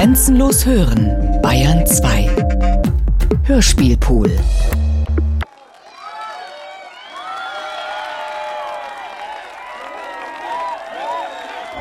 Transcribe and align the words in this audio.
Grenzenlos 0.00 0.64
hören, 0.64 1.12
Bayern 1.42 1.86
2. 1.86 2.30
Hörspielpool. 3.42 4.30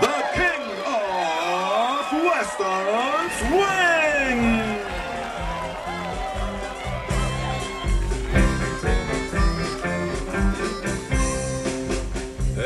The 0.01 0.17
King 0.35 0.65
of 0.85 2.11
Western 2.27 3.29
Swing! 3.39 4.41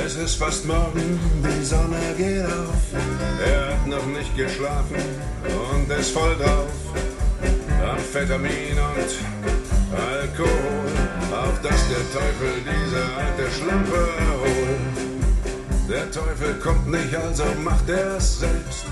Es 0.04 0.16
ist 0.16 0.36
fast 0.38 0.66
morgen, 0.66 1.20
die 1.44 1.64
Sonne 1.64 2.00
geht 2.18 2.44
auf. 2.44 2.74
Er 3.46 3.68
hat 3.70 3.86
noch 3.86 4.06
nicht 4.08 4.36
geschlafen 4.36 5.13
und 5.84 6.00
ist 6.00 6.12
voll 6.12 6.36
drauf. 6.38 6.70
Amphetamin 7.92 8.78
und 8.78 9.12
Alkohol, 9.96 10.92
auf 11.32 11.62
dass 11.62 11.82
der 11.90 12.04
Teufel 12.14 12.54
diese 12.64 13.04
alte 13.18 13.52
Schlampe 13.52 14.10
holt. 14.42 15.90
Der 15.90 16.10
Teufel 16.12 16.54
kommt 16.56 16.88
nicht, 16.88 17.16
also 17.16 17.44
macht 17.64 17.90
er's 17.90 18.40
selbst. 18.40 18.86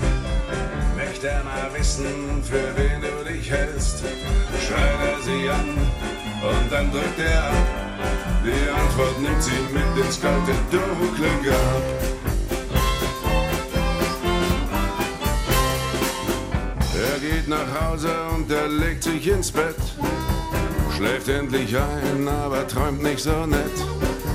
Möchte 0.96 1.28
er 1.28 1.42
mal 1.44 1.70
wissen, 1.76 2.42
für 2.44 2.68
wen 2.76 3.00
du 3.00 3.30
dich 3.30 3.50
hältst. 3.50 4.00
Schreit 4.66 5.00
er 5.10 5.22
sie 5.22 5.48
an 5.48 5.68
und 6.42 6.72
dann 6.72 6.90
drückt 6.90 7.18
er 7.18 7.44
ab. 7.44 7.66
Die 8.44 8.70
Antwort 8.70 9.20
nimmt 9.20 9.42
sie 9.42 9.50
mit 9.72 10.04
ins 10.04 10.20
kalte, 10.20 10.52
dunkle 10.70 11.28
Grab. 11.42 12.21
Geht 17.42 17.48
nach 17.48 17.90
Hause 17.90 18.10
und 18.34 18.50
er 18.50 18.68
legt 18.68 19.04
sich 19.04 19.26
ins 19.26 19.50
Bett. 19.50 19.76
Schläft 20.96 21.28
endlich 21.28 21.76
ein, 21.76 22.28
aber 22.28 22.66
träumt 22.66 23.02
nicht 23.02 23.20
so 23.20 23.46
nett. 23.46 23.76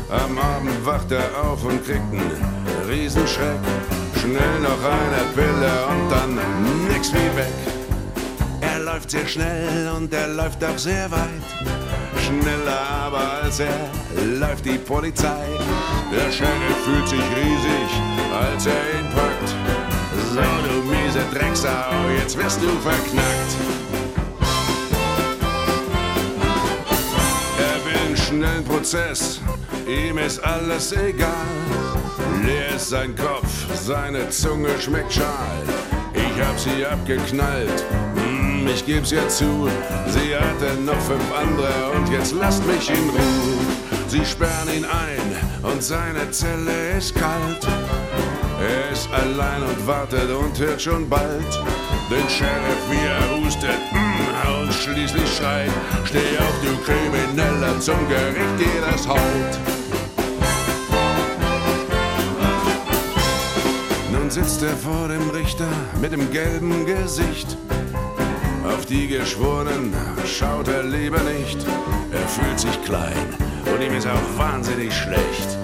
Am 0.10 0.38
Abend 0.38 0.86
wacht 0.86 1.12
er 1.12 1.30
auf 1.44 1.64
und 1.64 1.86
kriegt 1.86 2.12
einen 2.12 2.32
Riesenschreck. 2.90 3.60
Schnell 4.20 4.60
noch 4.62 4.84
eine 4.84 5.24
Pille 5.36 5.72
und 5.90 6.10
dann 6.10 6.40
nix 6.88 7.12
wie 7.14 7.38
weg. 7.38 7.58
Er 8.62 8.80
läuft 8.80 9.12
sehr 9.12 9.28
schnell 9.28 9.92
und 9.96 10.14
er 10.14 10.28
läuft 10.30 10.64
auch 10.64 10.78
sehr 10.78 11.10
weit. 11.12 11.48
Schneller 12.26 12.82
aber 13.06 13.44
als 13.44 13.60
er 13.60 13.90
läuft 14.40 14.66
die 14.66 14.78
Polizei. 14.78 15.46
Der 16.12 16.32
Sheriff 16.32 16.78
fühlt 16.86 17.08
sich 17.08 17.20
riesig, 17.20 17.90
als 18.34 18.66
er 18.66 19.00
ihn 19.00 19.10
packt. 19.14 19.37
Drecksau, 21.34 22.10
jetzt 22.20 22.38
wirst 22.38 22.62
du 22.62 22.68
verknackt. 22.80 23.52
Er 27.60 27.86
will 27.86 28.08
einen 28.08 28.18
schnellen 28.18 28.64
Prozess, 28.64 29.42
ihm 29.88 30.18
ist 30.18 30.40
alles 30.40 30.92
egal. 30.94 31.30
Leer 32.46 32.76
ist 32.76 32.90
sein 32.90 33.16
Kopf, 33.16 33.50
seine 33.74 34.30
Zunge 34.30 34.70
schmeckt 34.80 35.14
schal. 35.14 35.64
Ich 36.14 36.42
hab 36.44 36.60
sie 36.60 36.86
abgeknallt, 36.86 37.84
hm, 38.16 38.68
ich 38.68 38.86
geb's 38.86 39.12
ja 39.12 39.28
zu. 39.28 39.70
Sie 40.08 40.36
hatte 40.36 40.80
noch 40.82 41.00
fünf 41.02 41.34
andere 41.36 41.92
und 41.96 42.10
jetzt 42.10 42.34
lasst 42.34 42.66
mich 42.66 42.90
in 42.90 43.10
Ruhe. 43.10 43.58
Sie 44.08 44.26
sperren 44.26 44.70
ihn 44.74 44.86
ein 44.86 45.64
und 45.64 45.84
seine 45.84 46.32
Zelle 46.32 46.98
ist 46.98 47.14
kalt. 47.16 47.68
Er 48.60 48.92
ist 48.92 49.08
allein 49.14 49.62
und 49.62 49.86
wartet 49.86 50.30
und 50.32 50.60
hört 50.60 50.82
schon 50.82 51.08
bald 51.08 51.54
den 52.10 52.28
Sheriff, 52.30 52.82
wie 52.90 53.06
er 53.06 53.46
hustet 53.46 53.78
mm, 53.92 54.62
und 54.62 54.74
schließlich 54.74 55.38
schreit: 55.38 55.70
Steh 56.06 56.38
auf, 56.40 56.54
du 56.64 56.76
Krimineller, 56.84 57.80
zum 57.80 58.08
Gericht 58.08 58.58
geht 58.58 58.84
das 58.92 59.08
Haut. 59.08 59.60
Nun 64.12 64.32
sitzt 64.32 64.64
er 64.64 64.76
vor 64.76 65.08
dem 65.08 65.30
Richter 65.30 65.68
mit 66.02 66.12
dem 66.12 66.32
gelben 66.32 66.86
Gesicht. 66.86 67.56
Auf 68.68 68.86
die 68.86 69.08
Geschworenen 69.08 69.94
schaut 70.26 70.68
er 70.68 70.84
lieber 70.84 71.20
nicht. 71.20 71.66
Er 72.12 72.28
fühlt 72.28 72.60
sich 72.60 72.84
klein 72.84 73.36
und 73.72 73.82
ihm 73.82 73.94
ist 73.94 74.08
auch 74.08 74.38
wahnsinnig 74.38 74.94
schlecht. 74.94 75.58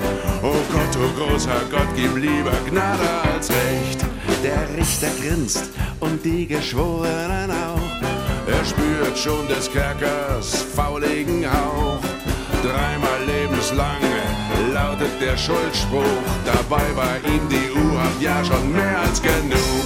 Oh 0.45 0.51
Gott, 0.73 0.97
oh 0.97 1.17
großer 1.17 1.61
Gott, 1.71 1.87
gib 1.95 2.17
lieber 2.17 2.51
Gnade 2.69 3.09
als 3.33 3.49
Recht. 3.49 4.03
Der 4.43 4.67
Richter 4.77 5.07
grinst 5.21 5.69
und 6.01 6.23
die 6.25 6.45
Geschworenen 6.45 7.49
auch. 7.49 7.79
Er 8.45 8.65
spürt 8.65 9.17
schon 9.17 9.47
des 9.47 9.71
Kerkers 9.71 10.65
fauligen 10.75 11.45
Hauch. 11.45 12.01
Dreimal 12.61 13.23
lebenslang 13.25 14.01
lautet 14.73 15.21
der 15.21 15.37
Schuldspruch. 15.37 16.03
Dabei 16.43 16.93
war 16.93 17.15
ihm 17.25 17.47
die 17.47 17.71
U-Haft 17.79 18.21
ja 18.21 18.43
schon 18.43 18.73
mehr 18.73 18.99
als 18.99 19.21
genug. 19.21 19.85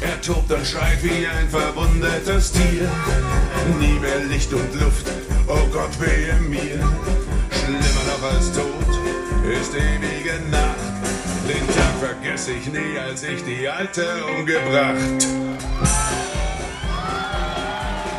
Er 0.00 0.20
tobt 0.22 0.50
und 0.50 0.66
schreit 0.66 1.02
wie 1.02 1.26
ein 1.26 1.50
verwundetes 1.50 2.52
Tier. 2.52 2.88
Nie 3.78 3.98
mehr 3.98 4.24
Licht 4.30 4.52
und 4.54 4.74
Luft, 4.80 5.06
oh 5.48 5.66
Gott, 5.72 6.00
wehe 6.00 6.34
mir. 6.48 6.78
Schlimmer 7.50 8.04
noch 8.08 8.32
als 8.32 8.52
Tod 8.52 8.84
ist 9.44 9.74
ewige 9.74 10.40
Nacht. 10.50 10.76
Den 11.48 11.66
Tag 11.66 11.94
vergesse 12.00 12.52
ich 12.52 12.66
nie, 12.72 12.98
als 12.98 13.22
ich 13.22 13.44
die 13.44 13.68
Alte 13.68 14.06
umgebracht. 14.38 15.28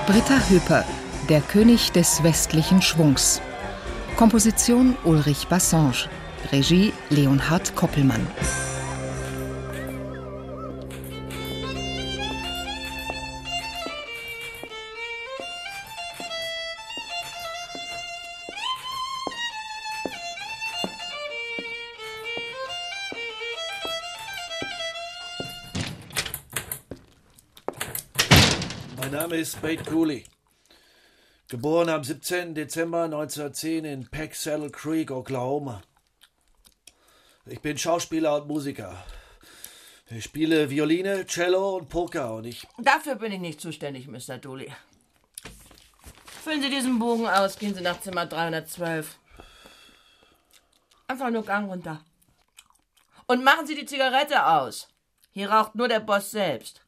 Britta 0.06 0.40
Höper, 0.50 0.86
der 1.30 1.42
König 1.42 1.92
des 1.92 2.22
westlichen 2.24 2.82
Schwungs. 2.82 3.42
Komposition 4.18 4.96
Ulrich 5.04 5.48
Bassange. 5.48 6.08
Regie 6.52 6.94
Leonhard 7.10 7.76
Koppelmann. 7.76 8.26
Ist 29.46 29.58
Spade 29.58 29.84
Cooley. 29.84 30.26
Geboren 31.50 31.90
am 31.90 32.04
17. 32.04 32.56
Dezember 32.56 33.04
1910 33.04 33.86
in 33.86 34.08
Peck 34.08 34.34
Saddle 34.34 34.72
Creek, 34.72 35.12
Oklahoma. 35.12 35.84
Ich 37.46 37.62
bin 37.62 37.78
Schauspieler 37.78 38.38
und 38.38 38.48
Musiker. 38.48 39.06
Ich 40.10 40.24
spiele 40.24 40.72
Violine, 40.72 41.28
Cello 41.28 41.76
und 41.76 41.90
Poker 41.90 42.34
und 42.34 42.46
ich. 42.46 42.68
Dafür 42.80 43.14
bin 43.14 43.34
ich 43.34 43.40
nicht 43.40 43.62
zuständig, 43.62 44.08
Mr. 44.08 44.40
Dooley. 44.40 44.74
Füllen 46.44 46.64
Sie 46.64 46.72
diesen 46.72 46.98
Bogen 46.98 47.28
aus, 47.28 47.60
gehen 47.60 47.76
Sie 47.76 47.84
nach 47.84 48.02
Zimmer 48.02 48.26
312. 48.26 49.16
Einfach 51.06 51.30
nur 51.30 51.46
Gang 51.46 51.70
runter. 51.70 52.02
Und 53.28 53.44
machen 53.44 53.68
Sie 53.68 53.76
die 53.76 53.86
Zigarette 53.86 54.44
aus. 54.44 54.88
Hier 55.34 55.52
raucht 55.52 55.76
nur 55.76 55.88
der 55.88 56.00
Boss 56.00 56.32
selbst. 56.32 56.82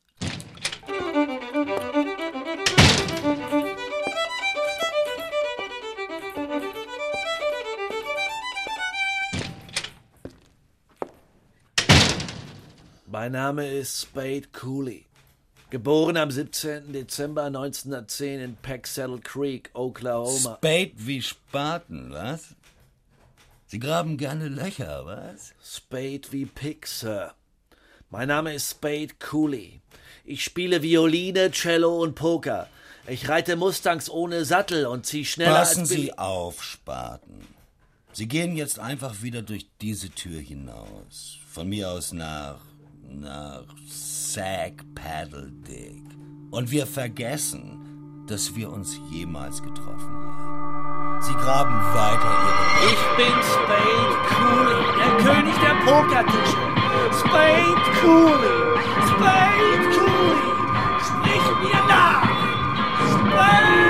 Mein 13.19 13.31
Name 13.31 13.68
ist 13.68 14.04
Spade 14.04 14.44
Cooley. 14.54 15.04
Geboren 15.72 16.18
am 16.18 16.30
17. 16.30 16.94
Dezember 16.94 17.46
1910 17.46 18.40
in 18.42 18.56
Peck 18.58 18.86
Saddle 18.86 19.18
Creek, 19.22 19.72
Oklahoma. 19.74 20.58
Spade 20.58 20.92
wie 20.98 21.24
Spaten, 21.24 22.12
was? 22.12 22.54
Sie 23.66 23.80
graben 23.80 24.18
gerne 24.18 24.50
Löcher, 24.50 25.08
was? 25.08 25.56
Spade 25.64 26.28
wie 26.30 26.46
Pick, 26.46 26.86
Sir. 26.86 27.34
Mein 28.12 28.28
Name 28.28 28.54
ist 28.54 28.69
Spade 28.69 29.16
Cooley. 29.18 29.81
Ich 30.24 30.44
spiele 30.44 30.84
Violine, 30.84 31.50
Cello 31.50 32.00
und 32.04 32.14
Poker. 32.14 32.68
Ich 33.08 33.28
reite 33.28 33.56
Mustangs 33.56 34.12
ohne 34.12 34.46
Sattel 34.46 34.86
und 34.86 35.08
zieh 35.08 35.25
schneller 35.25 35.56
Passen 35.56 35.80
als 35.80 35.90
Billy- 35.90 36.02
Sie 36.04 36.18
auf, 36.19 36.62
Spaten. 36.64 37.48
Sie 38.14 38.28
gehen 38.28 38.56
jetzt 38.56 38.78
einfach 38.78 39.24
wieder 39.24 39.42
durch 39.42 39.66
diese 39.81 40.12
Tür 40.12 40.40
hinaus. 40.40 41.40
Von 41.50 41.69
mir 41.69 41.90
aus 41.90 42.14
nach. 42.14 42.60
Nach 43.09 43.65
Sack 43.86 44.83
Paddle 44.95 45.51
Dick. 45.68 46.04
Und 46.51 46.71
wir 46.71 46.88
vergessen, 46.88 48.24
dass 48.27 48.56
wir 48.56 48.71
uns 48.71 49.00
jemals 49.12 49.62
getroffen 49.62 50.13
haben. 50.13 51.21
Sie 51.21 51.33
graben 51.33 51.75
weiter 51.95 52.31
ihre 52.44 52.92
Ich 52.92 53.04
bin 53.18 53.33
Spade 53.42 54.18
Cooley, 54.30 54.81
der 55.00 55.12
König 55.25 55.56
der 55.59 55.75
Pokertische. 55.86 56.57
Spade 57.19 57.81
Cooley. 58.01 58.57
Spade 59.07 59.83
Cooley. 59.95 60.50
Sprich 61.01 61.48
mir 61.63 61.81
nach. 61.88 62.24
Spade 63.09 63.87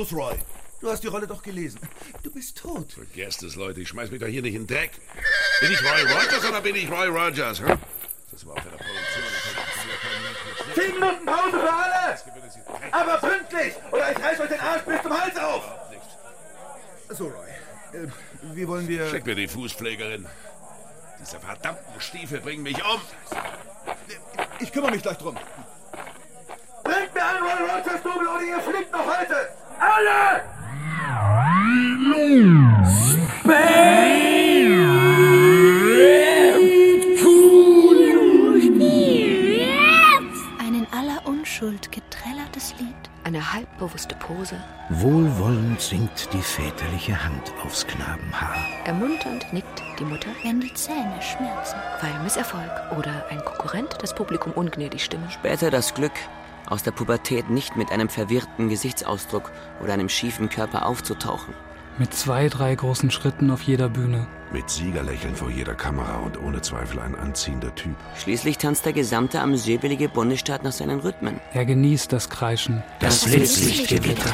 los, 0.00 0.12
Roy? 0.12 0.34
Du 0.80 0.90
hast 0.90 1.02
die 1.02 1.08
Rolle 1.08 1.26
doch 1.26 1.42
gelesen. 1.42 1.78
Du 2.22 2.30
bist 2.30 2.56
tot. 2.56 2.92
Vergesst 2.92 3.42
es, 3.42 3.54
Leute. 3.54 3.82
Ich 3.82 3.88
schmeiß 3.88 4.10
mich 4.10 4.20
doch 4.20 4.26
hier 4.26 4.40
nicht 4.40 4.54
in 4.54 4.66
den 4.66 4.74
Dreck. 4.74 4.92
Bin 5.60 5.72
ich 5.72 5.82
Roy 5.82 6.02
Rogers 6.02 6.44
oder 6.48 6.60
bin 6.62 6.74
ich 6.74 6.90
Roy 6.90 7.08
Rogers? 7.08 7.60
Hm? 7.60 7.78
Das 8.32 8.46
war 8.46 8.54
auch 8.54 8.64
in 8.64 8.70
der 8.70 8.78
Produktion. 8.78 9.24
Zehn 10.74 10.94
Minuten 10.94 11.26
Pause 11.26 11.60
für 11.60 11.72
alle! 11.72 12.18
Aber 12.92 13.18
pünktlich! 13.18 13.74
Oder 13.92 14.12
ich 14.12 14.18
reiß 14.18 14.40
euch 14.40 14.48
den 14.48 14.60
Arsch 14.60 14.82
bis 14.82 15.02
zum 15.02 15.20
Hals 15.20 15.36
auf! 15.36 15.64
So, 17.10 17.24
Roy. 17.24 17.48
Äh, 17.92 18.06
wie 18.54 18.66
wollen 18.66 18.88
wir... 18.88 19.10
Schick 19.10 19.26
mir 19.26 19.34
die 19.34 19.48
Fußpflegerin. 19.48 20.26
Diese 21.20 21.40
verdammten 21.40 22.00
Stiefel 22.00 22.40
bringen 22.40 22.62
mich 22.62 22.82
um. 22.82 23.00
Ich 24.60 24.72
kümmere 24.72 24.92
mich 24.92 25.02
gleich 25.02 25.18
drum. 25.18 25.36
Bringt 26.84 27.14
mir 27.14 27.26
einen 27.26 27.42
Roy 27.42 27.70
Rogers 27.70 28.02
Double 28.02 28.28
oder 28.28 28.42
ihr 28.42 28.60
fliegt 28.60 28.92
noch 28.92 29.04
heute! 29.04 29.59
Alle! 29.80 30.42
Ein 40.58 40.74
in 40.74 40.86
aller 40.92 41.26
Unschuld 41.26 41.90
geträllertes 41.92 42.74
Lied. 42.78 42.94
Eine 43.24 43.52
halbbewusste 43.52 44.14
Pose, 44.16 44.56
Wohlwollend 44.88 45.80
sinkt 45.80 46.32
die 46.32 46.42
väterliche 46.42 47.22
Hand 47.22 47.52
aufs 47.64 47.86
Knabenhaar. 47.86 48.56
ermunternd 48.84 49.52
nickt 49.52 49.82
die 49.98 50.04
Mutter, 50.04 50.30
Wenn 50.42 50.60
die 50.60 50.72
Zähne 50.74 51.20
schmerzen. 51.20 51.76
weil 52.00 52.18
Misserfolg 52.22 52.70
oder 52.98 53.24
ein 53.30 53.44
Konkurrent 53.44 53.96
das 54.00 54.14
Publikum 54.14 54.52
ungnädig 54.52 55.04
stimmen. 55.04 55.30
Später 55.30 55.70
das 55.70 55.94
Glück, 55.94 56.12
aus 56.70 56.82
der 56.82 56.92
Pubertät 56.92 57.50
nicht 57.50 57.76
mit 57.76 57.92
einem 57.92 58.08
verwirrten 58.08 58.68
Gesichtsausdruck 58.70 59.52
oder 59.82 59.92
einem 59.92 60.08
schiefen 60.08 60.48
Körper 60.48 60.86
aufzutauchen. 60.86 61.52
Mit 61.98 62.14
zwei, 62.14 62.48
drei 62.48 62.74
großen 62.74 63.10
Schritten 63.10 63.50
auf 63.50 63.62
jeder 63.62 63.90
Bühne. 63.90 64.26
Mit 64.52 64.70
Siegerlächeln 64.70 65.36
vor 65.36 65.50
jeder 65.50 65.74
Kamera 65.74 66.18
und 66.20 66.40
ohne 66.40 66.62
Zweifel 66.62 66.98
ein 67.00 67.14
anziehender 67.14 67.74
Typ. 67.74 67.94
Schließlich 68.16 68.56
tanzt 68.56 68.86
der 68.86 68.94
gesamte 68.94 69.40
amüsierwillige 69.40 70.08
Bundesstaat 70.08 70.64
nach 70.64 70.72
seinen 70.72 71.00
Rhythmen. 71.00 71.40
Er 71.52 71.66
genießt 71.66 72.12
das 72.12 72.30
Kreischen. 72.30 72.82
Das 73.00 73.24
Blitzlichtgewitter. 73.24 74.32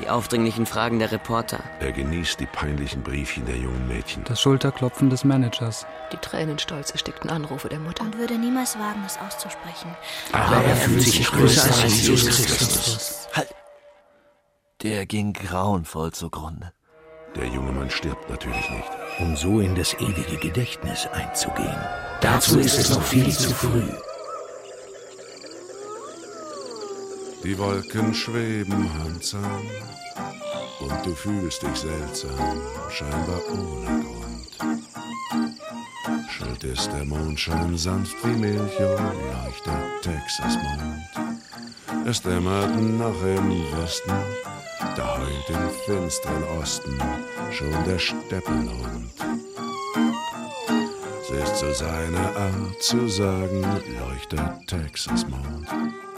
Die 0.00 0.08
aufdringlichen 0.08 0.64
Fragen 0.64 0.98
der 0.98 1.12
Reporter. 1.12 1.60
Er 1.78 1.92
genießt 1.92 2.40
die 2.40 2.46
peinlichen 2.46 3.02
Briefchen 3.02 3.44
der 3.44 3.56
jungen 3.56 3.86
Mädchen. 3.86 4.24
Das 4.24 4.40
Schulterklopfen 4.40 5.10
des 5.10 5.24
Managers. 5.24 5.86
Die 6.10 6.16
tränenstolz 6.16 6.90
erstickten 6.90 7.28
Anrufe 7.28 7.68
der 7.68 7.80
Mutter. 7.80 8.04
Und 8.04 8.16
würde 8.16 8.38
niemals 8.38 8.78
wagen, 8.78 9.02
es 9.04 9.18
auszusprechen. 9.18 9.94
Aber 10.32 10.56
er 10.64 10.76
fühlt 10.76 11.02
sich 11.02 11.26
größer 11.26 11.82
als 11.82 12.06
Jesus 12.06 12.46
Christus. 12.46 13.28
Halt! 13.34 13.54
Der 14.82 15.04
ging 15.04 15.34
grauenvoll 15.34 16.12
zugrunde. 16.12 16.72
Der 17.36 17.46
junge 17.48 17.72
Mann 17.72 17.90
stirbt 17.90 18.30
natürlich 18.30 18.70
nicht. 18.70 18.90
Um 19.18 19.36
so 19.36 19.60
in 19.60 19.74
das 19.74 19.92
ewige 19.94 20.38
Gedächtnis 20.38 21.06
einzugehen. 21.08 21.76
Dazu 22.22 22.58
ist 22.58 22.78
es 22.78 22.90
noch 22.90 23.02
viel 23.02 23.30
zu 23.30 23.50
früh. 23.50 23.82
Die 27.42 27.58
Wolken 27.58 28.12
schweben 28.12 28.92
Hand 28.94 29.34
an 29.34 29.62
und 30.80 31.06
du 31.06 31.14
fühlst 31.14 31.62
dich 31.62 31.76
seltsam, 31.76 32.60
scheinbar 32.90 33.40
ohne 33.50 34.04
Grund. 34.04 34.80
Schuld 36.28 36.64
ist 36.64 36.92
der 36.92 37.04
Mondschein 37.06 37.78
sanft 37.78 38.16
wie 38.24 38.38
Milch 38.38 38.78
und 38.78 39.14
leuchtet 39.32 40.02
Texasmond. 40.02 41.02
Es 42.06 42.20
dämmert 42.20 42.76
noch 42.76 43.22
im 43.22 43.50
Westen, 43.78 44.12
da 44.96 45.18
heult 45.18 45.48
im 45.48 45.70
finsteren 45.86 46.44
Osten 46.60 46.98
schon 47.50 47.84
der 47.86 47.98
Steppenhund. 47.98 49.10
Es 51.22 51.30
ist 51.30 51.56
so 51.60 51.72
seine 51.72 52.36
Art 52.36 52.82
zu 52.82 53.08
sagen, 53.08 53.62
leuchtet 53.98 54.66
Texasmond. 54.66 55.66
Du 55.68 56.09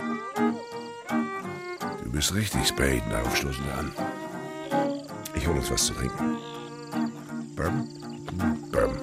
bist 2.22 2.34
richtig, 2.34 2.68
Spade, 2.68 3.02
darauf 3.10 3.36
stoßen 3.36 3.64
wir 3.66 3.78
an. 3.78 3.92
Ich 5.34 5.44
hol 5.44 5.56
uns 5.56 5.68
was 5.72 5.86
zu 5.86 5.92
trinken. 5.92 6.36
Bourbon? 7.56 7.88
Bourbon. 8.70 8.96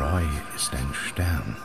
Roy 0.00 0.24
ist 0.56 0.74
ein 0.74 0.92
Stern. 0.92 1.56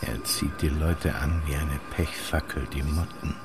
Er 0.00 0.24
zieht 0.24 0.62
die 0.62 0.70
Leute 0.70 1.14
an 1.14 1.42
wie 1.44 1.56
eine 1.56 1.78
Pechfackel 1.94 2.66
die 2.72 2.82
Motten. 2.82 3.36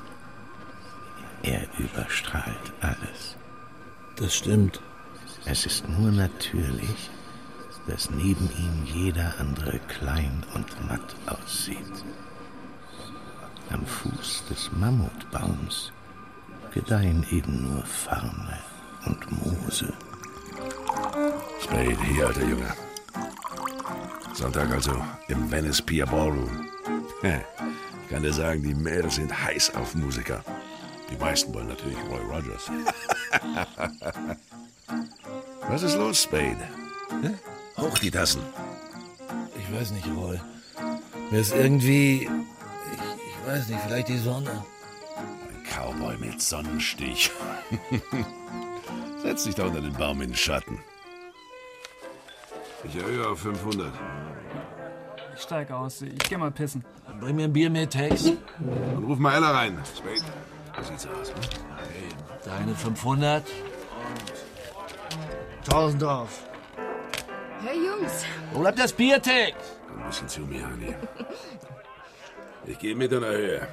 Er 1.44 1.68
überstrahlt 1.78 2.72
alles. 2.80 3.36
Das 4.16 4.34
stimmt. 4.34 4.80
Es 5.44 5.66
ist 5.66 5.90
nur 5.90 6.12
natürlich, 6.12 7.10
dass 7.90 8.12
neben 8.12 8.50
ihm 8.58 8.86
jeder 8.86 9.34
andere 9.40 9.80
klein 9.88 10.44
und 10.54 10.88
matt 10.88 11.16
aussieht. 11.26 12.06
Am 13.72 13.84
Fuß 13.86 14.44
des 14.50 14.72
Mammutbaums 14.74 15.92
gedeihen 16.72 17.26
eben 17.32 17.64
nur 17.64 17.84
Farne 17.84 18.60
und 19.06 19.32
Moose. 19.32 19.92
Spade, 21.62 21.98
hier, 22.04 22.28
alter 22.28 22.46
Junge. 22.46 22.74
Sonntag 24.34 24.72
also 24.72 24.96
im 25.28 25.50
Venice 25.50 25.82
Pier 25.82 26.06
Ballroom. 26.06 26.70
Ich 27.24 28.10
kann 28.10 28.22
dir 28.22 28.34
sagen, 28.34 28.62
die 28.62 28.76
Mädels 28.76 29.16
sind 29.16 29.34
heiß 29.34 29.74
auf 29.76 29.96
Musiker. 29.96 30.44
Die 31.12 31.18
meisten 31.18 31.54
wollen 31.54 31.70
natürlich 31.70 31.98
Roy 32.08 32.22
Rogers. 32.22 32.72
Was 35.68 35.82
ist 35.84 35.96
los, 35.96 36.22
Spade? 36.24 36.68
Hä? 37.22 37.34
Hoch 37.80 37.98
die 38.00 38.12
Tassen. 38.12 38.42
Ich 39.58 39.76
weiß 39.76 39.92
nicht, 39.92 40.08
Roy. 40.08 40.40
Mir 41.32 41.40
ist 41.40 41.54
irgendwie. 41.54 42.24
Ich, 42.24 42.30
ich 42.30 43.48
weiß 43.48 43.70
nicht, 43.70 43.80
vielleicht 43.82 44.08
die 44.10 44.18
Sonne. 44.18 44.64
Ein 45.48 45.64
Cowboy 45.64 46.18
mit 46.18 46.42
Sonnenstich. 46.42 47.32
Setz 49.22 49.44
dich 49.44 49.56
da 49.56 49.66
unter 49.66 49.82
den 49.82 49.94
Baum 49.94 50.22
in 50.22 50.30
den 50.30 50.36
Schatten. 50.36 50.80
Ich 52.84 52.96
erhöhe 52.96 53.28
auf 53.28 53.40
500. 53.40 53.92
Ich 55.36 55.42
steig 55.42 55.72
aus. 55.72 56.02
Ich 56.02 56.18
geh 56.20 56.38
mal 56.38 56.52
pissen. 56.52 56.84
Dann 57.08 57.20
bring 57.20 57.36
mir 57.36 57.46
ein 57.46 57.54
Bier 57.54 57.70
mit, 57.70 57.92
Tex. 57.92 58.26
Und 58.60 59.04
ruf 59.06 59.20
mal 59.20 59.36
Ella 59.36 59.52
rein. 59.52 59.78
Spade, 59.98 60.24
wie 60.78 60.84
sieht's 60.86 61.06
aus? 61.08 61.30
Hm? 61.30 61.36
Deine 62.46 62.76
500 62.76 63.44
und 65.58 65.74
1000 65.74 66.02
drauf. 66.02 66.49
Hey 67.62 67.78
Jungs, 67.86 68.24
Wo 68.54 68.60
bleibt 68.62 68.80
das 68.80 68.94
Bier, 68.94 69.22
Tex? 69.22 69.54
Komm 69.88 70.02
ein 70.02 70.08
bisschen 70.08 70.30
zu 70.30 70.42
mir, 70.42 70.66
Honey. 70.66 70.96
Ich 72.66 72.80
gehe 72.80 72.96
mit 72.96 73.12
und 73.12 73.24
erhöhe. 73.24 73.68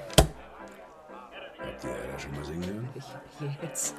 Habt 1.59 1.85
ihr 1.85 1.91
Ella 1.91 2.19
schon 2.19 2.33
mal 2.35 2.45
singen 2.45 2.65
hören? 2.65 2.89
jetzt. 3.63 3.95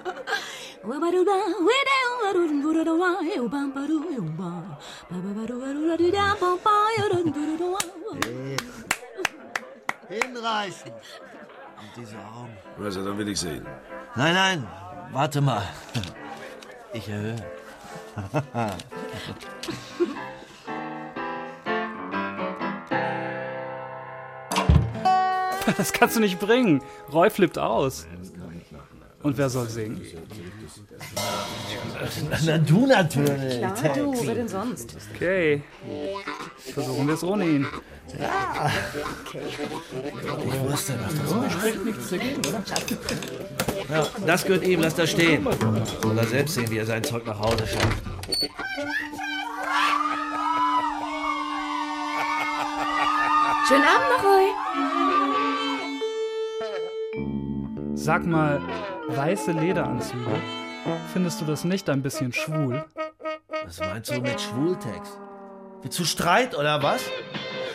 Hinreißen. 10.10 10.91
Und 10.91 11.91
diese 11.96 12.17
Augen. 12.17 12.58
Also, 12.84 13.06
dann 13.06 13.17
will 13.17 13.29
ich 13.29 13.39
sehen. 13.39 13.65
Nein, 14.15 14.34
nein, 14.34 14.67
warte 15.12 15.41
mal. 15.41 15.63
Ich 16.94 17.08
erhöhe. 17.08 17.36
Das 25.77 25.91
kannst 25.91 26.15
du 26.15 26.21
nicht 26.21 26.39
bringen. 26.39 26.81
Roy 27.12 27.29
flippt 27.29 27.59
aus. 27.59 28.07
Und 29.21 29.38
wer 29.38 29.50
soll 29.50 29.67
singen? 29.67 30.01
Na, 32.45 32.57
du 32.57 32.86
natürlich. 32.86 33.57
Klar, 33.57 33.95
du, 33.95 34.25
wer 34.25 34.36
denn 34.36 34.47
sonst? 34.47 34.95
Okay. 35.13 35.63
Versuchen 36.74 37.07
wir 37.07 37.15
es 37.15 37.24
ohne 37.24 37.45
ihn. 37.45 37.67
Ja. 38.19 38.71
Okay. 39.25 39.41
Ich 40.45 40.71
wusste 40.71 40.93
doch, 40.93 41.43
das 41.43 41.53
spricht 41.53 41.86
nichts 41.86 42.09
dagegen, 42.09 42.39
oder? 42.39 42.63
Ja, 43.89 44.06
das 44.25 44.44
gehört 44.44 44.63
ihm, 44.65 44.82
lass 44.82 44.96
das 44.96 45.12
stehen. 45.12 45.48
Soll 46.01 46.17
er 46.17 46.27
selbst 46.27 46.56
sehen, 46.56 46.70
wie 46.70 46.77
er 46.77 46.86
sein 46.86 47.03
Zeug 47.03 47.25
nach 47.25 47.39
Hause 47.39 47.65
schafft. 47.65 48.03
Schönen 53.67 53.84
Abend 53.84 54.08
noch, 54.12 54.24
Roy. 54.24 54.48
Sag 57.96 58.25
mal, 58.25 58.62
weiße 59.10 59.51
Lederanzüge. 59.51 60.41
Findest 61.12 61.41
du 61.41 61.46
das 61.46 61.63
nicht 61.63 61.89
ein 61.89 62.01
bisschen 62.01 62.32
schwul? 62.32 62.86
Was 63.65 63.79
meinst 63.79 64.12
du 64.12 64.22
mit 64.22 64.39
Schwultext? 64.39 65.20
Willst 65.82 66.00
du 66.00 66.06
Streit 66.06 66.58
oder 66.58 66.82
was? 66.82 67.01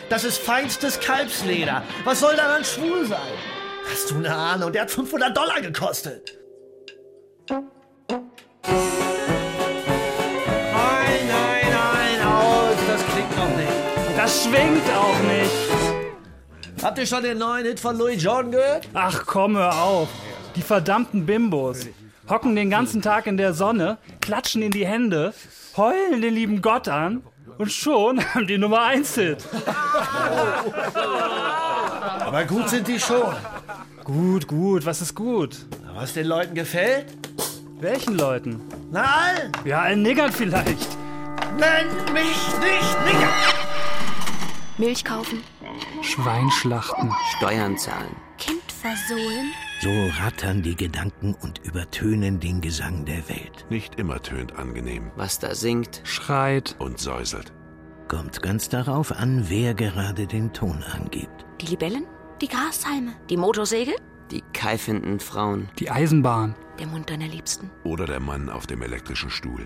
Das 0.09 0.23
ist 0.23 0.37
feinstes 0.37 0.99
Kalbsleder. 0.99 1.83
Was 2.03 2.19
soll 2.19 2.35
daran 2.35 2.63
schwul 2.63 3.05
sein? 3.05 3.19
Hast 3.91 4.11
du 4.11 4.15
eine 4.15 4.33
Ahnung? 4.33 4.71
Der 4.71 4.83
hat 4.83 4.91
500 4.91 5.35
Dollar 5.35 5.61
gekostet. 5.61 6.37
Nein, 7.49 7.63
nein, 11.27 11.65
nein, 11.71 12.27
aus. 12.27 12.75
Das 12.87 13.01
klingt 13.13 13.37
noch 13.37 13.55
nicht. 13.55 14.17
Das 14.17 14.43
schwingt 14.43 14.89
auch 14.95 15.19
nicht. 15.19 16.83
Habt 16.83 16.97
ihr 16.97 17.05
schon 17.05 17.23
den 17.23 17.37
neuen 17.37 17.65
Hit 17.65 17.79
von 17.79 17.97
Louis 17.97 18.21
Jordan 18.21 18.51
gehört? 18.51 18.87
Ach 18.93 19.23
komm, 19.25 19.55
hör 19.57 19.81
auf. 19.81 20.09
Die 20.55 20.61
verdammten 20.61 21.25
Bimbos. 21.25 21.87
Hocken 22.29 22.55
den 22.55 22.69
ganzen 22.69 23.01
Tag 23.01 23.27
in 23.27 23.37
der 23.37 23.53
Sonne, 23.53 23.97
klatschen 24.21 24.61
in 24.61 24.71
die 24.71 24.85
Hände, 24.85 25.33
heulen 25.75 26.21
den 26.21 26.33
lieben 26.33 26.61
Gott 26.61 26.87
an 26.87 27.23
und 27.57 27.71
schon 27.71 28.23
haben 28.33 28.47
die 28.47 28.57
Nummer 28.57 28.83
1 28.83 29.15
Hit. 29.15 29.43
Aber 32.33 32.45
gut 32.45 32.67
sind 32.67 32.87
die 32.87 32.99
schon. 32.99 33.31
Gut, 34.03 34.47
gut, 34.47 34.87
was 34.87 35.01
ist 35.01 35.13
gut? 35.13 35.67
Was 35.93 36.15
den 36.15 36.25
Leuten 36.25 36.55
gefällt? 36.55 37.15
Welchen 37.79 38.17
Leuten? 38.17 38.59
Na 38.89 39.03
allen. 39.03 39.51
Ja, 39.65 39.81
allen 39.81 40.01
Niggern 40.01 40.31
vielleicht. 40.31 40.97
Nenn 41.59 42.11
mich 42.11 42.47
nicht 42.59 43.05
Nigger. 43.05 43.29
Milch 44.79 45.05
kaufen. 45.05 45.43
Schwein 46.01 46.49
schlachten. 46.49 47.11
Steuern 47.37 47.77
zahlen. 47.77 48.15
Kind 48.39 48.63
versohlen. 48.81 49.51
So 49.81 49.91
rattern 50.23 50.63
die 50.63 50.75
Gedanken 50.75 51.35
und 51.35 51.59
übertönen 51.59 52.39
den 52.39 52.61
Gesang 52.61 53.05
der 53.05 53.29
Welt. 53.29 53.67
Nicht 53.69 53.99
immer 53.99 54.19
tönt 54.19 54.55
angenehm. 54.57 55.11
Was 55.15 55.37
da 55.37 55.53
singt. 55.53 56.01
Schreit. 56.03 56.75
Und 56.79 56.97
säuselt. 56.97 57.53
Kommt 58.07 58.41
ganz 58.41 58.69
darauf 58.69 59.11
an, 59.11 59.45
wer 59.49 59.75
gerade 59.75 60.25
den 60.25 60.51
Ton 60.51 60.83
angibt. 60.95 61.45
Die 61.61 61.67
Libellen? 61.67 62.07
Die 62.43 62.49
Grashalme. 62.49 63.13
Die 63.29 63.37
Motorsäge? 63.37 63.95
Die 64.29 64.43
keifenden 64.51 65.21
Frauen. 65.21 65.69
Die 65.79 65.89
Eisenbahn. 65.89 66.55
Der 66.77 66.87
Mund 66.87 67.09
deiner 67.09 67.29
Liebsten. 67.29 67.71
Oder 67.85 68.05
der 68.05 68.19
Mann 68.19 68.49
auf 68.49 68.67
dem 68.67 68.81
elektrischen 68.81 69.29
Stuhl. 69.29 69.65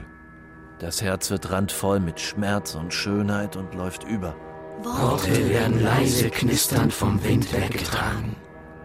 Das 0.78 1.02
Herz 1.02 1.32
wird 1.32 1.50
randvoll 1.50 2.00
mit 2.00 2.20
Schmerz 2.20 2.76
und 2.76 2.94
Schönheit 2.94 3.56
und 3.56 3.74
läuft 3.74 4.04
über. 4.04 4.36
Worte 4.84 5.50
werden 5.50 5.82
leise 5.82 6.30
knisternd 6.30 6.94
vom 6.94 7.24
Wind 7.24 7.52
weggetragen. 7.52 8.36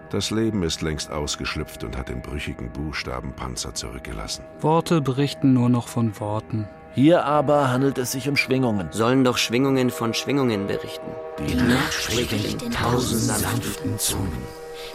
Das 0.08 0.30
Leben 0.30 0.62
ist 0.62 0.80
längst 0.80 1.10
ausgeschlüpft 1.10 1.84
und 1.84 1.94
hat 1.94 2.08
den 2.08 2.22
brüchigen 2.22 2.72
Buchstabenpanzer 2.72 3.74
zurückgelassen. 3.74 4.46
Worte 4.62 5.02
berichten 5.02 5.52
nur 5.52 5.68
noch 5.68 5.88
von 5.88 6.18
Worten. 6.18 6.66
Hier 6.94 7.24
aber 7.24 7.70
handelt 7.70 7.96
es 7.96 8.12
sich 8.12 8.28
um 8.28 8.36
Schwingungen. 8.36 8.90
Sollen 8.92 9.24
doch 9.24 9.38
Schwingungen 9.38 9.90
von 9.90 10.12
Schwingungen 10.12 10.66
berichten. 10.66 11.10
Die 11.38 11.54
Nacht 11.54 11.92
spricht 11.92 12.32
in 12.32 12.70
tausend 12.70 13.22
sanften 13.22 13.98
Zungen. 13.98 14.42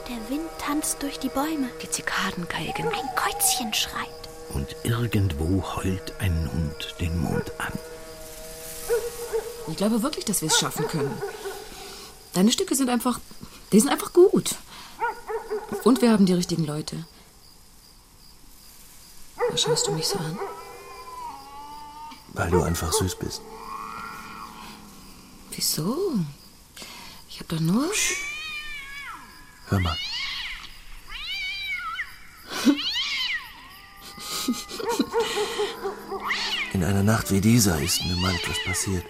Der 0.07 0.29
Wind 0.29 0.47
tanzt 0.59 1.01
durch 1.01 1.17
die 1.19 1.29
Bäume. 1.29 1.69
Die 1.81 1.89
Zikaden 1.89 2.47
geigen. 2.47 2.87
Ein 2.87 3.15
Käuzchen 3.15 3.73
schreit. 3.73 4.05
Und 4.53 4.75
irgendwo 4.83 5.63
heult 5.75 6.13
ein 6.19 6.49
Hund 6.53 6.95
den 6.99 7.17
Mond 7.19 7.51
an. 7.57 7.73
Ich 9.67 9.75
glaube 9.75 10.03
wirklich, 10.03 10.25
dass 10.25 10.41
wir 10.41 10.47
es 10.49 10.59
schaffen 10.59 10.87
können. 10.87 11.11
Deine 12.33 12.51
Stücke 12.51 12.75
sind 12.75 12.89
einfach. 12.89 13.19
Die 13.71 13.79
sind 13.79 13.89
einfach 13.89 14.13
gut. 14.13 14.55
Und 15.83 16.01
wir 16.01 16.11
haben 16.11 16.27
die 16.27 16.33
richtigen 16.33 16.65
Leute. 16.65 17.05
Was 19.49 19.61
schaust 19.61 19.87
du 19.87 19.91
mich 19.91 20.07
so 20.07 20.19
an? 20.19 20.37
Weil 22.37 22.51
du 22.51 22.61
einfach 22.61 22.93
süß 22.93 23.15
bist. 23.15 23.41
Wieso? 25.51 25.97
Ich 27.27 27.39
hab 27.39 27.47
doch 27.47 27.59
nur. 27.59 27.87
Hör 29.69 29.79
mal. 29.79 29.97
In 36.73 36.83
einer 36.83 37.01
Nacht 37.01 37.31
wie 37.31 37.41
dieser 37.41 37.81
ist 37.81 38.03
mir 38.03 38.15
mal 38.17 38.35
etwas 38.35 38.57
passiert. 38.63 39.03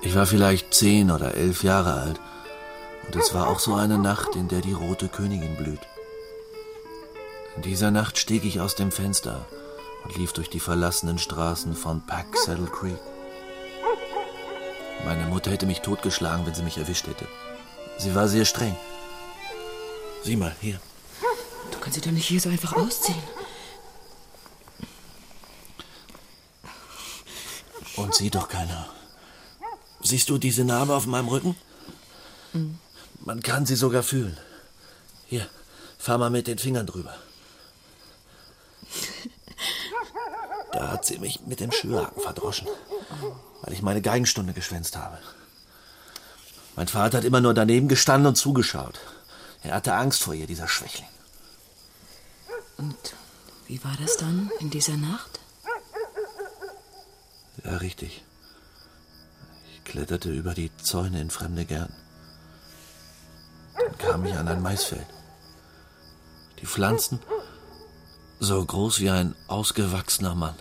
Ich 0.00 0.14
war 0.14 0.26
vielleicht 0.26 0.72
zehn 0.72 1.10
oder 1.10 1.34
elf 1.34 1.62
Jahre 1.62 1.92
alt. 1.92 2.20
Und 3.06 3.16
es 3.16 3.34
war 3.34 3.48
auch 3.48 3.58
so 3.58 3.74
eine 3.74 3.98
Nacht, 3.98 4.34
in 4.34 4.48
der 4.48 4.62
die 4.62 4.72
rote 4.72 5.08
Königin 5.08 5.56
blüht. 5.56 5.80
In 7.56 7.62
dieser 7.62 7.90
Nacht 7.90 8.18
stieg 8.18 8.46
ich 8.46 8.60
aus 8.60 8.76
dem 8.76 8.90
Fenster 8.90 9.46
und 10.04 10.16
lief 10.16 10.32
durch 10.32 10.50
die 10.50 10.60
verlassenen 10.60 11.18
Straßen 11.18 11.74
von 11.74 12.04
Pack 12.06 12.36
Saddle 12.36 12.66
Creek. 12.66 12.98
Meine 15.04 15.26
Mutter 15.26 15.50
hätte 15.50 15.66
mich 15.66 15.80
totgeschlagen, 15.80 16.46
wenn 16.46 16.54
sie 16.54 16.62
mich 16.62 16.78
erwischt 16.78 17.06
hätte. 17.06 17.26
Sie 17.98 18.14
war 18.14 18.28
sehr 18.28 18.44
streng. 18.44 18.76
Sieh 20.22 20.36
mal, 20.36 20.54
hier. 20.60 20.80
Du 21.70 21.78
kannst 21.78 21.94
sie 21.94 22.00
doch 22.00 22.10
nicht 22.10 22.26
hier 22.26 22.40
so 22.40 22.48
einfach 22.48 22.72
ausziehen. 22.74 23.22
Und 27.96 28.14
sieht 28.14 28.34
doch 28.34 28.48
keiner. 28.48 28.88
Siehst 30.02 30.28
du 30.28 30.38
diese 30.38 30.64
Narbe 30.64 30.94
auf 30.94 31.06
meinem 31.06 31.28
Rücken? 31.28 31.56
Mhm. 32.52 32.78
Man 33.24 33.42
kann 33.42 33.66
sie 33.66 33.76
sogar 33.76 34.02
fühlen. 34.02 34.36
Hier, 35.26 35.46
fahr 35.98 36.18
mal 36.18 36.30
mit 36.30 36.46
den 36.46 36.58
Fingern 36.58 36.86
drüber. 36.86 37.14
Da 40.74 40.90
hat 40.90 41.04
sie 41.04 41.20
mich 41.20 41.40
mit 41.46 41.60
dem 41.60 41.70
Schürhaken 41.70 42.20
verdroschen, 42.20 42.66
weil 43.62 43.72
ich 43.72 43.80
meine 43.80 44.02
Geigenstunde 44.02 44.52
geschwänzt 44.52 44.96
habe. 44.96 45.18
Mein 46.74 46.88
Vater 46.88 47.18
hat 47.18 47.24
immer 47.24 47.40
nur 47.40 47.54
daneben 47.54 47.86
gestanden 47.86 48.26
und 48.26 48.34
zugeschaut. 48.34 48.98
Er 49.62 49.76
hatte 49.76 49.94
Angst 49.94 50.24
vor 50.24 50.34
ihr, 50.34 50.48
dieser 50.48 50.66
Schwächling. 50.66 51.08
Und 52.76 53.14
wie 53.68 53.82
war 53.84 53.96
das 54.02 54.16
dann 54.16 54.50
in 54.58 54.70
dieser 54.70 54.96
Nacht? 54.96 55.38
Ja, 57.64 57.76
richtig. 57.76 58.24
Ich 59.72 59.84
kletterte 59.84 60.32
über 60.32 60.54
die 60.54 60.76
Zäune 60.78 61.20
in 61.20 61.30
fremde 61.30 61.64
Gärten. 61.66 61.94
Dann 63.78 63.96
kam 63.98 64.26
ich 64.26 64.34
an 64.34 64.48
ein 64.48 64.60
Maisfeld. 64.60 65.06
Die 66.60 66.66
Pflanzen 66.66 67.20
so 68.40 68.64
groß 68.64 68.98
wie 69.00 69.10
ein 69.10 69.36
ausgewachsener 69.46 70.34
Mann. 70.34 70.56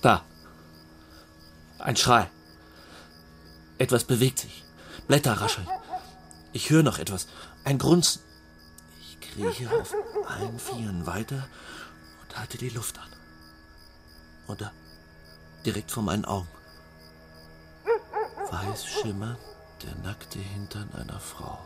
Da. 0.00 0.24
Ein 1.78 1.96
Schrei. 1.96 2.30
Etwas 3.78 4.04
bewegt 4.04 4.40
sich. 4.40 4.64
Blätter 5.06 5.40
rascheln. 5.40 5.68
Ich 6.52 6.70
höre 6.70 6.82
noch 6.82 6.98
etwas. 6.98 7.28
Ein 7.64 7.78
Grunzen. 7.78 8.22
Ich 9.00 9.20
krieche 9.20 9.70
auf 9.70 9.94
allen 10.26 10.58
Vieren 10.58 11.06
weiter 11.06 11.48
und 12.22 12.38
halte 12.38 12.58
die 12.58 12.70
Luft 12.70 12.98
an. 12.98 13.08
Und 14.46 14.60
da, 14.60 14.72
direkt 15.64 15.90
vor 15.90 16.02
meinen 16.02 16.24
Augen, 16.24 16.48
weiß 18.50 18.86
schimmernd 18.86 19.38
der 19.82 19.94
nackte 20.02 20.38
Hintern 20.38 20.90
einer 20.94 21.20
Frau. 21.20 21.58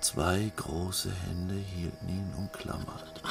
Zwei 0.00 0.52
große 0.56 1.10
Hände 1.10 1.54
hielten 1.54 2.08
ihn 2.08 2.34
umklammert. 2.36 3.22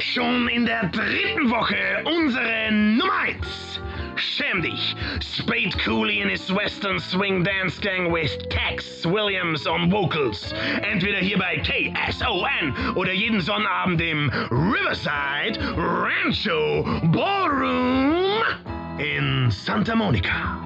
Schon 0.00 0.48
in 0.48 0.66
der 0.66 0.84
dritten 0.88 1.50
Woche 1.50 2.02
unsere 2.04 2.72
Nummer 2.72 3.20
1. 3.20 3.80
schäm 4.16 4.62
dich! 4.62 4.94
Spade 5.20 5.70
Cooley 5.84 6.20
in 6.20 6.28
his 6.28 6.52
Western 6.54 6.98
Swing 6.98 7.44
Dance 7.44 7.80
Gang 7.80 8.12
with 8.12 8.36
Tex 8.48 9.06
Williams 9.06 9.66
on 9.66 9.90
Vocals. 9.90 10.52
Entweder 10.82 11.18
hier 11.18 11.38
bei 11.38 11.56
KSON 11.58 12.94
oder 12.96 13.12
jeden 13.12 13.40
Sonnabend 13.40 14.00
im 14.00 14.30
Riverside 14.50 15.58
Rancho 15.76 16.84
Ballroom 17.12 18.42
in 18.98 19.50
Santa 19.50 19.94
Monica. 19.94 20.58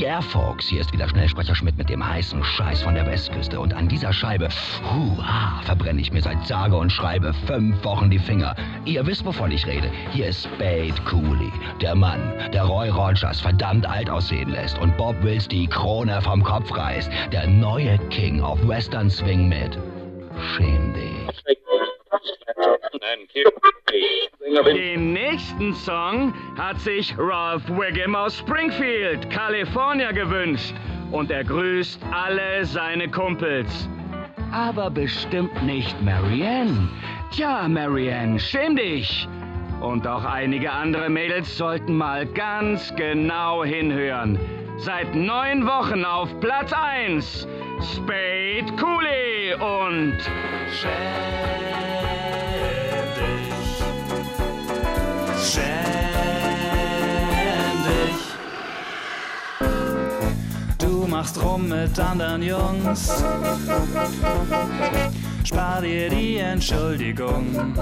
Yeah, 0.00 0.20
Folks, 0.20 0.68
hier 0.68 0.80
ist 0.80 0.92
wieder 0.92 1.08
Schnellsprecher 1.08 1.54
Schmidt 1.54 1.76
mit 1.78 1.88
dem 1.88 2.06
heißen 2.06 2.42
Scheiß 2.42 2.82
von 2.82 2.94
der 2.94 3.06
Westküste. 3.06 3.58
Und 3.58 3.74
an 3.74 3.88
dieser 3.88 4.12
Scheibe, 4.12 4.48
huha, 4.82 5.60
verbrenne 5.64 6.00
ich 6.00 6.12
mir 6.12 6.22
seit 6.22 6.46
sage 6.46 6.76
und 6.76 6.90
schreibe 6.90 7.32
fünf 7.46 7.82
Wochen 7.84 8.10
die 8.10 8.18
Finger. 8.18 8.54
Ihr 8.84 9.06
wisst, 9.06 9.24
wovon 9.24 9.50
ich 9.50 9.66
rede. 9.66 9.90
Hier 10.12 10.26
ist 10.28 10.44
Spade 10.44 10.94
Cooley, 11.08 11.52
der 11.80 11.94
Mann, 11.94 12.50
der 12.52 12.64
Roy 12.64 12.88
Rogers 12.88 13.40
verdammt 13.40 13.86
alt 13.86 14.10
aussehen 14.10 14.50
lässt 14.50 14.78
und 14.78 14.96
Bob 14.96 15.20
Wills 15.22 15.48
die 15.48 15.66
Krone 15.66 16.20
vom 16.22 16.42
Kopf 16.42 16.74
reißt. 16.76 17.10
Der 17.32 17.46
neue 17.46 17.98
King 18.10 18.42
of 18.42 18.58
Western 18.66 19.10
Swing 19.10 19.48
mit 19.48 19.78
Schäm 20.54 20.94
dich. 20.94 21.58
Den 24.66 25.12
nächsten 25.12 25.74
Song 25.74 26.34
hat 26.56 26.80
sich 26.80 27.14
Ralph 27.16 27.68
Wiggum 27.68 28.14
aus 28.14 28.38
Springfield, 28.38 29.30
California 29.30 30.12
gewünscht. 30.12 30.74
Und 31.10 31.30
er 31.30 31.44
grüßt 31.44 32.00
alle 32.12 32.64
seine 32.64 33.08
Kumpels. 33.08 33.88
Aber 34.52 34.90
bestimmt 34.90 35.62
nicht 35.62 36.00
Marianne. 36.02 36.88
Tja, 37.32 37.68
Marianne, 37.68 38.38
schäm 38.38 38.76
dich. 38.76 39.28
Und 39.80 40.06
auch 40.06 40.24
einige 40.24 40.72
andere 40.72 41.08
Mädels 41.08 41.56
sollten 41.56 41.96
mal 41.96 42.26
ganz 42.26 42.94
genau 42.96 43.64
hinhören. 43.64 44.38
Seit 44.78 45.14
neun 45.14 45.66
Wochen 45.66 46.04
auf 46.04 46.28
Platz 46.40 46.72
1. 46.72 47.46
Spade 47.94 48.66
Cooley 48.76 49.54
und 49.54 50.18
Schäm 50.72 51.68
dich. 57.86 58.20
Du 60.78 61.06
machst 61.06 61.42
rum 61.42 61.68
mit 61.68 61.98
anderen 61.98 62.42
Jungs. 62.42 63.22
Spar 65.44 65.80
dir 65.80 66.10
die 66.10 66.36
Entschuldigung. 66.36 67.74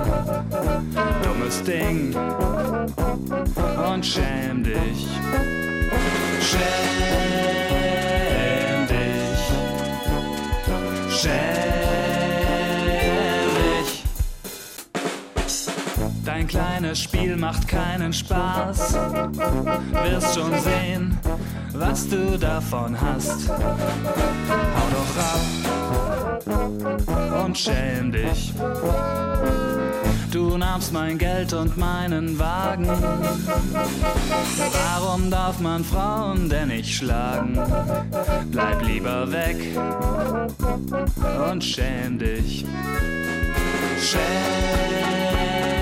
Dummes 1.23 1.63
Ding. 1.65 2.15
Und 3.93 4.07
schäm 4.07 4.63
dich. 4.63 5.09
Schäm 6.41 6.67
dich. 8.87 9.41
Schäm 11.11 11.76
Dein 16.37 16.49
kleines 16.49 17.01
Spiel 17.01 17.35
macht 17.35 17.67
keinen 17.67 18.13
Spaß. 18.13 18.93
Wirst 18.93 20.35
schon 20.35 20.53
sehen, 20.61 21.19
was 21.73 22.07
du 22.11 22.39
davon 22.39 22.95
hast. 23.01 23.49
Hau 23.49 24.87
doch 24.93 25.17
ab 25.33 25.41
und 27.47 27.57
schäm 27.57 28.13
dich. 28.13 28.53
Du 30.31 30.59
nahmst 30.59 30.93
mein 30.93 31.17
Geld 31.17 31.55
und 31.55 31.79
meinen 31.79 32.39
Wagen. 32.39 32.91
Warum 34.91 35.31
darf 35.31 35.59
man 35.61 35.83
Frauen 35.83 36.51
denn 36.51 36.69
nicht 36.69 36.95
schlagen? 36.95 37.59
Bleib 38.51 38.83
lieber 38.83 39.33
weg 39.33 39.57
und 41.51 41.65
schäm 41.65 42.19
dich. 42.19 42.67
Schäm 44.03 45.76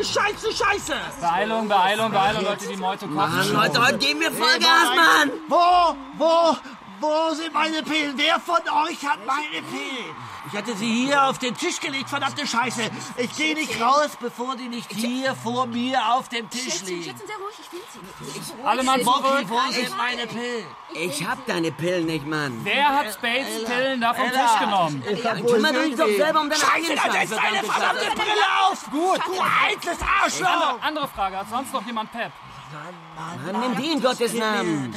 Scheiße, 0.00 0.46
scheiße, 0.46 0.52
scheiße! 0.52 0.94
Beeilung, 1.20 1.68
Beeilung, 1.68 2.10
Beeilung, 2.10 2.44
Leute, 2.44 2.66
die 2.68 2.76
Meute 2.76 3.06
kochen. 3.06 3.16
Mann, 3.16 3.52
Leute, 3.52 3.86
heute 3.86 3.98
geben 3.98 4.20
wir 4.20 4.32
Vollgas, 4.32 4.96
Mann! 4.96 5.30
Wo, 5.46 5.94
wo, 6.16 6.56
wo 7.00 7.34
sind 7.34 7.52
meine 7.52 7.82
Pillen? 7.82 8.12
Wer 8.16 8.38
von 8.40 8.60
euch 8.60 9.04
hat 9.06 9.24
meine 9.26 9.62
Pillen? 9.62 10.14
Ich 10.50 10.58
hatte 10.58 10.74
sie 10.74 11.06
hier 11.06 11.28
auf 11.28 11.38
den 11.38 11.54
Tisch 11.54 11.78
gelegt, 11.80 12.08
verdammte 12.08 12.46
Scheiße. 12.46 12.90
Ich 13.18 13.36
gehe 13.36 13.54
nicht 13.54 13.80
raus, 13.80 14.10
bevor 14.18 14.56
die 14.56 14.68
nicht 14.68 14.90
hier 14.90 15.34
vor 15.34 15.66
mir 15.66 16.00
auf 16.14 16.28
dem 16.28 16.48
Tisch 16.50 16.82
liegen. 16.82 17.04
Schätzchen, 17.04 17.26
sehr 17.26 17.36
ruhig, 17.36 17.54
ich 17.60 17.72
will 17.72 18.44
sie. 18.44 18.64
Alle 18.64 18.82
Mann 18.82 19.02
zurück. 19.02 19.44
Wo 19.46 19.70
sind 19.70 19.96
meine 19.96 20.26
Pillen? 20.26 20.66
Ich 20.94 21.26
hab 21.26 21.46
deine 21.46 21.70
Pillen 21.70 22.06
nicht, 22.06 22.26
Mann. 22.26 22.60
Wer 22.64 22.88
hat 22.88 23.12
Spades 23.12 23.64
Pillen 23.64 24.00
da 24.00 24.14
vom 24.14 24.30
Tisch 24.30 24.58
genommen? 24.60 25.02
Kümmere 25.46 25.84
dich 25.84 25.96
doch 25.96 26.08
selber 26.08 26.40
um 26.40 26.50
deine 26.50 26.60
Scheiße, 26.60 26.94
dann 26.96 27.12
setz 27.12 27.30
deine 27.30 27.62
verdammte 27.62 28.10
Brille 28.14 28.46
auf! 28.64 28.90
Gut. 28.90 29.20
Du 29.26 29.40
altes 29.40 29.98
Arschloch! 30.02 30.80
Andere 30.80 31.08
Frage, 31.08 31.36
hat 31.36 31.50
sonst 31.50 31.72
noch 31.72 31.84
jemand 31.86 32.10
Pep? 32.10 32.32
Mann, 32.72 33.60
nimm 33.60 33.76
die 33.76 33.92
in 33.92 34.00
Gottes 34.02 34.32
Namen. 34.34 34.94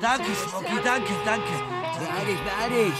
Danke, 0.00 0.34
Smokey, 0.34 0.80
danke, 0.84 1.12
danke. 1.24 1.52
Beeil 1.98 2.26
dich, 2.26 2.40
beeil 2.40 2.70
dich. 2.70 2.94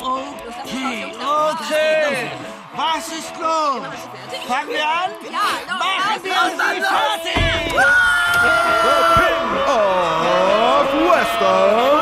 Okay, 0.00 1.14
okay. 1.14 2.30
Was 2.76 3.08
ist 3.08 3.32
los? 3.40 3.82
Fangen 4.48 4.68
wir 4.68 4.84
an? 4.84 5.10
Ja, 5.30 5.74
Machen 5.78 6.22
wir 6.22 6.42
sie 6.50 6.80
fertig! 6.82 7.74
The 8.42 8.98
King 9.14 9.48
of 9.68 10.88
Western 11.10 11.93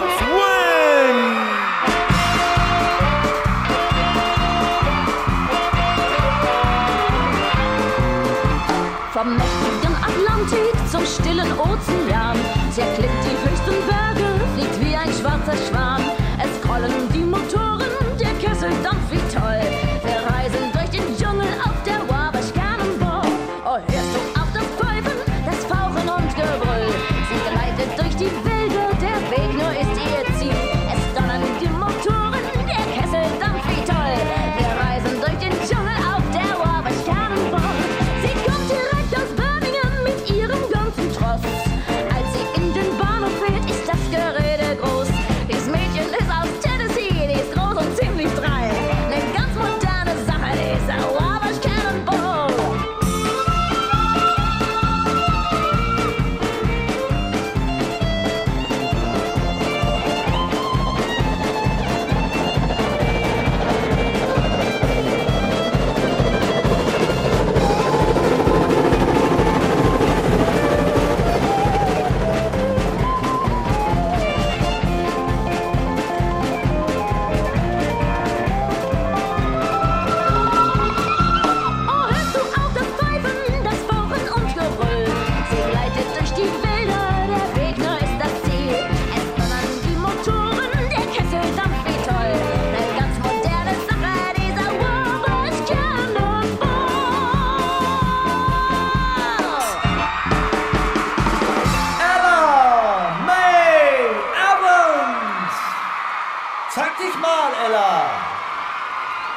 Zeig 106.74 106.96
dich 106.96 107.14
mal, 107.20 107.52
Ella! 107.66 108.11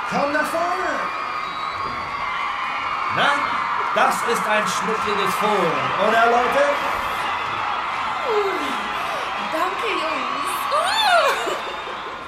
Komm 0.09 0.31
nach 0.31 0.45
vorne! 0.45 0.91
Na, 3.17 3.29
das 3.93 4.15
ist 4.31 4.47
ein 4.47 4.65
schnuckliges 4.65 5.35
Fohlen, 5.35 5.91
oder 6.07 6.25
Leute? 6.27 6.63
Danke, 9.51 9.87
Jungs. 9.91 10.49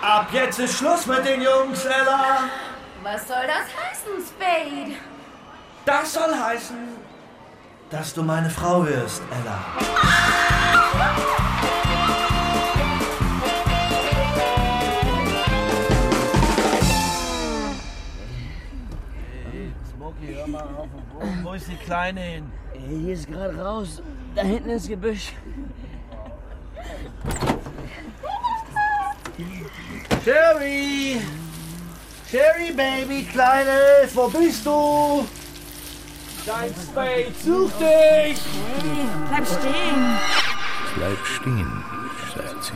Ab 0.02 0.28
jetzt 0.34 0.60
ist 0.60 0.78
Schluss 0.78 1.06
mit 1.06 1.26
den 1.26 1.42
Jungs, 1.42 1.86
Ella! 1.86 2.50
Was 3.02 3.28
soll 3.30 3.48
das 3.48 3.68
heißen, 3.80 4.26
Spade? 4.28 4.98
Das 5.86 6.14
soll 6.14 6.36
heißen, 6.38 6.98
dass 7.90 8.14
du 8.14 8.24
meine 8.24 8.50
Frau 8.50 8.86
wirst, 8.86 9.22
Ella. 9.32 9.58
Smokey, 20.18 20.36
hör 20.36 20.48
mal 20.48 20.62
auf. 20.62 20.88
Wo, 21.14 21.50
wo 21.50 21.54
ist 21.54 21.68
die 21.68 21.76
Kleine 21.76 22.22
hin? 22.22 22.52
Hier 22.74 23.14
ist 23.14 23.28
gerade 23.28 23.58
raus. 23.58 24.02
Da 24.36 24.42
hinten 24.44 24.70
ins 24.70 24.88
Gebüsch. 24.88 25.34
Sherry! 30.24 31.22
Sherry, 32.30 32.74
Baby, 32.74 33.24
Kleines, 33.32 34.16
wo 34.16 34.28
bist 34.28 34.66
du? 34.66 35.26
Dein 36.46 36.74
Spade 36.74 37.32
sucht 37.44 37.80
dich! 37.80 38.42
Bleib 39.30 39.48
stehen. 39.48 40.18
Bleib 40.96 41.26
stehen, 41.26 41.84
sagt 42.36 42.64
sie. 42.64 42.74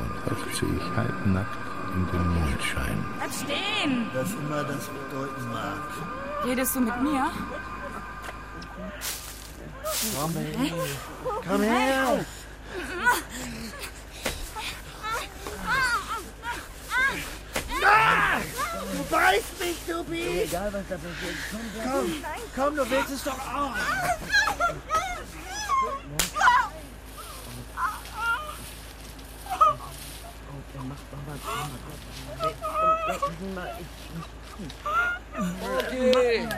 Und 0.00 0.30
hockt 0.30 0.54
sich 0.54 0.96
halbnackt 0.96 1.58
in 1.94 2.06
den 2.12 2.28
Mondschein. 2.28 3.01
Bleib 3.32 3.50
stehen. 3.50 4.10
Was 4.14 4.30
immer 4.32 4.64
das 4.64 4.86
bedeuten 4.86 5.52
mag. 5.52 6.44
Redest 6.44 6.74
du 6.76 6.80
mit 6.80 7.02
mir? 7.02 7.30
Komm, 10.18 10.34
Baby. 10.34 10.72
Komm 11.48 11.62
her! 11.62 12.24
Ah! 17.84 18.40
Du 18.96 19.04
beißt 19.04 19.60
mich, 19.60 19.76
du 19.86 20.04
Biest! 20.04 20.44
Egal, 20.44 20.72
was 20.72 20.82
da 20.88 20.96
passiert. 20.96 21.36
Komm, 21.50 21.92
Komm, 21.92 22.24
komm, 22.56 22.76
du 22.76 22.90
willst 22.90 23.10
es 23.10 23.24
doch 23.24 23.38
auch. 23.38 23.74
Okay. 35.74 36.48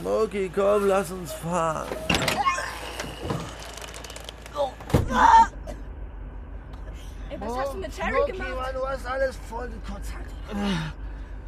Smokey, 0.00 0.48
komm, 0.54 0.86
lass 0.86 1.10
uns 1.10 1.32
fahren. 1.32 1.88
Ey, 7.30 7.40
was 7.40 7.58
hast 7.58 7.74
du 7.74 7.78
mit 7.78 7.92
Sherry 7.94 8.12
Smokey, 8.12 8.32
gemacht? 8.32 8.54
Mann, 8.56 8.74
du 8.74 8.86
hast 8.86 9.06
alles 9.06 9.36
voll 9.48 9.68
gekotzt. 9.68 10.12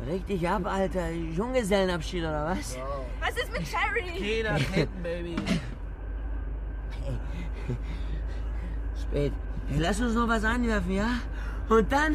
Reg 0.07 0.27
dich 0.27 0.49
ab, 0.49 0.67
Alter. 0.67 1.11
Junggesellenabschied 1.11 2.25
oder 2.25 2.47
was? 2.47 2.77
Was 3.21 3.37
ist 3.37 3.53
mit 3.53 3.67
Sherry? 3.67 4.13
Geh 4.19 4.43
nach 4.43 4.59
hinten, 4.59 5.03
Baby. 5.03 5.37
Spät. 9.01 9.33
Hey, 9.69 9.79
lass 9.79 10.01
uns 10.01 10.15
noch 10.15 10.29
was 10.29 10.45
anwerfen, 10.45 10.93
ja? 10.93 11.21
Und 11.69 11.91
dann 11.91 12.15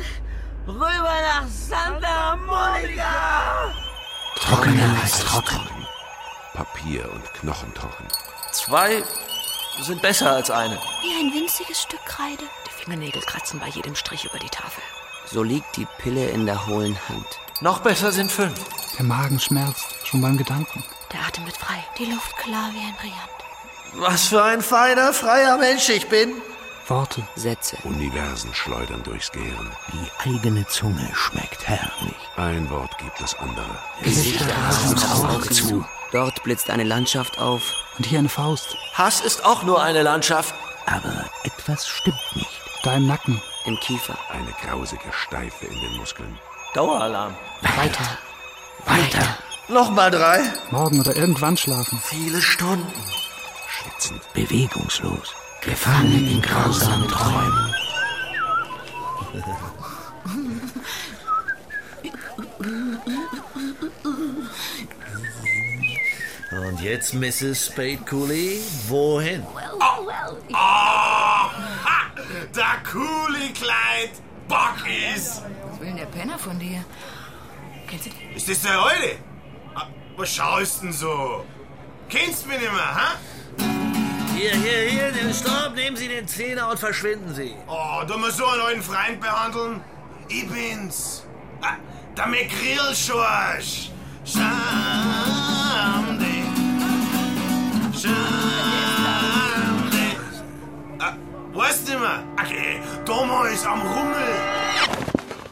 rüber 0.68 1.16
nach 1.24 1.48
Santa 1.48 2.36
Monica! 2.36 3.74
Trockener 4.36 4.96
als 5.02 5.20
trocken. 5.20 5.68
Papier 6.54 7.12
und 7.12 7.24
Knochentrocken. 7.34 8.06
Zwei 8.52 9.04
sind 9.82 10.02
besser 10.02 10.32
als 10.32 10.52
eine. 10.52 10.78
Wie 11.02 11.20
ein 11.20 11.34
winziges 11.34 11.82
Stück 11.82 12.04
Kreide. 12.06 12.44
Die 12.68 12.84
Fingernägel 12.84 13.22
kratzen 13.22 13.60
bei 13.60 13.68
jedem 13.70 13.96
Strich 13.96 14.26
über 14.26 14.38
die 14.38 14.50
Tafel. 14.50 14.84
So 15.26 15.42
liegt 15.42 15.78
die 15.78 15.88
Pille 15.98 16.30
in 16.30 16.46
der 16.46 16.68
hohlen 16.68 16.98
Hand. 17.08 17.28
Noch 17.62 17.80
besser 17.80 18.12
sind 18.12 18.32
fünf. 18.32 18.60
Der 18.98 19.06
Magen 19.06 19.40
schmerzt, 19.40 19.88
schon 20.06 20.22
beim 20.22 20.38
Gedanken. 20.38 20.84
Der 21.12 21.22
Atem 21.22 21.46
wird 21.46 21.58
frei. 21.58 21.84
Die 21.98 22.06
Luft 22.06 22.38
klar 22.38 22.70
wie 22.74 22.86
ein 22.86 22.96
Brillant. 22.98 24.06
Was 24.10 24.28
für 24.28 24.44
ein 24.44 24.62
feiner, 24.62 25.14
freier 25.14 25.58
Mensch 25.58 25.90
ich 25.90 26.08
bin. 26.08 26.34
Worte. 26.90 27.24
Sätze. 27.36 27.78
Universen 27.84 28.54
schleudern 28.54 29.04
durchs 29.04 29.32
Gehirn. 29.32 29.72
Die 29.94 30.30
eigene 30.30 30.66
Zunge 30.68 31.10
schmeckt 31.14 31.68
herrlich. 31.68 32.16
Ein 32.36 32.70
Wort 32.70 32.98
gibt 32.98 33.20
das 33.22 33.36
andere. 33.36 33.78
Gesichter 34.02 34.46
rasen 34.48 34.92
ins 34.92 35.24
Auge 35.24 35.50
zu. 35.50 35.86
Dort 36.12 36.42
blitzt 36.44 36.70
eine 36.70 36.84
Landschaft 36.84 37.38
auf. 37.38 37.62
Und 37.98 38.06
hier 38.06 38.20
eine 38.20 38.30
Faust. 38.30 38.76
Hass 38.94 39.22
ist 39.22 39.46
auch 39.46 39.64
nur 39.64 39.82
eine 39.82 40.02
Landschaft. 40.04 40.54
Aber 40.86 41.30
etwas 41.44 41.88
stimmt 41.88 42.36
nicht. 42.36 42.62
Da 42.84 42.96
im 42.96 43.08
Nacken. 43.08 43.42
Im 43.66 43.78
Kiefer. 43.80 44.18
Eine 44.30 44.52
grausige 44.64 45.12
Steife 45.12 45.66
in 45.66 45.80
den 45.80 45.98
Muskeln. 45.98 46.40
Daueralarm. 46.74 47.36
Weiter. 47.62 48.18
Weiter. 48.86 49.38
Nochmal 49.68 50.10
drei. 50.10 50.42
Morgen 50.72 51.00
oder 51.00 51.16
irgendwann 51.16 51.58
schlafen. 51.58 52.02
Viele 52.04 52.42
Stunden. 52.42 52.92
Schwitzend. 53.68 54.22
Bewegungslos. 54.34 55.36
Gefangen 55.62 56.28
in 56.28 56.42
grausamen 56.42 57.08
Träumen. 57.08 57.74
Und 66.52 66.82
jetzt, 66.82 67.14
Mrs. 67.14 67.68
Spade 67.68 68.00
Cooley, 68.10 68.60
wohin? 68.88 69.46
Ah, 70.54 71.50
Der 72.56 72.82
coole 72.92 73.52
Kleid 73.54 74.12
Bockis. 74.48 75.42
Was 75.70 75.80
will 75.80 75.88
denn 75.88 75.98
der 75.98 76.06
Penner 76.06 76.40
von 76.40 76.58
dir? 76.58 76.84
Kennst 77.88 78.08
du 78.08 78.10
Ist 78.36 78.50
das 78.50 78.62
der 78.64 78.84
heute? 78.84 79.18
Ah, 79.76 79.88
Was 80.18 80.34
schaust 80.36 80.82
denn 80.82 80.92
so? 80.92 81.46
Kennst 82.10 82.48
mich 82.48 82.60
nicht 82.60 82.72
mehr, 82.72 82.96
ha? 82.96 83.12
Hier, 84.40 84.56
hier, 84.56 84.90
hier, 84.90 85.12
den 85.12 85.34
Stopp, 85.34 85.76
nehmen 85.76 85.98
Sie 85.98 86.08
den 86.08 86.26
Zehner 86.26 86.70
und 86.70 86.80
verschwinden 86.80 87.36
Sie. 87.36 87.54
Oh, 87.68 88.06
du 88.08 88.18
musst 88.18 88.38
so 88.38 88.46
einen 88.46 88.62
alten 88.62 88.82
Freund 88.82 89.20
behandeln? 89.20 89.82
Ich 90.30 90.48
bin's. 90.48 91.26
Ah, 91.62 91.76
der 92.16 92.28
McGrill-Schorsch. 92.28 93.92
Schande. 94.24 94.46
Schande. 98.02 98.16
Ah, 101.00 101.18
weißt 101.52 101.90
du 101.90 102.00
mehr? 102.00 102.24
Okay, 102.42 102.80
damals 103.06 103.66
am 103.66 103.82
Rummel. 103.82 104.36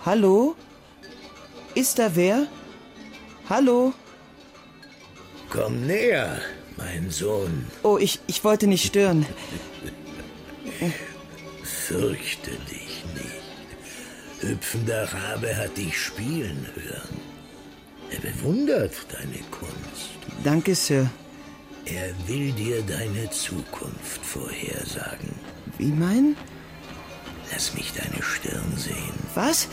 Hallo? 0.06 0.56
Ist 1.76 2.00
da 2.00 2.10
wer? 2.16 2.48
Hallo? 3.50 3.94
Komm 5.50 5.86
näher, 5.86 6.40
mein 6.78 7.10
Sohn. 7.10 7.66
Oh, 7.84 7.98
ich, 7.98 8.20
ich 8.28 8.44
wollte 8.44 8.68
nicht 8.68 8.86
stören. 8.86 9.26
Fürchte 11.64 12.52
dich 12.52 13.04
nicht. 13.14 14.42
Hüpfender 14.42 15.08
Rabe 15.12 15.56
hat 15.56 15.78
dich 15.78 16.00
spielen 16.00 16.68
hören. 16.76 17.20
Er 18.12 18.20
bewundert 18.20 18.94
deine 19.12 19.40
Kunst. 19.52 20.10
Danke, 20.44 20.76
Sir. 20.76 21.10
Er 21.86 22.10
will 22.28 22.52
dir 22.52 22.82
deine 22.84 23.30
Zukunft 23.32 24.26
vorhersagen. 24.26 25.34
Wie 25.78 25.92
mein? 25.92 26.36
Lass 27.52 27.74
mich 27.74 27.94
deine 27.94 28.22
Stirn 28.22 28.74
sehen. 28.76 29.14
Was? 29.36 29.68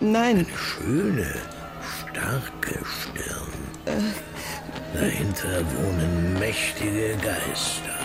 Nein. 0.00 0.46
Eine 0.46 0.58
schöne, 0.58 1.34
starke 2.10 2.78
Stirn. 2.84 3.52
Äh, 3.84 4.57
Dahinter 4.94 5.62
wohnen 5.76 6.38
mächtige 6.38 7.16
Geister. 7.16 7.98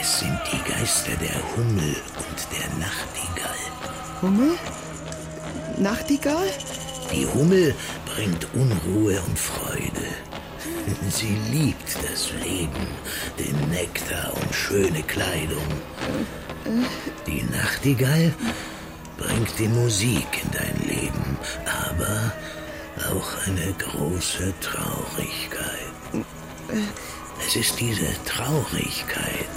Es 0.00 0.20
sind 0.20 0.38
die 0.52 0.70
Geister 0.70 1.12
der 1.20 1.56
Hummel 1.56 1.96
und 2.16 2.40
der 2.52 2.68
Nachtigall. 2.78 3.64
Hummel? 4.22 4.58
Nachtigall? 5.78 6.48
Die 7.12 7.26
Hummel 7.26 7.74
bringt 8.06 8.46
Unruhe 8.54 9.20
und 9.20 9.38
Freude. 9.38 10.08
Sie 11.10 11.36
liebt 11.50 11.96
das 12.02 12.32
Leben, 12.42 12.86
den 13.38 13.70
Nektar 13.70 14.32
und 14.34 14.54
schöne 14.54 15.02
Kleidung. 15.02 15.66
Die 17.26 17.42
Nachtigall 17.42 18.32
bringt 19.18 19.58
die 19.58 19.68
Musik 19.68 20.26
in 20.42 20.50
dein 20.50 20.88
Leben, 20.88 21.36
aber 21.66 22.32
auch 22.98 23.46
eine 23.46 23.72
große 23.74 24.52
Traurigkeit. 24.60 26.24
Es 27.46 27.56
ist 27.56 27.78
diese 27.78 28.06
Traurigkeit, 28.24 29.54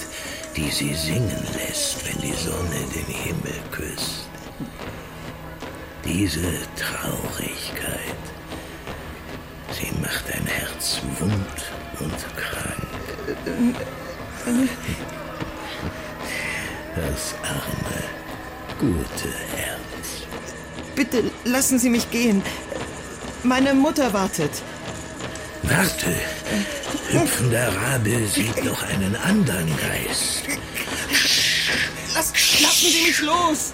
die 0.55 0.69
sie 0.69 0.93
singen 0.93 1.47
lässt, 1.53 2.05
wenn 2.05 2.21
die 2.21 2.35
Sonne 2.35 2.79
den 2.93 3.05
Himmel 3.05 3.59
küsst. 3.71 4.27
Diese 6.03 6.51
Traurigkeit, 6.75 8.23
sie 9.71 9.91
macht 10.01 10.25
ein 10.33 10.45
Herz 10.45 11.01
wund 11.19 11.61
und 11.99 12.35
krank. 12.35 12.87
Das 16.95 17.35
arme, 17.43 18.03
gute 18.79 19.29
Herz. 19.55 19.77
Bitte 20.95 21.23
lassen 21.43 21.77
Sie 21.77 21.89
mich 21.91 22.09
gehen. 22.09 22.41
Meine 23.47 23.73
Mutter 23.73 24.11
wartet. 24.11 24.51
Warte, 25.63 26.13
hüpfender 27.07 27.69
Rabe 27.77 28.27
sieht 28.27 28.61
noch 28.65 28.83
einen 28.83 29.15
anderen 29.15 29.69
Geist. 29.77 30.43
Lass, 32.13 32.33
lassen 32.61 32.89
Sie 32.91 33.03
mich 33.07 33.21
los! 33.21 33.73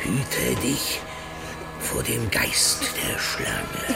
Hüte 0.00 0.60
dich 0.60 1.00
vor 1.78 2.02
dem 2.02 2.28
Geist 2.32 2.80
der 2.96 3.16
Schlange. 3.20 3.86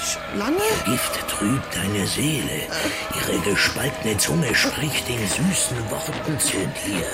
Schlange? 0.00 0.62
Gift 0.86 1.28
trübt 1.28 1.76
deine 1.76 2.06
Seele. 2.06 2.62
Ihre 3.18 3.40
gespaltene 3.40 4.16
Zunge 4.18 4.54
spricht 4.54 5.08
in 5.08 5.26
süßen 5.26 5.90
Worten 5.90 6.38
zu 6.38 6.58
dir. 6.86 7.08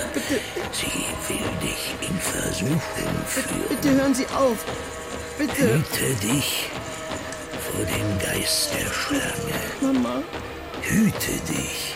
Sie 0.72 1.32
will 1.32 1.48
dich 1.62 1.94
in 2.06 2.18
Versuchung 2.20 2.78
führen. 3.26 3.68
Bitte 3.70 3.90
hören 3.94 4.14
Sie 4.14 4.26
auf. 4.26 4.58
Bitte. 5.38 5.76
Hüte 5.76 6.14
dich 6.26 6.68
vor 7.78 7.86
dem 7.86 8.18
Geist 8.18 8.70
der 8.74 8.92
Schlange. 8.92 9.60
Mama. 9.80 10.22
Hüte 10.82 11.32
dich 11.48 11.94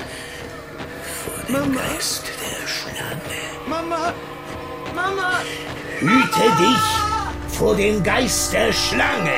vor 1.24 1.44
dem 1.46 1.74
Mama. 1.74 1.80
Geist 1.88 2.22
der 2.40 2.68
Schlange. 2.68 3.42
Mama. 3.66 4.12
Mama. 4.94 5.40
Hüte 5.98 6.46
dich 6.62 7.58
vor 7.58 7.74
dem 7.74 8.00
Geist 8.00 8.52
der 8.52 8.72
Schlange. 8.72 9.32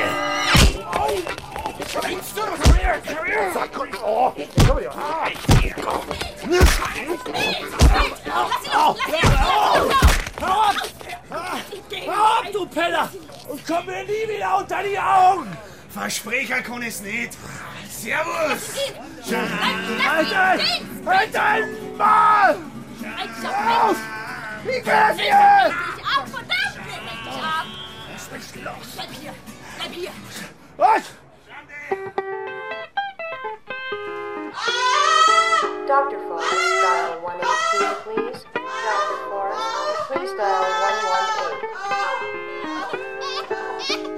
Hör 12.06 12.38
auf, 12.38 12.52
du 12.52 12.66
Penner! 12.66 13.08
Und 13.48 13.66
komm 13.66 13.86
mir 13.86 14.04
nie 14.04 14.28
wieder 14.28 14.58
unter 14.58 14.82
die 14.82 14.98
Augen! 14.98 15.73
Versprecher 15.94 16.60
kann 16.60 16.82
es 16.82 17.00
nicht. 17.02 17.38
Servus! 17.88 18.74
Halt 20.04 20.34
ein! 20.34 20.60
Halt 21.06 21.36
ein! 21.36 21.96
Mann! 21.96 22.72
Auf! 23.44 23.96
Wie 24.64 24.72
geht 24.72 24.84
ihr? 24.84 25.36
ab, 25.36 26.26
verdammt! 26.26 26.80
Leg 26.88 27.22
dich 27.22 27.40
ab! 27.40 27.66
Lass 28.12 28.28
mich 28.32 28.64
los! 28.64 28.86
Bleib 28.96 29.12
hier! 29.20 29.34
Bleib 29.78 29.92
hier! 29.92 30.10
Was? 30.78 31.02
Dr. 35.86 36.18
Forrest, 36.26 36.72
dial 36.82 37.20
182, 37.22 38.02
please. 38.02 38.40
Dr. 38.52 39.16
Forrest, 39.30 39.62
please 40.10 40.34
dial 40.34 40.64
118. 43.78 44.10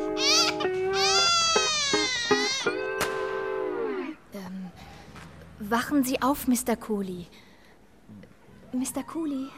wachen 5.70 6.04
Sie 6.04 6.22
auf, 6.22 6.46
Mr. 6.46 6.76
Cooley. 6.76 7.26
Mr. 8.72 9.02
Cooley. 9.02 9.48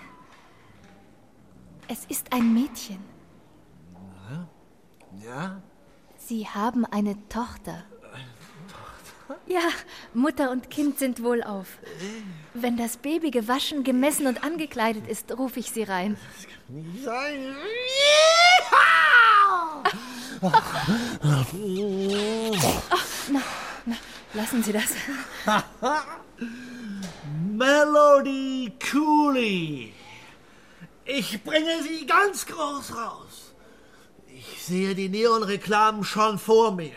Es 1.88 2.04
ist 2.06 2.32
ein 2.32 2.52
Mädchen. 2.52 2.98
Ja? 5.24 5.60
Sie 6.18 6.46
haben 6.46 6.84
eine 6.84 7.16
Tochter. 7.28 7.84
Ja, 9.46 9.60
Mutter 10.14 10.50
und 10.50 10.70
Kind 10.70 10.98
sind 10.98 11.22
wohlauf. 11.22 11.78
Wenn 12.54 12.76
das 12.76 12.96
Baby 12.96 13.30
gewaschen, 13.30 13.84
gemessen 13.84 14.26
und 14.26 14.42
angekleidet 14.44 15.06
ist, 15.06 15.36
rufe 15.36 15.60
ich 15.60 15.70
sie 15.70 15.82
rein. 15.82 16.16
Nie 16.68 17.02
sein. 17.02 17.56
Na, 20.40 21.42
na, 23.30 23.42
lassen 24.34 24.62
Sie 24.62 24.72
das. 24.72 24.90
Melody 27.58 28.72
Cooley. 28.90 29.92
Ich 31.04 31.42
bringe 31.42 31.82
sie 31.82 32.06
ganz 32.06 32.44
groß 32.46 32.94
raus. 32.94 33.54
Ich 34.26 34.62
sehe 34.62 34.94
die 34.94 35.08
Neonreklamen 35.08 36.04
schon 36.04 36.38
vor 36.38 36.72
mir. 36.72 36.92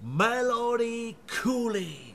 Melody 0.00 1.16
Cooley. 1.42 2.14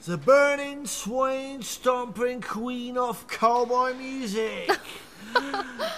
The 0.00 0.16
burning, 0.16 0.86
swaying, 0.86 1.62
stomping 1.62 2.40
queen 2.40 2.96
of 2.96 3.26
cowboy 3.28 3.92
music. 3.94 4.70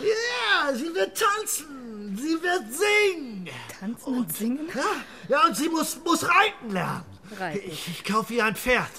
Ja, 0.01 0.75
sie 0.75 0.95
wird 0.95 1.17
tanzen. 1.17 2.17
Sie 2.21 2.43
wird 2.43 2.65
singen. 2.71 3.49
Tanzen 3.81 4.15
und, 4.19 4.37
singen? 4.37 4.69
Ja, 4.75 4.83
ja, 5.29 5.47
und 5.47 5.57
sie 5.57 5.69
muss, 5.69 5.99
muss 6.05 6.29
reiten 6.29 6.71
lernen. 6.71 7.12
Reiten. 7.33 7.71
Ich, 7.71 7.89
ich 7.89 8.05
kaufe 8.05 8.35
ihr 8.35 8.45
ein 8.45 8.57
Pferd. 8.57 8.91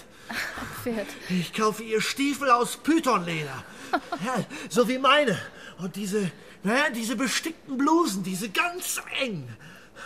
Pferd. 0.83 1.07
Ich 1.29 1.53
kaufe 1.53 1.83
ihr 1.83 2.01
Stiefel 2.01 2.49
aus 2.49 2.77
Pythonleder. 2.77 3.63
Ja, 4.25 4.43
so 4.69 4.87
wie 4.87 4.97
meine. 4.97 5.37
Und 5.77 5.95
diese, 5.95 6.31
naja, 6.63 6.89
diese 6.89 7.15
bestickten 7.15 7.77
Blusen, 7.77 8.23
diese 8.23 8.49
ganz 8.49 8.99
eng. 9.21 9.47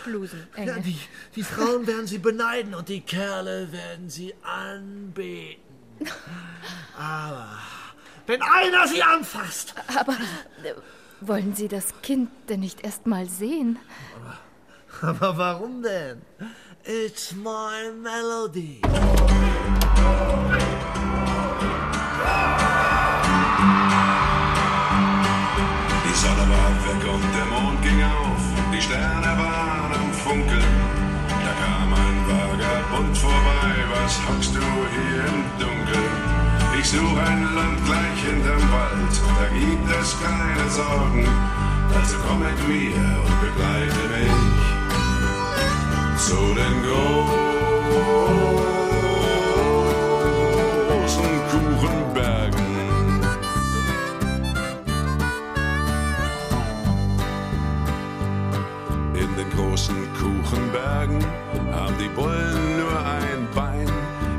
Blusen, 0.04 0.46
enge. 0.54 0.72
Ja, 0.72 0.78
die, 0.78 0.98
die 1.34 1.42
Frauen 1.42 1.86
werden 1.86 2.06
sie 2.06 2.18
beneiden 2.18 2.74
und 2.74 2.90
die 2.90 3.00
Kerle 3.00 3.72
werden 3.72 4.10
sie 4.10 4.34
anbeten. 4.42 5.62
Aber 6.98 7.58
wenn 8.26 8.42
einer 8.42 8.86
sie 8.88 9.02
anfasst. 9.02 9.74
Aber 9.96 10.12
äh, 10.12 10.74
wollen 11.20 11.54
Sie 11.54 11.68
das 11.68 11.86
Kind 12.02 12.30
denn 12.48 12.60
nicht 12.60 12.84
erst 12.84 13.06
mal 13.06 13.26
sehen? 13.26 13.78
Aber 15.00 15.36
warum 15.38 15.82
denn? 15.82 16.22
It's 16.84 17.34
my 17.34 17.90
melody. 18.02 18.80
Die 26.04 26.14
Sonne 26.14 26.44
war 26.48 26.72
weg 26.84 27.02
und 27.12 27.24
der 27.34 27.44
Mond 27.46 27.82
ging 27.82 28.02
auf, 28.02 28.42
die 28.72 28.80
Sterne 28.80 29.38
waren 29.38 29.92
am 29.92 30.12
Funkeln. 30.12 30.64
Da 31.28 31.52
kam 31.60 31.92
ein 31.92 32.18
Vagabund 32.26 33.16
vorbei, 33.18 33.74
was 33.92 34.18
hockst 34.28 34.54
du 34.54 34.60
hier 34.60 35.24
im 35.26 35.44
Dunkeln? 35.58 36.12
Ich 36.78 36.88
suche 36.88 37.20
ein 37.20 37.54
Land 37.54 37.84
gleich 37.84 38.20
hinterm 38.24 38.72
Wald, 38.72 39.14
da 39.38 39.46
gibt 39.54 39.90
es 40.00 40.16
keine 40.22 40.70
Sorgen. 40.70 41.28
Also 41.94 42.16
komm 42.26 42.40
mit 42.40 42.68
mir 42.68 42.94
und 42.94 43.40
begleite 43.40 44.08
mich 44.08 44.57
zu 46.18 46.34
den 46.34 46.82
großen 50.88 51.30
Kuchenbergen. 51.50 52.66
In 59.14 59.36
den 59.36 59.50
großen 59.56 59.96
Kuchenbergen 60.14 61.24
haben 61.72 61.94
die 62.00 62.08
Bullen 62.08 62.78
nur 62.78 62.98
ein 62.98 63.46
Bein. 63.54 63.88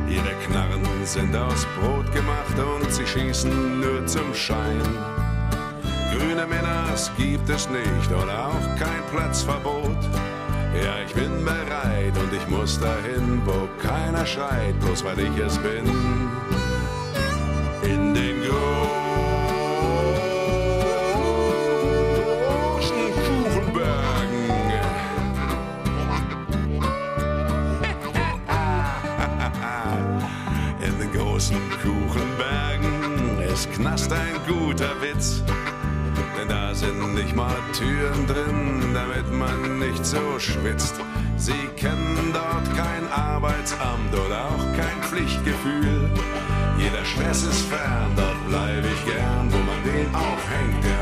Ihre 0.09 0.33
Knarren 0.45 0.83
sind 1.05 1.33
aus 1.33 1.65
Brot 1.79 2.11
gemacht 2.13 2.57
und 2.59 2.91
sie 2.91 3.07
schießen 3.07 3.79
nur 3.79 4.05
zum 4.05 4.33
Schein. 4.33 4.83
Grüne 6.11 6.45
Männers 6.45 7.09
gibt 7.17 7.49
es 7.49 7.69
nicht 7.69 8.11
oder 8.11 8.47
auch 8.47 8.75
kein 8.77 9.01
Platzverbot. 9.11 10.28
Ja, 10.73 10.99
ich 11.05 11.13
bin 11.13 11.43
bereit 11.43 12.15
und 12.17 12.31
ich 12.31 12.47
muss 12.47 12.79
dahin, 12.79 13.41
wo 13.45 13.67
keiner 13.81 14.25
schreit, 14.25 14.79
bloß 14.79 15.03
weil 15.03 15.19
ich 15.19 15.37
es 15.37 15.57
bin. 15.57 15.85
In 17.81 18.13
den 18.13 18.41
großen 18.43 18.93
Kuchenbergen. 23.25 24.49
In 30.85 30.99
den 30.99 31.11
großen 31.11 31.57
Kuchenbergen 31.81 33.41
ist 33.51 33.71
Knast 33.73 34.13
ein 34.13 34.35
guter 34.47 35.01
Witz. 35.01 35.43
Da 36.47 36.73
sind 36.73 37.15
nicht 37.15 37.35
mal 37.35 37.55
Türen 37.73 38.25
drin, 38.25 38.93
damit 38.93 39.31
man 39.31 39.79
nicht 39.79 40.05
so 40.05 40.39
schwitzt. 40.39 40.95
Sie 41.37 41.67
kennen 41.75 42.33
dort 42.33 42.65
kein 42.75 43.11
Arbeitsamt 43.11 44.13
oder 44.13 44.45
auch 44.45 44.65
kein 44.77 45.03
Pflichtgefühl. 45.03 46.09
Jeder 46.77 47.03
Stress 47.05 47.43
ist 47.43 47.63
fern, 47.67 48.11
dort 48.15 48.37
bleib 48.47 48.83
ich 48.85 49.05
gern, 49.05 49.51
wo 49.51 49.57
man 49.57 49.83
den 49.83 50.07
aufhängt, 50.15 50.83
der 50.83 50.98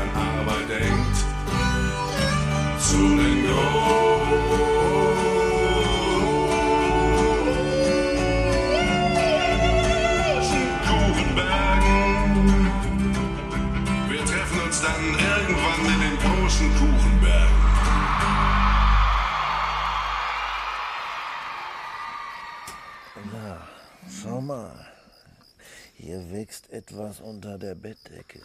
etwas 26.88 27.20
unter 27.20 27.58
der 27.58 27.74
Bettdecke. 27.74 28.40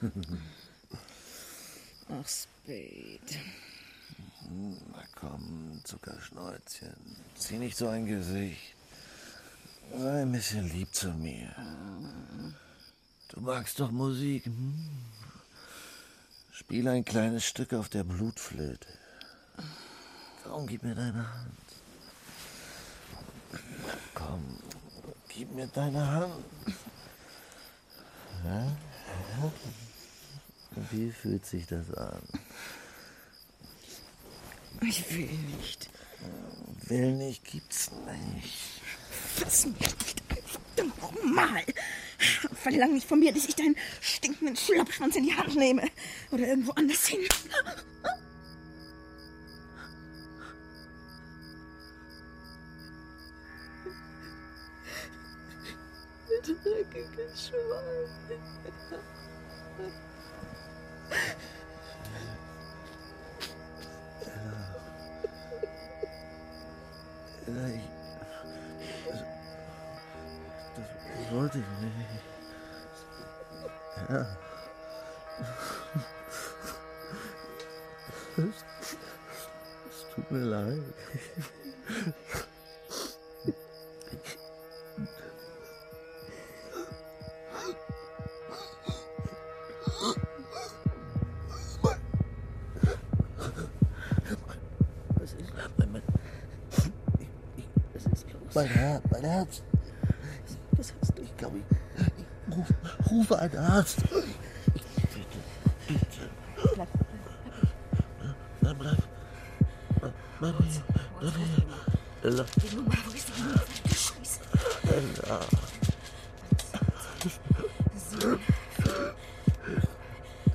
Ach, 2.08 2.26
Spade. 2.26 3.40
Na 4.92 5.04
komm, 5.14 5.80
Zuckerschnäuzchen. 5.84 6.96
Zieh 7.36 7.58
nicht 7.58 7.76
so 7.76 7.88
ein 7.88 8.06
Gesicht. 8.06 8.74
Sei 9.96 10.22
ein 10.22 10.32
bisschen 10.32 10.70
lieb 10.70 10.94
zu 10.94 11.08
mir. 11.08 11.54
Du 13.28 13.40
magst 13.40 13.78
doch 13.80 13.90
Musik. 13.90 14.46
Hm? 14.46 14.88
Spiel 16.52 16.88
ein 16.88 17.04
kleines 17.04 17.44
Stück 17.44 17.74
auf 17.74 17.90
der 17.90 18.04
Blutflöte. 18.04 18.88
Komm, 20.44 20.66
gib 20.66 20.82
mir 20.82 20.94
deine 20.94 21.32
Hand. 21.34 21.58
Komm, 24.14 24.58
gib 25.28 25.54
mir 25.54 25.66
deine 25.66 26.06
Hand. 26.10 26.44
Wie 30.90 31.10
fühlt 31.10 31.44
sich 31.46 31.66
das 31.66 31.92
an? 31.94 32.22
Ich 34.82 35.10
will 35.10 35.28
nicht. 35.56 35.90
Will 36.86 37.12
nicht, 37.12 37.44
gibt's 37.44 37.90
nicht. 37.90 38.80
Fass 39.36 39.66
mich 39.66 39.78
nicht 39.78 40.22
einfach 40.30 41.12
normal. 41.12 41.64
Verlang 42.54 42.94
nicht 42.94 43.06
von 43.06 43.20
mir, 43.20 43.32
dass 43.32 43.46
ich 43.46 43.56
deinen 43.56 43.76
stinkenden 44.00 44.56
Schlappschwanz 44.56 45.16
in 45.16 45.24
die 45.24 45.34
Hand 45.34 45.54
nehme. 45.56 45.88
Oder 46.30 46.48
irgendwo 46.48 46.72
anders 46.72 47.06
hin. 47.06 47.20
Dreckiges 56.64 57.48
Schwein. 57.48 58.40
Ella, 67.46 67.66
ich. 67.68 67.88
Das, 70.76 70.88
das 71.16 71.34
wollte 71.34 71.58
ich 71.58 71.64
nicht. 71.80 71.96
Ja. 74.08 74.26
Es 79.88 80.14
tut 80.14 80.30
mir 80.30 80.38
leid. 80.38 80.94
Einen 103.40 103.56
Arzt. 103.56 104.02
Bitte, 104.10 104.26
bitte. 105.86 106.30
Bleib, 106.74 106.88
Nein, 108.60 108.76
bleib. 108.78 108.96
Bleib, 110.00 110.14
bleib 110.38 110.54
hier. 110.62 110.82
Bleib 111.20 111.34
hier. 111.36 112.30
Ella. 112.30 112.44
Die 112.62 112.76
Nummer, 112.76 112.94
wo 113.04 113.10
ist 113.10 113.28
die 113.28 113.42
Nummer? 113.42 113.62
Du 113.82 113.94
Scheiße. 113.94 114.40
Ella. 114.84 115.40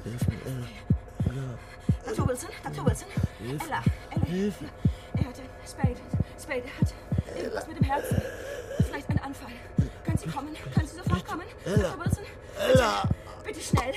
Hilf 0.03 0.27
mir, 0.27 0.41
Ella. 0.45 0.67
Ella. 1.29 1.57
Dr. 2.05 2.27
Wilson, 2.27 2.49
Dr. 2.63 2.85
Wilson. 2.85 3.07
Hilfe. 3.39 3.65
Ella, 3.65 3.83
Ella. 4.11 4.25
Hilfe. 4.25 4.65
Er 5.13 5.25
hat 5.25 5.35
Spade. 5.67 5.95
Spade 6.39 6.63
er 6.65 6.81
hat 6.81 6.93
irgendwas 7.35 7.67
mit 7.67 7.79
dem 7.79 7.85
Herzen. 7.85 8.21
Vielleicht 8.87 9.09
ein 9.09 9.19
Anfall. 9.19 9.51
Können 10.03 10.17
Sie 10.17 10.27
kommen? 10.27 10.55
Können 10.73 10.87
Sie 10.87 10.97
sofort 10.97 11.25
kommen? 11.27 11.43
Ella. 11.65 11.89
Dr. 11.89 12.05
Wilson? 12.05 12.23
Ella. 12.59 13.03
Bitte 13.43 13.59
schnell. 13.61 13.93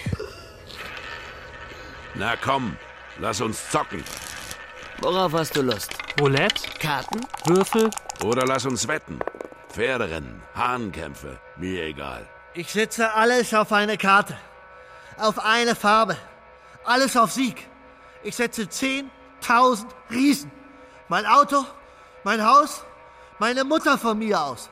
Na 2.14 2.36
komm, 2.36 2.76
lass 3.18 3.40
uns 3.40 3.70
zocken. 3.70 4.02
Worauf 5.00 5.32
hast 5.32 5.56
du 5.56 5.62
Lust? 5.62 5.92
Roulette? 6.20 6.68
Karten? 6.80 7.20
Würfel? 7.46 7.90
Oder 8.24 8.44
lass 8.46 8.66
uns 8.66 8.88
wetten. 8.88 9.20
Pferderennen, 9.70 10.42
Hahnkämpfe, 10.54 11.38
mir 11.56 11.84
egal. 11.84 12.26
Ich 12.54 12.72
setze 12.72 13.12
alles 13.12 13.54
auf 13.54 13.72
eine 13.72 13.96
Karte. 13.96 14.36
Auf 15.18 15.38
eine 15.38 15.76
Farbe. 15.76 16.16
Alles 16.84 17.16
auf 17.16 17.30
Sieg. 17.30 17.68
Ich 18.24 18.34
setze 18.34 18.62
10.000 18.62 19.86
Riesen. 20.10 20.50
Mein 21.08 21.26
Auto, 21.26 21.64
mein 22.24 22.44
Haus, 22.44 22.82
meine 23.38 23.64
Mutter 23.64 23.98
von 23.98 24.18
mir 24.18 24.40
aus. 24.40 24.70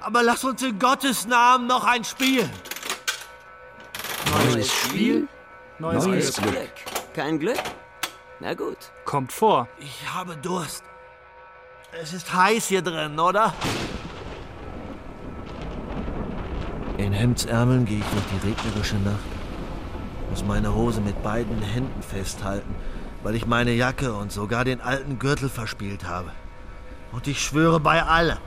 Aber 0.00 0.22
lass 0.22 0.44
uns 0.44 0.62
in 0.62 0.78
Gottes 0.78 1.26
Namen 1.26 1.66
noch 1.66 1.84
ein 1.84 2.04
Spiel. 2.04 2.48
Neues 4.30 4.72
Spiel? 4.72 5.28
Neues, 5.78 6.06
Neues 6.06 6.36
Glück. 6.36 6.52
Glück. 6.52 6.70
Kein 7.14 7.38
Glück? 7.38 7.58
Na 8.40 8.54
gut. 8.54 8.76
Kommt 9.04 9.32
vor. 9.32 9.68
Ich 9.78 10.12
habe 10.12 10.36
Durst. 10.36 10.84
Es 12.02 12.12
ist 12.12 12.34
heiß 12.34 12.66
hier 12.66 12.82
drin, 12.82 13.18
oder? 13.18 13.54
In 16.98 17.12
Hemdsärmeln 17.12 17.84
gehe 17.84 17.98
ich 17.98 18.04
durch 18.04 18.24
die 18.32 18.48
regnerische 18.48 18.96
Nacht. 18.96 19.18
Muss 20.30 20.44
meine 20.44 20.74
Hose 20.74 21.00
mit 21.00 21.22
beiden 21.22 21.60
Händen 21.62 22.02
festhalten, 22.02 22.74
weil 23.22 23.34
ich 23.34 23.46
meine 23.46 23.72
Jacke 23.72 24.12
und 24.14 24.32
sogar 24.32 24.64
den 24.64 24.80
alten 24.80 25.18
Gürtel 25.18 25.48
verspielt 25.48 26.04
habe. 26.04 26.32
Und 27.14 27.28
ich 27.28 27.40
schwöre 27.40 27.78
bei 27.78 28.02
allem. 28.02 28.38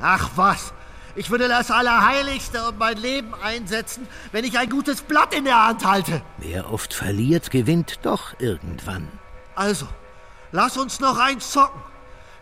Ach 0.00 0.30
was! 0.36 0.72
Ich 1.14 1.30
würde 1.30 1.48
das 1.48 1.70
Allerheiligste 1.70 2.68
und 2.68 2.78
mein 2.78 2.98
Leben 2.98 3.32
einsetzen, 3.42 4.06
wenn 4.32 4.44
ich 4.44 4.58
ein 4.58 4.68
gutes 4.68 5.00
Blatt 5.00 5.32
in 5.34 5.44
der 5.44 5.66
Hand 5.68 5.86
halte. 5.86 6.20
Wer 6.36 6.70
oft 6.70 6.92
verliert, 6.92 7.50
gewinnt 7.50 8.00
doch 8.02 8.38
irgendwann. 8.38 9.08
Also, 9.54 9.86
lass 10.52 10.76
uns 10.76 11.00
noch 11.00 11.18
eins 11.18 11.52
zocken. 11.52 11.80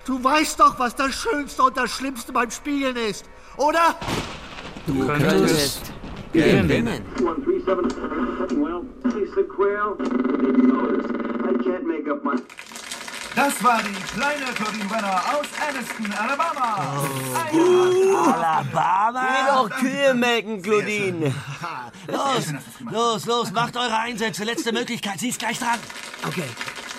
Du 0.05 0.23
weißt 0.23 0.59
doch, 0.59 0.79
was 0.79 0.97
das 0.97 1.14
Schönste 1.14 1.62
und 1.62 1.77
das 1.77 1.90
Schlimmste 1.90 2.33
beim 2.33 2.51
Spielen 2.51 2.97
ist, 2.97 3.27
oder? 3.57 3.94
Du 4.87 5.07
könntest 5.07 5.92
gewinnen. 6.33 7.05
Das 13.35 13.64
war 13.64 13.83
die 13.83 13.92
kleine 13.92 14.44
Claudine 14.55 14.85
Brenner 14.85 15.20
aus 15.35 15.47
Anniston, 15.68 16.12
Alabama. 16.12 17.04
Alabama? 18.33 19.27
Geh 19.27 19.46
doch 19.52 19.71
Kühe 19.71 20.15
melken, 20.15 20.63
Claudine. 20.63 21.35
Los, 22.06 22.52
los, 22.90 23.25
los, 23.25 23.52
macht 23.52 23.77
eure 23.77 23.98
Einsätze. 23.98 24.44
Letzte 24.44 24.73
Möglichkeit, 24.73 25.19
sie 25.21 25.31
ist 25.31 25.38
gleich 25.38 25.58
dran. 25.58 25.79
Okay. 26.27 26.44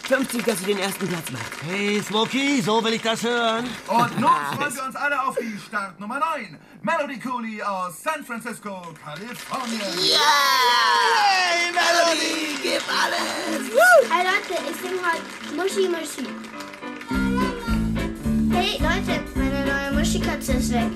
50, 0.08 0.44
dass 0.44 0.60
du 0.60 0.66
den 0.68 0.78
ersten 0.78 1.08
Platz 1.08 1.32
machst. 1.32 1.52
Hey, 1.68 2.02
Smokey, 2.02 2.62
so 2.62 2.84
will 2.84 2.94
ich 2.94 3.02
das 3.02 3.24
hören. 3.24 3.66
Und 3.88 4.20
nun 4.20 4.30
freuen 4.56 4.76
wir 4.76 4.84
uns 4.86 4.96
alle 4.96 5.22
auf 5.22 5.36
die 5.36 5.58
Startnummer 5.68 6.20
9. 6.20 6.58
Melody 6.84 7.20
Cooley 7.20 7.62
aus 7.64 8.04
San 8.04 8.24
Francisco, 8.24 8.94
Kalifornien. 9.04 9.82
Hey, 9.82 11.72
Melody, 11.72 12.56
gib 12.62 12.84
alles! 12.88 13.72
Hey 14.12 14.24
Leute, 14.26 14.62
ich 14.70 14.78
sing 14.82 15.00
heute 15.02 15.56
Muschi 15.56 15.88
Muschi. 15.90 16.28
Hey 18.52 18.78
Leute, 18.80 19.24
meine 19.34 19.66
neue 19.66 19.92
Muschikatze 20.00 20.54
ist 20.54 20.72
weg. 20.72 20.92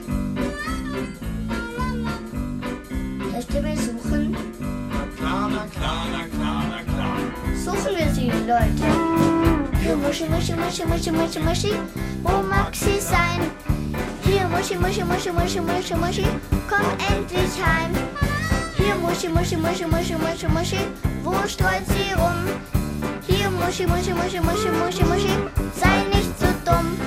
Möchtet 3.31 3.55
ihr 3.55 3.61
mich 3.61 3.79
suchen? 3.79 4.58
Na 5.49 5.65
klar, 5.75 6.05
na 6.11 6.23
klar, 6.33 6.63
na 6.69 6.79
klar. 6.83 7.17
Suchen 7.63 7.95
wir 7.97 8.09
sie, 8.13 8.31
Leute. 8.47 8.87
Hier 9.81 9.95
Muschi, 9.95 10.25
Muschi, 10.25 10.53
Muschi, 10.53 10.85
Muschi, 10.85 11.11
Muschi, 11.11 11.39
Muschi. 11.39 11.73
Wo 12.23 12.43
mag 12.43 12.75
sie 12.75 12.99
sein? 12.99 13.41
Hier, 14.23 14.47
Muschi, 14.47 14.75
Muschi, 14.77 15.03
Muschi, 15.03 15.31
Muschi, 15.31 15.59
Muschi, 15.61 15.95
Muschi, 15.95 16.27
komm 16.69 16.85
endlich 17.09 17.55
heim. 17.63 17.91
Hier, 18.77 18.95
Muschi, 18.95 19.27
Muschi, 19.27 19.57
Muschi, 19.57 19.85
Muschi, 19.85 20.15
Muschi, 20.15 20.47
Muschi, 20.47 20.79
wo 21.23 21.33
streut 21.47 21.85
sie 21.87 22.13
rum? 22.13 22.39
Hier, 23.27 23.49
Muschi, 23.49 23.85
Muschi, 23.87 24.13
Muschi, 24.13 24.39
Muschi, 24.39 24.69
Muschi, 24.69 25.03
Muschi, 25.03 25.33
sei 25.73 26.03
nicht 26.13 26.33
so 26.39 26.47
dumm. 26.65 26.97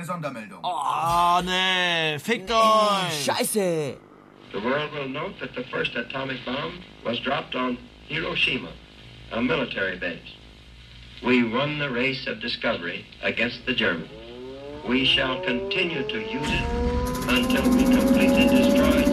Eine 0.00 0.06
Sondermeldung. 0.06 0.60
Oh, 0.62 1.40
nee, 1.44 2.18
fickt 2.18 2.50
euch. 2.50 3.26
Scheiße. 3.26 3.96
The 4.52 4.60
world 4.60 4.92
will 4.92 5.08
note 5.08 5.38
that 5.40 5.54
the 5.54 5.64
first 5.70 5.94
atomic 5.94 6.44
bomb 6.44 6.80
was 7.04 7.20
dropped 7.20 7.54
on 7.54 7.78
Hiroshima, 8.08 8.72
a 9.32 9.42
military 9.42 9.96
base. 9.98 10.36
We 11.22 11.44
won 11.44 11.78
the 11.78 11.90
race 11.90 12.26
of 12.26 12.40
discovery 12.40 13.04
against 13.22 13.66
the 13.66 13.74
Germans. 13.74 14.10
We 14.88 15.04
shall 15.04 15.40
continue 15.42 16.02
to 16.08 16.18
use 16.18 16.48
it 16.48 16.64
until 17.28 17.70
we 17.70 17.84
completely 17.84 18.48
destroy 18.48 19.02
Japan's 19.02 19.09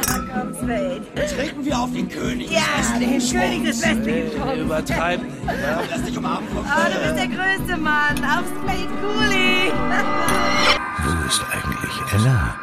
Treten 0.00 1.64
wir 1.64 1.78
auf 1.78 1.92
den 1.92 2.08
König 2.08 2.50
Ja, 2.50 2.60
des 2.78 2.92
den 2.98 3.10
westlichen 3.14 3.40
König 3.40 3.64
des 3.64 3.80
Schwungs. 3.80 3.96
westlichen 4.06 4.32
Schwungs. 4.42 4.58
Übertreib 4.58 5.22
nicht. 5.22 5.44
Ja? 5.46 5.80
Lass 5.90 6.02
dich 6.04 6.18
umarmen, 6.18 6.48
Frau 6.48 6.60
Oh, 6.60 6.92
du 6.92 6.98
bist 7.00 7.16
der 7.18 7.28
größte 7.28 7.76
Mann. 7.76 8.16
Auf 8.24 8.44
Spade 8.46 8.88
Cooley. 9.00 9.72
Wo 11.04 11.26
ist 11.26 11.44
eigentlich 11.52 12.12
Ella? 12.14 12.54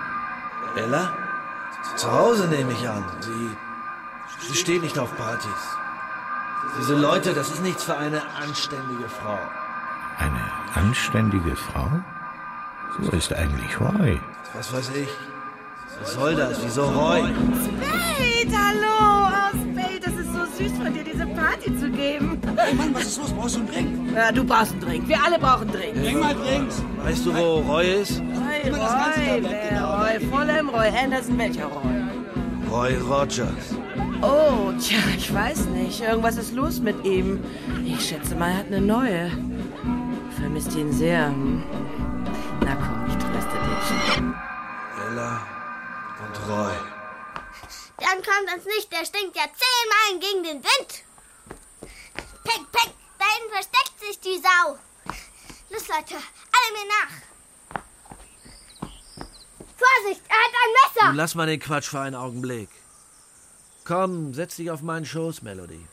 Ella? 0.75 1.13
Zu 1.95 2.11
Hause 2.11 2.47
nehme 2.47 2.71
ich 2.73 2.87
an. 2.87 3.03
Sie, 3.21 4.47
sie 4.47 4.55
steht 4.55 4.81
nicht 4.81 4.97
auf 4.97 5.15
Partys. 5.17 5.49
Diese 6.79 6.95
Leute, 6.95 7.33
das 7.33 7.49
ist 7.49 7.61
nichts 7.63 7.83
für 7.83 7.97
eine 7.97 8.21
anständige 8.41 9.09
Frau. 9.09 9.37
Eine 10.17 10.41
anständige 10.75 11.55
Frau? 11.55 11.89
Wo 12.99 13.09
ist 13.15 13.33
eigentlich 13.33 13.79
Roy? 13.79 14.19
Was 14.53 14.73
weiß 14.73 14.91
ich. 14.95 15.09
Was 16.01 16.13
soll 16.13 16.35
das? 16.35 16.57
Wieso 16.63 16.83
Roy? 16.83 17.21
Spade, 17.21 18.57
hallo. 18.57 19.25
Auf 19.27 19.51
Spade, 19.51 19.99
das 20.01 20.13
ist 20.13 20.33
so 20.33 20.63
süß 20.63 20.77
von 20.77 20.93
dir, 20.93 21.03
diese 21.03 21.25
Party 21.27 21.75
zu 21.77 21.89
geben. 21.89 22.39
Hey 22.57 22.73
Mann, 22.73 22.93
was 22.93 23.03
ist 23.03 23.17
los? 23.19 23.31
Brauchst 23.33 23.55
du 23.55 23.59
einen 23.59 23.67
Drink? 23.71 24.15
Ja, 24.15 24.31
du 24.31 24.43
brauchst 24.43 24.71
einen 24.73 24.81
Drink. 24.81 25.07
Wir 25.07 25.17
alle 25.23 25.37
brauchen 25.39 25.67
Drinks. 25.71 25.99
Bring 25.99 26.19
mal 26.19 26.35
Drinks. 26.35 26.81
Weißt 27.03 27.25
du, 27.25 27.35
wo 27.35 27.59
Roy 27.59 28.01
ist? 28.01 28.19
Roy, 28.19 28.67
Immer 28.69 28.77
das 28.77 28.91
ganze 28.93 29.19
Roy, 29.19 29.25
Tablett, 29.27 29.51
wer? 29.51 29.69
genau. 29.69 29.97
Roy 29.97 30.19
Fulham, 30.31 30.69
Roy 30.69 30.87
Anderson, 31.03 31.37
welcher 31.37 31.65
Roy? 31.65 32.71
Roy 32.71 32.95
Rogers. 32.97 33.75
Oh, 34.21 34.71
tja, 34.79 34.97
ich 35.17 35.33
weiß 35.33 35.65
nicht. 35.67 36.01
Irgendwas 36.01 36.37
ist 36.37 36.53
los 36.53 36.79
mit 36.79 37.03
ihm. 37.05 37.39
Ich 37.85 38.01
schätze 38.07 38.35
mal, 38.35 38.51
er 38.51 38.57
hat 38.57 38.67
eine 38.67 38.81
neue. 38.81 39.31
Vermisst 40.39 40.75
ihn 40.75 40.91
sehr. 40.91 41.27
Hm. 41.27 41.63
Na 42.61 42.75
komm, 42.75 43.05
ich 43.07 43.15
tröste 43.15 43.57
dich. 43.65 44.23
Ella 45.11 45.41
Roy. 46.49 46.73
Dann 47.97 48.23
kommt 48.23 48.51
uns 48.55 48.65
nicht, 48.65 48.91
der 48.91 49.05
stinkt 49.05 49.35
ja 49.35 49.43
zehnmal 49.43 50.19
gegen 50.19 50.43
den 50.43 50.63
Wind. 50.63 51.03
Peck, 52.43 52.71
peck, 52.71 52.93
da 53.19 53.25
hinten 53.35 53.51
versteckt 53.51 53.99
sich 53.99 54.19
die 54.19 54.41
Sau. 54.41 54.77
Los, 55.69 55.87
Leute, 55.87 56.15
alle 56.15 56.71
mir 56.73 56.87
nach. 56.97 57.13
Vorsicht, 59.77 60.21
er 60.27 60.35
hat 60.35 60.53
ein 60.63 60.73
Du 60.73 61.01
Messer. 61.01 61.13
lass 61.13 61.35
mal 61.35 61.45
den 61.45 61.59
Quatsch 61.59 61.89
für 61.89 61.99
einen 61.99 62.15
Augenblick. 62.15 62.69
Komm, 63.85 64.33
setz 64.33 64.55
dich 64.55 64.71
auf 64.71 64.81
meinen 64.81 65.05
Schoß, 65.05 65.41
Melody. 65.43 65.85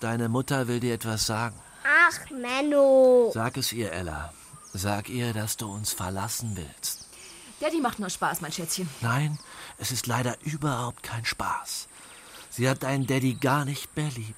Deine 0.00 0.28
Mutter 0.28 0.66
will 0.68 0.80
dir 0.80 0.94
etwas 0.94 1.26
sagen. 1.26 1.60
Ach, 1.84 2.30
Menno. 2.30 3.30
Sag 3.34 3.56
es 3.56 3.72
ihr, 3.72 3.92
Ella. 3.92 4.32
Sag 4.72 5.08
ihr, 5.08 5.32
dass 5.32 5.56
du 5.56 5.70
uns 5.70 5.92
verlassen 5.92 6.56
willst. 6.56 7.05
Daddy 7.60 7.80
macht 7.80 7.98
nur 7.98 8.10
Spaß, 8.10 8.40
mein 8.40 8.52
Schätzchen. 8.52 8.88
Nein, 9.00 9.38
es 9.78 9.90
ist 9.90 10.06
leider 10.06 10.36
überhaupt 10.42 11.02
kein 11.02 11.24
Spaß. 11.24 11.88
Sie 12.50 12.68
hat 12.68 12.82
deinen 12.82 13.06
Daddy 13.06 13.34
gar 13.34 13.64
nicht 13.64 13.94
mehr 13.96 14.10
lieb. 14.10 14.36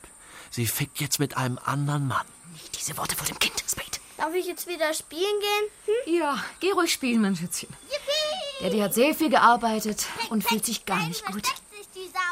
Sie 0.51 0.66
fickt 0.66 1.01
jetzt 1.01 1.19
mit 1.19 1.37
einem 1.37 1.59
anderen 1.64 2.07
Mann. 2.07 2.27
Nicht 2.53 2.79
diese 2.79 2.97
Worte 2.97 3.16
vor 3.16 3.27
dem 3.27 3.39
Kind, 3.39 3.62
Spade. 3.69 3.99
Darf 4.16 4.35
ich 4.35 4.47
jetzt 4.47 4.66
wieder 4.66 4.93
spielen 4.95 5.23
gehen? 5.41 5.95
Hm? 6.07 6.14
Ja, 6.21 6.45
geh 6.61 6.73
ruhig 6.73 6.93
spielen, 6.93 7.23
mein 7.23 7.37
Schätzchen. 7.37 7.69
Yippie! 7.89 8.64
Daddy 8.64 8.81
hat 8.81 8.95
sehr 8.95 9.14
viel 9.14 9.31
gearbeitet 9.31 10.07
und 10.31 10.43
fühlt 10.43 10.66
sich 10.66 10.85
gar 10.85 11.07
nicht 11.07 11.25
gut. 11.27 11.47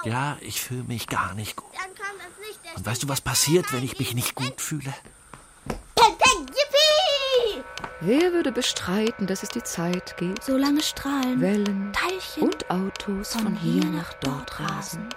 Ja, 0.05 0.37
ich 0.41 0.61
fühle 0.61 0.82
mich 0.84 1.07
gar 1.07 1.34
nicht 1.34 1.57
gut. 1.57 1.70
Nicht, 1.72 2.76
Und 2.76 2.87
weißt 2.87 3.03
du, 3.03 3.09
was 3.09 3.20
passiert, 3.20 3.72
wenn 3.72 3.84
ich 3.84 3.99
mich 3.99 4.14
nicht 4.14 4.34
gut 4.34 4.61
fühle? 4.61 4.93
Peck, 5.95 6.16
yippie! 6.18 6.45
Wer 8.01 8.34
würde 8.34 8.53
bestreiten, 8.53 9.26
dass 9.26 9.42
es 9.42 9.49
die 9.49 9.62
Zeit 9.62 10.18
gibt? 10.18 10.44
Solange 10.44 10.82
Strahlen, 10.82 11.40
Wellen 11.40 11.94
Teilchen 11.94 12.42
und 12.42 12.70
Autos 12.70 13.32
von, 13.32 13.55
hier 13.57 13.86
nach 13.86 14.12
dort 14.20 14.61
rasen. 14.61 15.09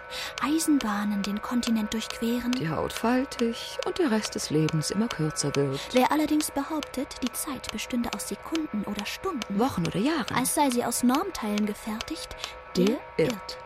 Eisenbahnen 0.41 1.21
den 1.21 1.41
Kontinent 1.41 1.93
durchqueren. 1.93 2.53
Die 2.53 2.69
Haut 2.69 2.93
faltig 2.93 3.77
und 3.85 3.99
der 3.99 4.11
Rest 4.11 4.35
des 4.35 4.49
Lebens 4.49 4.91
immer 4.91 5.09
kürzer 5.09 5.53
wird. 5.57 5.81
Wer 5.91 6.09
allerdings 6.13 6.51
behauptet, 6.51 7.15
die 7.21 7.31
Zeit 7.33 7.69
bestünde 7.73 8.11
aus 8.15 8.29
Sekunden 8.29 8.85
oder 8.85 9.05
Stunden, 9.05 9.59
Wochen 9.59 9.85
oder 9.85 9.99
Jahren. 9.99 10.33
als 10.33 10.55
sei 10.55 10.69
sie 10.69 10.85
aus 10.85 11.03
Normteilen 11.03 11.65
gefertigt, 11.65 12.29
Der 12.77 12.85
der 12.85 12.95
irrt. 13.17 13.31
irrt. 13.33 13.57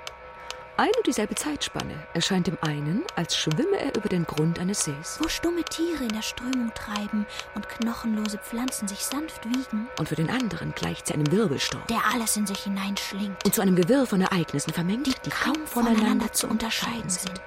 Ein 0.76 0.90
und 0.98 1.06
dieselbe 1.06 1.36
Zeitspanne 1.36 1.94
erscheint 2.16 2.48
dem 2.48 2.58
einen, 2.62 3.04
als 3.16 3.38
schwimme 3.38 3.80
er 3.80 3.96
über 3.96 4.10
den 4.10 4.26
Grund 4.26 4.58
eines 4.58 4.84
Sees. 4.86 5.20
Wo 5.22 5.28
stumme 5.28 5.64
Tiere 5.64 6.04
in 6.04 6.10
der 6.10 6.24
Strömung 6.24 6.72
treiben 6.74 7.28
und 7.54 7.70
knochenlose 7.70 8.40
Pflanzen 8.40 8.88
sich 8.88 9.06
sanft 9.06 9.46
wiegen. 9.46 9.88
Und 10.00 10.10
für 10.10 10.16
den 10.16 10.32
anderen 10.32 10.74
gleicht 10.74 11.06
sie 11.06 11.14
einem 11.14 11.32
Wirbelsturm. 11.32 11.84
Der 11.92 12.02
alles 12.12 12.36
in 12.38 12.48
sich 12.48 12.62
hineinschlingt. 12.64 13.46
Und 13.46 13.54
zu 13.54 13.62
einem 13.62 13.76
Gewirr 13.76 14.08
von 14.08 14.22
Ereignissen 14.22 14.74
vermengt, 14.74 15.06
die, 15.06 15.14
die 15.24 15.30
kaum 15.30 15.68
voneinander 15.68 16.34
zu 16.34 16.48
unterscheiden 16.48 17.10
sind. 17.10 17.40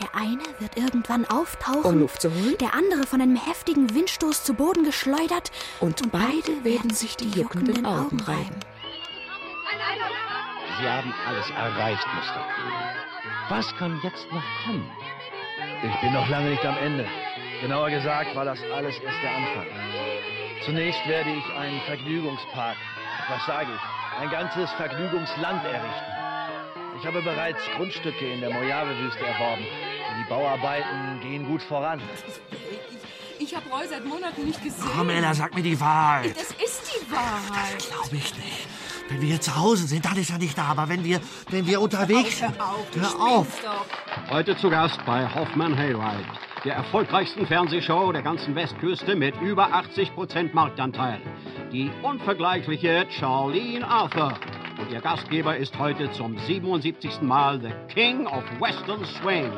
Der 0.00 0.14
eine 0.14 0.42
wird 0.60 0.76
irgendwann 0.76 1.24
auftauchen, 1.24 1.82
um 1.82 1.98
Luft 1.98 2.22
zu 2.22 2.32
holen. 2.32 2.56
Der 2.60 2.74
andere 2.74 3.08
von 3.08 3.20
einem 3.20 3.36
heftigen 3.36 3.92
Windstoß 3.92 4.44
zu 4.44 4.54
Boden 4.54 4.84
geschleudert. 4.84 5.50
Und, 5.80 6.00
und 6.00 6.12
beide 6.12 6.62
werden 6.62 6.90
sich 6.90 7.16
die 7.16 7.30
juckenden 7.30 7.84
Augen 7.84 8.20
reiben. 8.20 8.54
Sie 10.80 10.88
haben 10.88 11.12
alles 11.26 11.50
erreicht, 11.50 12.06
Mr. 12.14 12.46
Was 13.48 13.74
kann 13.76 14.00
jetzt 14.02 14.30
noch 14.32 14.44
kommen? 14.64 14.90
Ich 15.82 16.00
bin 16.00 16.12
noch 16.12 16.28
lange 16.28 16.50
nicht 16.50 16.64
am 16.64 16.76
Ende. 16.78 17.06
Genauer 17.60 17.90
gesagt 17.90 18.34
war 18.34 18.44
das 18.44 18.58
alles 18.74 18.98
erst 18.98 19.22
der 19.22 19.30
Anfang. 19.30 19.66
Zunächst 20.64 21.06
werde 21.06 21.30
ich 21.30 21.56
einen 21.56 21.80
Vergnügungspark, 21.82 22.76
was 23.28 23.46
sage 23.46 23.68
ich, 23.74 24.20
ein 24.20 24.30
ganzes 24.30 24.70
Vergnügungsland 24.72 25.64
errichten. 25.64 26.12
Ich 26.98 27.06
habe 27.06 27.22
bereits 27.22 27.60
Grundstücke 27.76 28.32
in 28.32 28.40
der 28.40 28.50
Mojave-Wüste 28.50 29.26
erworben. 29.26 29.64
Die 30.20 30.28
Bauarbeiten 30.28 31.20
gehen 31.20 31.46
gut 31.46 31.62
voran. 31.62 32.00
Ich, 33.38 33.48
ich 33.48 33.56
habe 33.56 33.68
Roy 33.70 33.86
seit 33.88 34.04
Monaten 34.04 34.44
nicht 34.44 34.62
gesehen. 34.62 34.90
Komm, 34.96 35.10
Ella, 35.10 35.34
sag 35.34 35.54
mir 35.54 35.62
die 35.62 35.78
Wahrheit. 35.80 36.36
Das 36.36 36.50
ist 36.50 36.92
die 36.94 37.10
Wahrheit. 37.10 37.74
Das 37.76 37.88
glaube 37.88 38.16
ich 38.16 38.36
nicht. 38.36 38.68
Wenn 39.12 39.20
wir 39.20 39.40
zu 39.40 39.54
Hause 39.54 39.86
sind, 39.86 40.06
dann 40.06 40.16
ist 40.16 40.30
er 40.30 40.38
nicht 40.38 40.56
da. 40.56 40.64
Aber 40.64 40.88
wenn 40.88 41.04
wir, 41.04 41.20
wenn 41.50 41.66
wir 41.66 41.82
unterwegs 41.82 42.38
sind, 42.38 42.54
hör 42.58 43.20
auf. 43.20 43.62
hör 43.62 43.72
auf. 43.72 43.90
Heute 44.30 44.56
zu 44.56 44.70
Gast 44.70 44.98
bei 45.04 45.28
Hoffmann 45.34 45.76
Hayride, 45.76 46.24
der 46.64 46.76
erfolgreichsten 46.76 47.46
Fernsehshow 47.46 48.10
der 48.12 48.22
ganzen 48.22 48.54
Westküste 48.54 49.14
mit 49.14 49.38
über 49.42 49.68
80% 49.68 50.54
Marktanteil. 50.54 51.20
Die 51.72 51.90
unvergleichliche 52.02 53.06
Charlene 53.10 53.86
Arthur. 53.86 54.32
Und 54.80 54.90
ihr 54.90 55.00
Gastgeber 55.02 55.58
ist 55.58 55.78
heute 55.78 56.10
zum 56.12 56.38
77. 56.38 57.20
Mal 57.20 57.60
The 57.60 57.72
King 57.92 58.26
of 58.26 58.44
Western 58.60 59.04
Swing. 59.20 59.52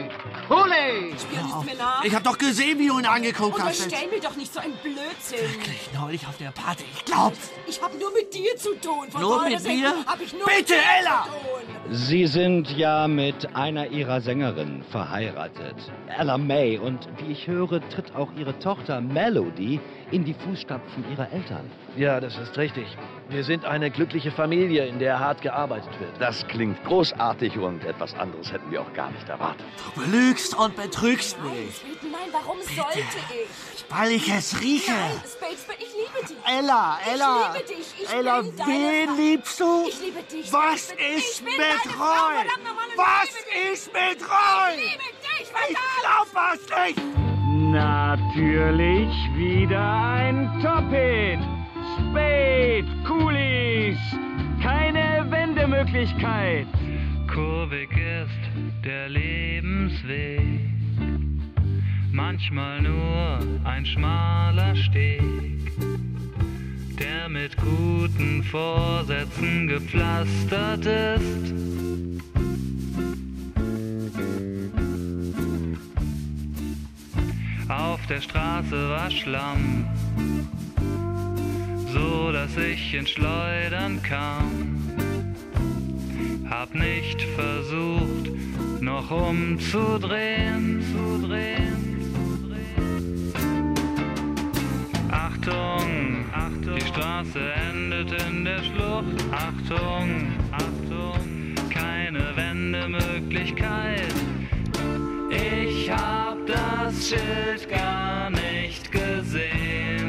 Nicht 0.00 1.64
mehr 1.64 1.74
nach. 1.76 2.04
Ich 2.04 2.14
hab 2.14 2.24
doch 2.24 2.38
gesehen, 2.38 2.78
wie 2.78 2.88
du 2.88 2.98
ihn 2.98 3.06
angeguckt 3.06 3.60
hast. 3.62 3.84
Unterstell 3.84 4.08
mir 4.10 4.20
doch 4.20 4.36
nicht 4.36 4.52
so 4.52 4.60
ein 4.60 4.72
Blödsinn. 4.82 5.50
Wirklich, 5.50 5.90
neulich 5.94 6.26
auf 6.26 6.36
der 6.38 6.50
Party. 6.50 6.84
Ich 6.94 7.04
glaub's. 7.04 7.50
Ich 7.66 7.82
habe 7.82 7.96
nur 7.98 8.12
mit 8.12 8.32
dir 8.32 8.56
zu 8.56 8.74
tun. 8.80 9.10
Von 9.10 9.20
Nur 9.20 9.44
mit 9.44 9.62
mir? 9.64 9.94
Hab 10.06 10.20
ich 10.20 10.32
nur 10.32 10.44
Bitte, 10.44 10.58
mit 10.58 10.68
dir 10.68 10.76
Ella! 11.00 11.24
Zu 11.24 11.30
tun. 11.30 11.70
Sie 11.92 12.26
sind 12.26 12.70
ja 12.76 13.08
mit 13.08 13.54
einer 13.56 13.88
ihrer 13.88 14.20
Sängerinnen 14.20 14.84
verheiratet, 14.90 15.76
Ella 16.18 16.38
May. 16.38 16.78
Und 16.78 17.08
wie 17.18 17.32
ich 17.32 17.46
höre, 17.46 17.80
tritt 17.88 18.14
auch 18.14 18.32
ihre 18.36 18.58
Tochter 18.58 19.00
Melody 19.00 19.80
in 20.10 20.24
die 20.24 20.34
Fußstapfen 20.34 21.04
ihrer 21.10 21.30
Eltern. 21.32 21.70
Ja, 21.96 22.20
das 22.20 22.38
ist 22.38 22.56
richtig. 22.56 22.86
Wir 23.28 23.44
sind 23.44 23.64
eine 23.64 23.90
glückliche 23.90 24.30
Familie, 24.30 24.86
in 24.86 24.98
der 24.98 25.18
hart 25.18 25.42
gearbeitet 25.42 25.90
wird. 25.98 26.20
Das 26.20 26.46
klingt 26.46 26.82
großartig 26.84 27.58
und 27.58 27.84
etwas 27.84 28.14
anderes 28.14 28.52
hätten 28.52 28.70
wir 28.70 28.82
auch 28.82 28.92
gar 28.92 29.10
nicht 29.10 29.28
erwartet. 29.28 29.66
Du 29.94 30.00
belügst 30.02 30.54
und 30.54 30.76
betrügst 30.76 31.36
mich. 31.42 31.76
Spade, 31.76 32.12
nein, 32.12 32.28
warum 32.32 32.58
sollte 32.60 32.98
ich? 32.98 33.84
Weil 33.88 34.12
ich 34.12 34.28
es 34.28 34.60
rieche. 34.60 34.92
Nein, 34.92 35.20
Spade, 35.26 35.56
Spade, 35.56 35.78
ich 35.78 35.92
liebe 35.94 36.26
dich. 36.26 36.36
Ella, 36.58 36.98
Ella. 37.12 37.54
Ich 37.54 37.60
liebe 37.60 37.74
dich. 37.80 38.02
Ich 38.02 38.12
Ella, 38.12 38.42
bin 38.42 38.56
deine 38.56 38.72
wen 38.72 39.16
liebst 39.16 39.60
du? 39.60 39.86
Ich 39.88 40.00
liebe 40.00 40.22
dich. 40.22 40.52
Was 40.52 40.90
ist 40.90 40.94
ich 40.98 41.44
bin 41.44 41.52
mit 41.56 41.60
deine 41.60 41.96
Frau, 41.96 42.04
Roy? 42.04 42.46
Was 42.96 43.28
ich 43.30 43.72
ist 43.72 43.92
mit 43.92 44.28
Roy? 44.28 44.74
Ich 44.76 44.90
liebe 44.92 45.04
dich, 45.22 45.40
Ich 45.42 45.48
verdammt. 45.48 45.78
glaub 46.00 46.28
was 46.34 46.86
nicht. 46.86 47.00
Natürlich 47.72 49.14
wieder 49.34 49.92
ein 49.92 50.60
Top-Hit. 50.62 51.40
Spade 51.96 52.86
Coolies. 53.06 53.98
Keine 54.62 55.26
Wendemöglichkeit. 55.30 56.66
Kurvig 57.32 57.90
ist 57.92 58.84
der 58.84 59.08
Lebensweg, 59.08 60.40
manchmal 62.10 62.82
nur 62.82 63.38
ein 63.62 63.86
schmaler 63.86 64.74
Steg, 64.74 65.70
der 66.98 67.28
mit 67.28 67.56
guten 67.56 68.42
Vorsätzen 68.42 69.68
gepflastert 69.68 70.84
ist. 70.84 71.54
Auf 77.68 78.04
der 78.08 78.20
Straße 78.20 78.88
war 78.90 79.10
Schlamm, 79.10 79.86
so 81.92 82.32
dass 82.32 82.56
ich 82.56 82.92
ins 82.92 83.10
Schleudern 83.10 84.02
kam. 84.02 84.99
Hab 86.50 86.74
nicht 86.74 87.22
versucht, 87.36 88.32
noch 88.80 89.08
umzudrehen, 89.08 90.82
zu 90.82 91.24
drehen, 91.24 92.00
zu 92.12 92.48
drehen. 92.48 92.90
Achtung, 95.12 96.24
Achtung, 96.32 96.74
die 96.74 96.86
Straße 96.86 97.40
endet 97.70 98.10
in 98.24 98.44
der 98.44 98.64
Schlucht. 98.64 99.24
Achtung, 99.30 100.26
Achtung, 100.50 101.54
keine 101.70 102.34
Wendemöglichkeit. 102.34 104.12
Ich 105.30 105.88
hab 105.88 106.36
das 106.48 107.10
Schild 107.10 107.68
gar 107.70 108.28
nicht 108.30 108.90
gesehen. 108.90 109.99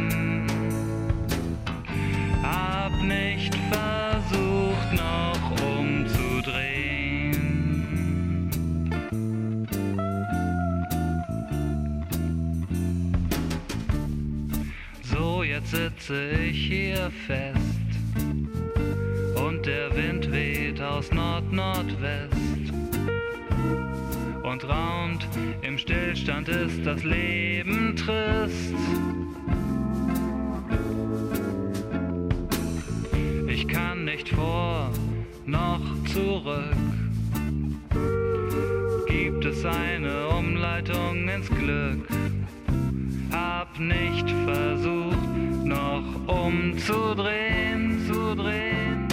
Sitze 16.12 16.32
ich 16.44 16.68
hier 16.68 17.12
fest. 17.26 17.60
Und 19.36 19.66
der 19.66 19.96
Wind 19.96 20.32
weht 20.32 20.82
aus 20.82 21.12
Nord-Nordwest 21.12 22.36
und 24.44 24.68
raunt. 24.68 25.28
Im 25.62 25.78
Stillstand 25.78 26.50
ist 26.50 26.86
das 26.86 27.04
Leben 27.04 27.96
trist. 27.96 28.74
Ich 33.48 33.68
kann 33.68 34.06
nicht 34.06 34.30
vor 34.30 34.92
noch 35.46 35.82
zurück. 36.14 36.76
Gibt 39.08 39.46
es 39.46 39.66
eine 39.66 40.28
Umleitung 40.28 41.30
ins 41.30 41.50
Glück? 41.50 42.08
Hab 43.32 43.80
nicht 43.80 44.30
versucht, 44.46 45.41
noch 46.02 46.46
umzudrehen, 46.46 48.06
zu 48.08 48.36
drehen. 48.36 49.08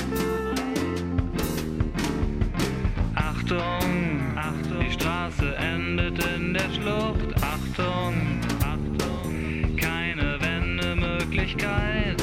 Achtung, 3.14 4.20
Achtung, 4.36 4.80
die 4.80 4.92
Straße 4.92 5.56
endet 5.56 6.24
in 6.36 6.54
der 6.54 6.70
Schlucht. 6.70 7.34
Achtung, 7.42 8.14
Achtung, 8.60 9.76
keine 9.76 10.38
Wendemöglichkeit. 10.40 12.22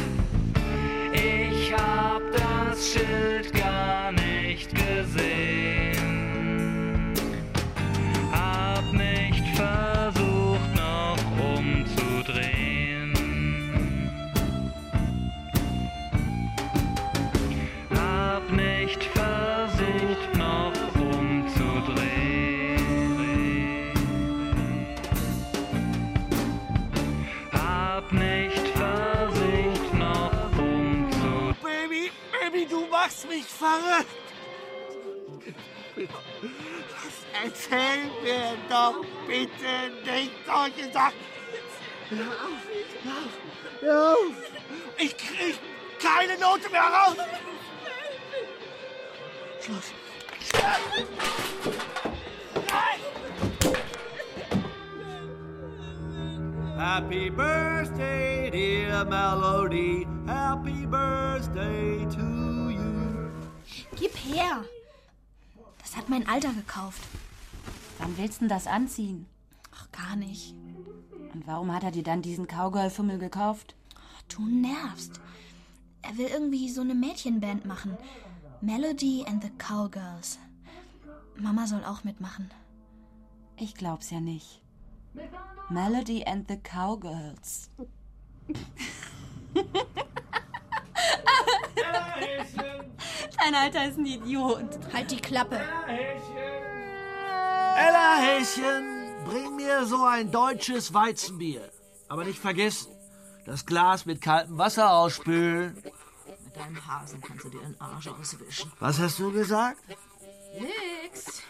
Ich 1.14 1.74
hab 1.74 2.22
das 2.32 2.94
Schild 2.94 3.55
machst 33.06 33.30
mich 33.30 33.46
verrückt. 33.46 34.10
Erzähl 37.44 38.06
mir 38.24 38.58
doch 38.70 39.06
bitte 39.28 40.12
nicht 40.12 40.32
solche 40.46 40.92
Sachen. 40.92 41.14
Hör 42.10 42.26
auf, 42.26 42.64
hör 43.04 43.12
auf, 43.12 43.34
hör 43.82 44.12
auf. 44.14 44.36
Ich 44.98 45.16
krieg 45.18 45.60
keine 46.02 46.38
Note 46.40 46.70
mehr 46.70 46.82
raus. 46.82 47.16
Tschüss. 49.62 49.94
Happy 56.78 57.30
birthday, 57.30 58.50
dear 58.52 59.06
Melody. 59.06 60.08
Happy 60.28 60.86
birthday 60.86 61.85
her. 64.26 64.66
Das 65.80 65.96
hat 65.96 66.10
mein 66.10 66.28
Alter 66.28 66.54
gekauft. 66.54 67.02
Wann 68.00 68.18
willst 68.18 68.38
du 68.38 68.40
denn 68.42 68.50
das 68.50 68.68
anziehen? 68.68 69.28
Ach, 69.74 69.92
gar 69.92 70.16
nicht. 70.16 70.54
Und 71.34 71.48
warum 71.48 71.74
hat 71.74 71.84
er 71.84 71.92
dir 71.92 72.04
dann 72.04 72.22
diesen 72.22 72.48
Cowgirl-Fummel 72.48 73.20
gekauft? 73.20 73.76
Du 74.28 74.46
nervst. 74.46 75.22
Er 76.02 76.18
will 76.18 76.28
irgendwie 76.28 76.70
so 76.70 76.82
eine 76.82 76.96
Mädchenband 76.96 77.66
machen. 77.66 77.98
Melody 78.62 79.26
and 79.28 79.44
the 79.44 79.52
Cowgirls. 79.58 80.40
Mama 81.36 81.68
soll 81.68 81.84
auch 81.84 82.04
mitmachen. 82.04 82.50
Ich 83.58 83.76
glaub's 83.76 84.10
ja 84.10 84.20
nicht. 84.20 84.62
Melody 85.70 86.24
and 86.26 86.48
the 86.48 86.58
Cowgirls. 86.58 87.70
Dein 93.40 93.56
Alter 93.56 93.88
ist 93.88 93.98
ein 93.98 94.06
Idiot. 94.06 94.80
Halt 94.94 95.12
die 95.12 95.22
Klappe. 95.22 95.62
Ella 97.78 98.18
Häschen, 98.18 99.14
bring 99.26 99.56
mir 99.56 99.86
so 99.86 100.04
ein 100.06 100.32
deutsches 100.32 100.94
Weizenbier. 100.94 101.70
Aber 102.08 102.24
nicht 102.24 102.40
vergessen, 102.40 102.96
das 103.46 103.66
Glas 103.66 104.06
mit 104.06 104.22
kaltem 104.22 104.58
Wasser 104.58 104.92
ausspülen. 104.92 105.76
Mit 106.46 106.56
deinem 106.56 106.88
Hasen 106.88 107.22
kannst 107.22 107.46
du 107.46 107.50
dir 107.50 107.60
den 107.60 107.80
Arsch 107.82 108.08
auswischen. 108.08 108.72
Was 108.80 109.00
hast 109.00 109.20
du 109.20 109.32
gesagt? 109.32 109.78
Nix. 110.60 111.42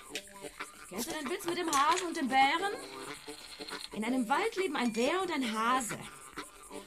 Kennst 0.90 1.12
du 1.12 1.14
den 1.14 1.30
Witz 1.30 1.46
mit 1.46 1.58
dem 1.58 1.70
Hasen 1.70 2.08
und 2.08 2.18
dem 2.18 2.28
Bären? 2.28 2.74
In 3.94 4.04
einem 4.04 4.28
Wald 4.28 4.56
leben 4.56 4.76
ein 4.76 4.92
Bär 4.92 5.22
und 5.22 5.32
ein 5.32 5.58
Hase. 5.58 5.98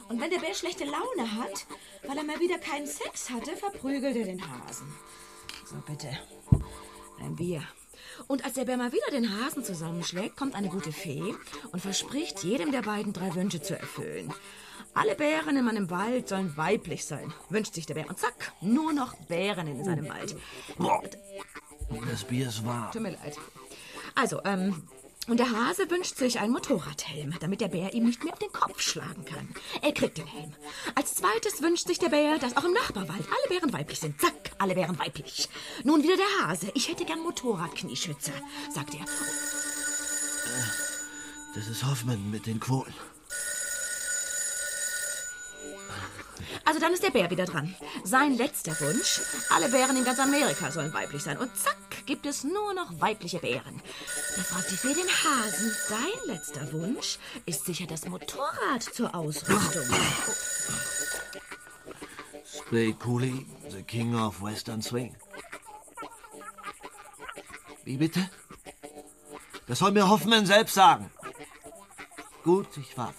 Und 0.09 0.21
wenn 0.21 0.31
der 0.31 0.39
Bär 0.39 0.55
schlechte 0.55 0.85
Laune 0.85 1.37
hat, 1.37 1.67
weil 2.07 2.17
er 2.17 2.25
mal 2.25 2.41
wieder 2.41 2.59
keinen 2.59 2.87
Sex 2.87 3.31
hatte, 3.31 3.57
verprügelt 3.57 4.17
er 4.17 4.25
den 4.25 4.43
Hasen. 4.43 4.93
So, 5.65 5.77
bitte. 5.87 6.09
Ein 7.21 7.37
Bier. 7.37 7.63
Und 8.27 8.45
als 8.45 8.55
der 8.55 8.65
Bär 8.65 8.77
mal 8.77 8.93
wieder 8.93 9.11
den 9.11 9.31
Hasen 9.31 9.65
zusammenschlägt, 9.65 10.37
kommt 10.37 10.55
eine 10.55 10.69
gute 10.69 10.93
Fee 10.93 11.35
und 11.73 11.81
verspricht, 11.81 12.43
jedem 12.43 12.73
der 12.73 12.83
beiden 12.83 13.13
drei 13.13 13.35
Wünsche 13.35 13.61
zu 13.61 13.79
erfüllen. 13.79 14.33
Alle 14.95 15.15
Bären 15.15 15.57
in 15.57 15.65
meinem 15.65 15.91
Wald 15.91 16.29
sollen 16.29 16.57
weiblich 16.57 17.05
sein, 17.05 17.33
wünscht 17.51 17.75
sich 17.75 17.87
der 17.87 17.95
Bär. 17.95 18.09
Und 18.09 18.19
zack, 18.19 18.53
nur 18.61 18.93
noch 18.93 19.15
Bären 19.27 19.69
in 19.69 19.85
seinem 19.85 20.09
Wald. 20.09 20.37
Boah. 20.77 21.03
Das 22.11 22.25
Bier 22.25 22.49
ist 22.49 22.65
warm. 22.67 22.91
Tut 22.93 23.03
mir 23.03 23.13
leid. 23.13 23.37
Also, 24.15 24.41
ähm, 24.45 24.83
und 25.29 25.39
der 25.39 25.51
Hase 25.51 25.91
wünscht 25.91 26.17
sich 26.17 26.41
einen 26.41 26.53
Motorradhelm, 26.53 27.35
damit 27.41 27.61
der 27.61 27.69
Bär 27.69 27.93
ihm 27.95 28.07
nicht 28.07 28.25
mehr 28.25 28.33
auf 28.33 28.39
den 28.39 28.53
Kopf 28.53 28.81
schlagen 28.81 29.25
kann. 29.25 29.49
Er 29.83 29.93
kriegt 29.93 30.19
den 30.19 30.27
Helm. 30.27 30.53
Als 30.95 31.15
zweites 31.15 31.63
wünscht 31.63 31.87
sich 31.87 31.99
der 31.99 32.09
Bär, 32.09 32.39
dass 32.39 32.57
auch 32.57 32.65
im 32.65 32.73
Nachbarwald 32.73 33.25
alle 33.27 33.49
Bären 33.49 33.73
weiblich 33.73 34.01
sind. 34.01 34.21
Zack, 34.21 34.53
alle 34.59 34.75
Bären 34.75 34.99
weiblich. 34.99 35.49
Nun 35.85 36.03
wieder 36.03 36.17
der 36.17 36.47
Hase. 36.47 36.71
Ich 36.75 36.89
hätte 36.89 37.05
gern 37.05 37.21
Motorradknieschützer, 37.21 38.33
sagt 38.73 38.95
er. 38.95 39.05
Das 41.55 41.69
ist 41.69 41.85
Hoffmann 41.85 42.31
mit 42.31 42.47
den 42.47 42.61
Quoten. 42.61 42.95
Also 46.65 46.81
dann 46.81 46.93
ist 46.93 47.03
der 47.03 47.11
Bär 47.11 47.31
wieder 47.31 47.45
dran. 47.45 47.75
Sein 48.05 48.37
letzter 48.37 48.79
Wunsch, 48.81 49.21
alle 49.51 49.69
Bären 49.69 49.97
in 49.97 50.05
ganz 50.05 50.19
Amerika 50.19 50.71
sollen 50.71 50.93
weiblich 50.93 51.23
sein. 51.23 51.39
Und 51.39 51.57
zack, 51.57 51.77
gibt 52.07 52.27
es 52.27 52.45
nur 52.45 52.75
noch 52.75 53.01
weibliche 53.01 53.39
Bären. 53.39 53.83
Da 54.37 54.43
fragt 54.43 54.71
die 54.71 54.77
Fee 54.77 54.95
den 54.95 55.09
Hasen, 55.09 55.77
dein 55.89 56.35
letzter 56.35 56.73
Wunsch 56.73 57.19
ist 57.47 57.65
sicher 57.65 57.87
das 57.87 58.07
Motorrad 58.07 58.83
zur 58.83 59.15
Ausrüstung. 59.15 59.85
Spray 62.45 62.93
Cooley, 62.95 63.47
the 63.71 63.83
King 63.83 64.15
of 64.15 64.43
Western 64.43 64.83
Swing. 64.83 65.15
Wie 67.85 67.97
bitte? 67.97 68.29
Das 69.67 69.79
soll 69.79 69.93
mir 69.93 70.09
Hoffmann 70.09 70.47
selbst 70.47 70.75
sagen. 70.75 71.11
Gut, 72.43 72.69
ich 72.79 72.97
warte. 72.97 73.15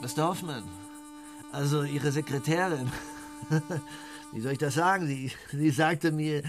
Mr. 0.00 0.28
Hoffmann, 0.28 0.62
also 1.52 1.82
Ihre 1.82 2.12
Sekretärin. 2.12 2.90
Wie 4.32 4.40
soll 4.40 4.52
ich 4.52 4.58
das 4.58 4.74
sagen? 4.74 5.06
Sie, 5.06 5.32
sie 5.52 5.70
sagte 5.70 6.12
mir, 6.12 6.42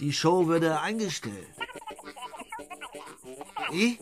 die 0.00 0.12
Show 0.12 0.46
würde 0.46 0.80
eingestellt. 0.80 1.48
Wie? 3.70 3.98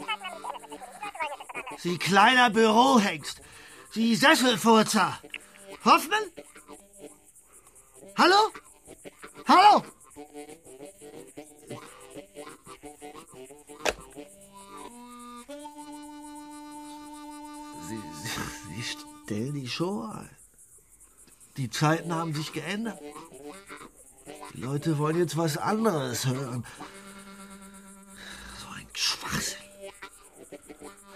Sie 1.78 1.98
kleiner 1.98 2.50
Bürohengst. 2.50 3.42
Sie 3.90 4.14
Sesselfurzer. 4.14 5.18
Hoffmann? 5.84 6.24
Hallo? 8.16 8.50
Hallo? 9.46 9.84
Sie, 17.86 18.02
sie, 18.22 18.74
sie 18.74 18.82
stellen 18.82 19.54
die 19.54 19.68
Show 19.68 20.02
ein. 20.02 20.37
Die 21.58 21.70
Zeiten 21.70 22.14
haben 22.14 22.34
sich 22.34 22.52
geändert. 22.52 23.00
Die 24.54 24.60
Leute 24.60 24.96
wollen 24.96 25.18
jetzt 25.18 25.36
was 25.36 25.56
anderes 25.56 26.24
hören. 26.24 26.64
So 28.60 28.68
ein 28.76 28.86
Schwachsinn. 28.92 29.58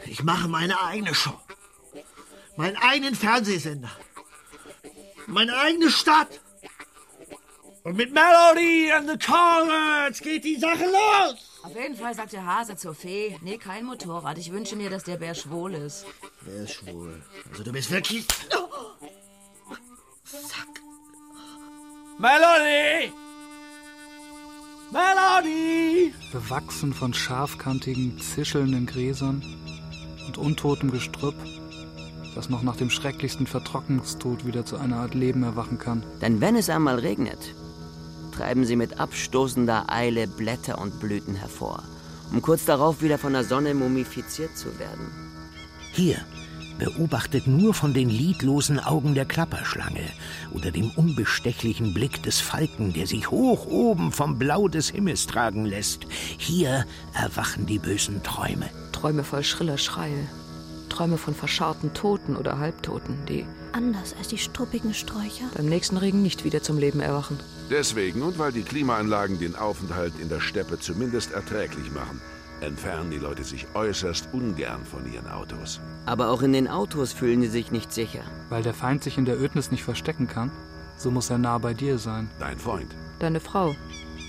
Ich 0.04 0.24
mache 0.24 0.48
meine 0.48 0.80
eigene 0.80 1.14
Show. 1.14 1.38
Meinen 2.56 2.76
eigenen 2.76 3.14
Fernsehsender. 3.14 3.90
Meine 5.28 5.56
eigene 5.56 5.90
Stadt. 5.90 6.40
Und 7.84 7.96
mit 7.96 8.12
Melody 8.12 8.90
and 8.90 9.08
the 9.08 9.18
Chorus 9.24 10.18
geht 10.20 10.44
die 10.44 10.56
Sache 10.56 10.86
los. 10.86 11.60
Auf 11.62 11.76
jeden 11.76 11.94
Fall 11.96 12.14
sagt 12.14 12.32
der 12.32 12.44
Hase 12.44 12.76
zur 12.76 12.96
Fee, 12.96 13.38
nee, 13.42 13.58
kein 13.58 13.84
Motorrad. 13.84 14.38
Ich 14.38 14.50
wünsche 14.50 14.74
mir, 14.74 14.90
dass 14.90 15.04
der 15.04 15.18
Bär 15.18 15.36
schwul 15.36 15.74
ist. 15.74 16.04
Wer 16.40 16.64
ist 16.64 16.74
schwul? 16.74 17.22
Also 17.48 17.62
du 17.62 17.72
bist 17.72 17.92
wirklich... 17.92 18.26
Melody! 22.22 23.12
Melody! 24.92 26.14
Bewachsen 26.30 26.94
von 26.94 27.12
scharfkantigen, 27.12 28.16
zischelnden 28.20 28.86
Gräsern 28.86 29.42
und 30.28 30.38
untotem 30.38 30.92
Gestrüpp, 30.92 31.34
das 32.36 32.48
noch 32.48 32.62
nach 32.62 32.76
dem 32.76 32.90
schrecklichsten 32.90 33.48
Vertrocknungstod 33.48 34.46
wieder 34.46 34.64
zu 34.64 34.76
einer 34.76 34.98
Art 34.98 35.14
Leben 35.14 35.42
erwachen 35.42 35.78
kann. 35.78 36.04
Denn 36.20 36.40
wenn 36.40 36.54
es 36.54 36.70
einmal 36.70 37.00
regnet, 37.00 37.56
treiben 38.30 38.64
sie 38.66 38.76
mit 38.76 39.00
abstoßender 39.00 39.86
Eile 39.92 40.28
Blätter 40.28 40.80
und 40.80 41.00
Blüten 41.00 41.34
hervor, 41.34 41.82
um 42.30 42.40
kurz 42.40 42.64
darauf 42.64 43.02
wieder 43.02 43.18
von 43.18 43.32
der 43.32 43.42
Sonne 43.42 43.74
mumifiziert 43.74 44.56
zu 44.56 44.78
werden. 44.78 45.10
Hier, 45.90 46.24
beobachtet 46.78 47.46
nur 47.46 47.74
von 47.74 47.94
den 47.94 48.08
lidlosen 48.08 48.78
Augen 48.78 49.14
der 49.14 49.24
Klapperschlange 49.24 50.04
oder 50.52 50.70
dem 50.70 50.90
unbestechlichen 50.90 51.94
Blick 51.94 52.22
des 52.22 52.40
Falken, 52.40 52.92
der 52.92 53.06
sich 53.06 53.30
hoch 53.30 53.66
oben 53.66 54.12
vom 54.12 54.38
Blau 54.38 54.68
des 54.68 54.90
Himmels 54.90 55.26
tragen 55.26 55.64
lässt. 55.64 56.06
Hier 56.38 56.86
erwachen 57.14 57.66
die 57.66 57.78
bösen 57.78 58.22
Träume. 58.22 58.68
Träume 58.92 59.24
voll 59.24 59.42
schriller 59.42 59.78
Schreie. 59.78 60.28
Träume 60.88 61.16
von 61.16 61.34
verscharrten 61.34 61.94
Toten 61.94 62.36
oder 62.36 62.58
Halbtoten, 62.58 63.16
die 63.26 63.46
Anders 63.72 64.14
als 64.18 64.28
die 64.28 64.38
struppigen 64.38 64.92
Sträucher. 64.92 65.46
beim 65.54 65.66
nächsten 65.66 65.96
Regen 65.96 66.22
nicht 66.22 66.44
wieder 66.44 66.62
zum 66.62 66.78
Leben 66.78 67.00
erwachen. 67.00 67.40
Deswegen 67.70 68.20
und 68.22 68.38
weil 68.38 68.52
die 68.52 68.62
Klimaanlagen 68.62 69.38
den 69.38 69.56
Aufenthalt 69.56 70.12
in 70.20 70.28
der 70.28 70.40
Steppe 70.40 70.78
zumindest 70.78 71.32
erträglich 71.32 71.90
machen, 71.90 72.20
entfernen 72.62 73.10
die 73.10 73.18
Leute 73.18 73.44
sich 73.44 73.66
äußerst 73.74 74.28
ungern 74.32 74.84
von 74.84 75.12
ihren 75.12 75.28
Autos. 75.28 75.80
Aber 76.06 76.30
auch 76.30 76.42
in 76.42 76.52
den 76.52 76.68
Autos 76.68 77.12
fühlen 77.12 77.42
sie 77.42 77.48
sich 77.48 77.70
nicht 77.70 77.92
sicher. 77.92 78.22
Weil 78.48 78.62
der 78.62 78.74
Feind 78.74 79.02
sich 79.02 79.18
in 79.18 79.24
der 79.24 79.40
Ödnis 79.40 79.70
nicht 79.70 79.84
verstecken 79.84 80.28
kann, 80.28 80.50
so 80.96 81.10
muss 81.10 81.30
er 81.30 81.38
nah 81.38 81.58
bei 81.58 81.74
dir 81.74 81.98
sein. 81.98 82.30
Dein 82.38 82.58
Freund. 82.58 82.94
Deine 83.18 83.40
Frau. 83.40 83.74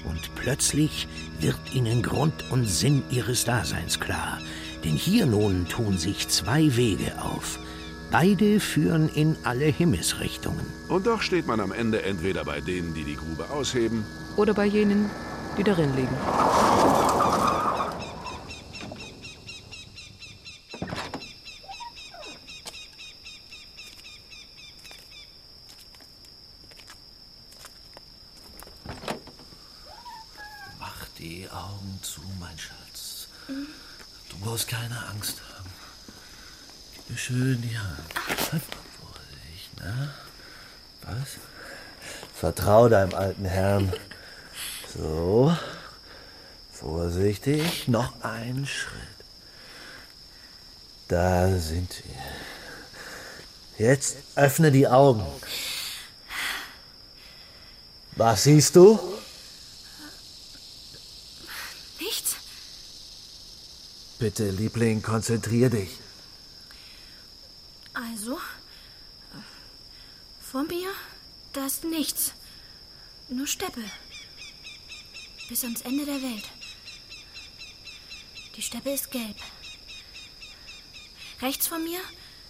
Und 0.05 0.35
plötzlich 0.35 1.07
wird 1.39 1.59
ihnen 1.73 2.01
Grund 2.01 2.33
und 2.51 2.65
Sinn 2.65 3.03
ihres 3.09 3.45
Daseins 3.45 3.99
klar. 3.99 4.39
Denn 4.83 4.91
hier 4.91 5.25
nun 5.25 5.67
tun 5.67 5.97
sich 5.97 6.27
zwei 6.27 6.75
Wege 6.75 7.13
auf. 7.21 7.59
Beide 8.11 8.59
führen 8.59 9.09
in 9.09 9.35
alle 9.43 9.65
Himmelsrichtungen. 9.65 10.65
Und 10.89 11.07
doch 11.07 11.21
steht 11.21 11.47
man 11.47 11.59
am 11.59 11.71
Ende 11.71 12.03
entweder 12.03 12.43
bei 12.43 12.59
denen, 12.61 12.93
die 12.93 13.03
die 13.03 13.15
Grube 13.15 13.49
ausheben, 13.49 14.03
Oder 14.35 14.53
bei 14.53 14.65
jenen, 14.65 15.09
die 15.57 15.63
darin 15.63 15.95
liegen. 15.95 16.15
Die 31.19 31.47
Augen 31.49 31.99
zu, 32.01 32.19
mein 32.37 32.57
Schatz. 32.57 33.29
Du 34.43 34.49
brauchst 34.49 34.67
keine 34.67 35.05
Angst 35.05 35.41
haben. 35.55 35.69
Gib 36.95 37.09
mir 37.11 37.17
schön 37.17 37.61
die 37.61 37.79
Hand. 37.79 38.09
Vorsicht, 38.99 39.69
na? 39.77 40.13
Was? 41.03 41.37
Vertrau 42.35 42.89
deinem 42.89 43.13
alten 43.13 43.45
Herrn. 43.45 43.93
So. 44.93 45.55
Vorsichtig. 46.73 47.87
Noch 47.87 48.21
einen 48.21 48.67
Schritt. 48.67 48.91
Da 51.07 51.57
sind 51.57 52.03
wir. 53.77 53.87
Jetzt 53.87 54.17
öffne 54.35 54.73
die 54.73 54.89
Augen. 54.89 55.25
Was 58.17 58.43
siehst 58.43 58.75
du? 58.75 58.99
Nichts? 62.01 62.35
Bitte, 64.23 64.51
Liebling, 64.51 65.01
konzentrier 65.01 65.69
dich. 65.69 65.89
Also, 67.93 68.39
vor 70.41 70.63
mir, 70.63 70.87
da 71.51 71.65
ist 71.65 71.83
nichts. 71.83 72.31
Nur 73.27 73.47
Steppe. 73.47 73.83
Bis 75.49 75.65
ans 75.65 75.81
Ende 75.81 76.05
der 76.05 76.21
Welt. 76.21 76.45
Die 78.55 78.61
Steppe 78.61 78.93
ist 78.93 79.11
gelb. 79.11 79.35
Rechts 81.41 81.67
von 81.67 81.83
mir 81.83 81.99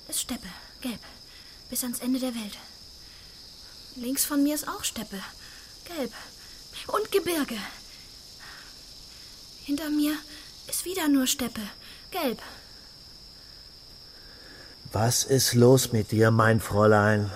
ist 0.10 0.20
Steppe, 0.20 0.50
gelb. 0.82 1.02
Bis 1.72 1.82
ans 1.82 2.02
Ende 2.02 2.20
der 2.20 2.36
Welt. 2.36 2.56
Links 3.96 4.26
von 4.26 4.44
mir 4.44 4.54
ist 4.54 4.68
auch 4.68 4.84
Steppe, 4.84 5.20
gelb. 5.86 6.14
Und 6.86 7.12
Gebirge. 7.12 7.58
Hinter 9.66 9.90
mir 9.90 10.16
ist 10.68 10.86
wieder 10.86 11.08
nur 11.08 11.28
Steppe, 11.28 11.62
gelb. 12.12 12.42
Was 14.92 15.24
ist 15.24 15.54
los 15.54 15.92
mit 15.92 16.12
dir, 16.12 16.30
mein 16.30 16.60
Fräulein? 16.60 17.32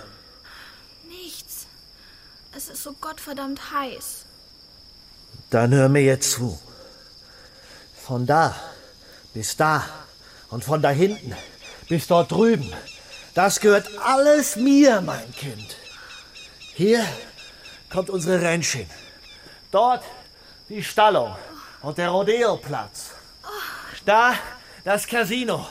Nichts. 1.07 1.65
Es 2.55 2.69
ist 2.69 2.84
so 2.84 2.93
gottverdammt 2.93 3.71
heiß. 3.73 4.25
Dann 5.49 5.73
hör 5.73 5.89
mir 5.89 6.03
jetzt 6.03 6.32
zu. 6.32 6.59
Von 7.95 8.25
da 8.25 8.55
bis 9.34 9.55
da 9.55 9.84
und 10.49 10.63
von 10.63 10.82
da 10.82 10.89
hinten 10.89 11.36
bis 11.89 12.07
dort 12.07 12.32
drüben, 12.32 12.73
das 13.34 13.59
gehört 13.59 13.88
alles 14.03 14.55
mir, 14.55 15.01
mein 15.01 15.32
Kind. 15.32 15.78
Hier 16.73 17.05
kommt 17.89 18.09
unsere 18.09 18.41
Ranch 18.41 18.71
hin. 18.71 18.89
Dort 19.71 20.03
die 20.69 20.84
Stallung 20.84 21.36
und 21.82 21.97
der 21.97 22.09
Rodeoplatz. 22.09 23.11
Da 24.07 24.35
das 24.85 25.05
Casino. 25.05 25.67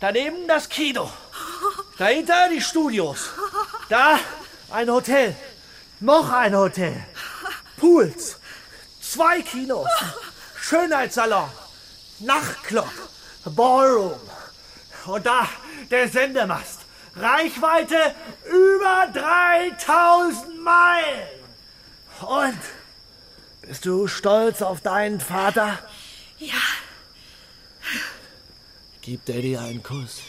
Daneben 0.00 0.48
das 0.48 0.66
Kino. 0.66 1.10
Dahinter 1.98 2.48
die 2.48 2.62
Studios. 2.62 3.28
Da 3.90 4.18
ein 4.70 4.90
Hotel. 4.90 5.36
Noch 6.00 6.32
ein 6.32 6.56
Hotel. 6.56 7.04
Pools. 7.76 8.38
Zwei 9.02 9.42
Kinos. 9.42 9.90
Schönheitssalon. 10.58 11.50
Nachtclub. 12.20 12.90
Ballroom. 13.44 14.20
Und 15.04 15.26
da 15.26 15.46
der 15.90 16.08
Sendemast. 16.08 16.80
Reichweite 17.14 18.14
über 18.46 19.08
3000 19.12 20.62
Meilen. 20.62 21.28
Und 22.22 22.58
bist 23.60 23.84
du 23.84 24.08
stolz 24.08 24.62
auf 24.62 24.80
deinen 24.80 25.20
Vater? 25.20 25.78
Ja. 26.38 26.54
Gib 29.06 29.24
Daddy 29.24 29.56
einen 29.56 29.80
Kuss. 29.84 30.20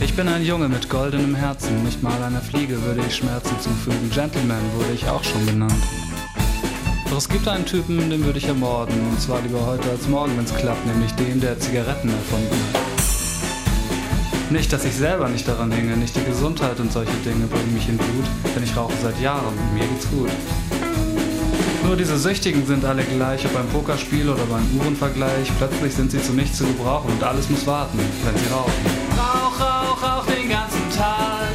Ich 0.00 0.14
bin 0.14 0.28
ein 0.28 0.44
Junge 0.44 0.68
mit 0.68 0.88
goldenem 0.88 1.34
Herzen, 1.34 1.82
nicht 1.82 2.00
mal 2.04 2.22
einer 2.22 2.40
Fliege 2.40 2.80
würde 2.84 3.00
ich 3.04 3.16
Schmerzen 3.16 3.58
zufügen. 3.58 4.10
Gentleman 4.10 4.62
wurde 4.76 4.92
ich 4.92 5.08
auch 5.08 5.24
schon 5.24 5.44
genannt. 5.44 5.74
Doch 7.10 7.18
es 7.18 7.28
gibt 7.28 7.48
einen 7.48 7.66
Typen, 7.66 8.10
den 8.10 8.24
würde 8.24 8.38
ich 8.38 8.46
ermorden, 8.46 8.94
und 9.10 9.20
zwar 9.20 9.42
lieber 9.42 9.66
heute 9.66 9.90
als 9.90 10.06
morgen, 10.06 10.36
wenn's 10.36 10.54
klappt, 10.54 10.86
nämlich 10.86 11.10
den, 11.14 11.40
der 11.40 11.58
Zigaretten 11.58 12.10
erfunden 12.10 12.56
hat. 12.74 12.83
Nicht, 14.50 14.72
dass 14.72 14.84
ich 14.84 14.94
selber 14.94 15.28
nicht 15.28 15.48
daran 15.48 15.72
hänge, 15.72 15.96
nicht 15.96 16.14
die 16.14 16.24
Gesundheit 16.24 16.78
und 16.78 16.92
solche 16.92 17.12
Dinge 17.24 17.46
bringen 17.46 17.72
mich 17.72 17.88
in 17.88 17.96
Blut, 17.96 18.24
denn 18.54 18.62
ich 18.62 18.76
rauche 18.76 18.92
seit 19.02 19.18
Jahren 19.20 19.46
und 19.46 19.74
mir 19.74 19.86
geht's 19.86 20.08
gut. 20.10 20.30
Nur 21.84 21.96
diese 21.96 22.18
Süchtigen 22.18 22.64
sind 22.66 22.84
alle 22.84 23.02
gleich, 23.04 23.44
ob 23.44 23.54
beim 23.54 23.66
Pokerspiel 23.68 24.28
oder 24.28 24.44
beim 24.44 24.66
Uhrenvergleich. 24.78 25.50
Plötzlich 25.58 25.94
sind 25.94 26.10
sie 26.10 26.22
zu 26.22 26.32
nichts 26.32 26.58
zu 26.58 26.64
gebrauchen 26.64 27.10
und 27.10 27.22
alles 27.22 27.48
muss 27.50 27.66
warten, 27.66 27.98
wenn 27.98 28.36
sie 28.36 28.52
rauchen. 28.52 28.72
Rauch, 29.16 29.60
rauch, 29.60 30.02
rauch 30.02 30.26
den 30.26 30.48
ganzen 30.48 30.90
Tag. 30.96 31.52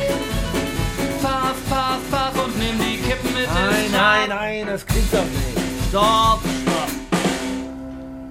Paff, 1.22 1.56
paff, 1.70 2.00
paff 2.12 2.46
und 2.46 2.58
nimm 2.60 2.78
die 2.80 2.98
Kippen 2.98 3.34
mit 3.34 3.48
Nein, 3.48 3.92
nein, 3.92 4.30
nein, 4.30 4.68
das 4.68 4.86
klingt 4.86 5.12
doch 5.14 5.24
nicht. 5.24 5.90
Stopp, 5.90 6.42
stopp. 6.62 6.90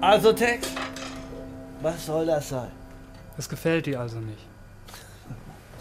Also 0.01 0.31
Text, 0.33 0.71
was 1.81 2.05
soll 2.05 2.25
das 2.25 2.49
sein? 2.49 2.71
Es 3.39 3.47
gefällt 3.47 3.85
dir 3.85 4.01
also 4.01 4.19
nicht. 4.19 4.45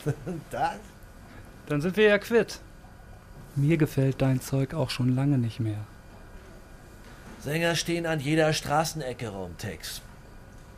Das? 0.51 0.77
Dann 1.67 1.81
sind 1.81 1.97
wir 1.97 2.05
ja 2.05 2.19
quitt. 2.19 2.61
Mir 3.57 3.77
gefällt 3.77 4.23
dein 4.23 4.41
Zeug 4.41 4.75
auch 4.75 4.91
schon 4.91 5.17
lange 5.17 5.39
nicht 5.39 5.59
mehr. 5.59 5.85
Sänger 7.41 7.75
stehen 7.75 8.07
an 8.07 8.21
jeder 8.21 8.53
Straßenecke 8.53 9.31
rum, 9.31 9.59
Tex. 9.59 10.03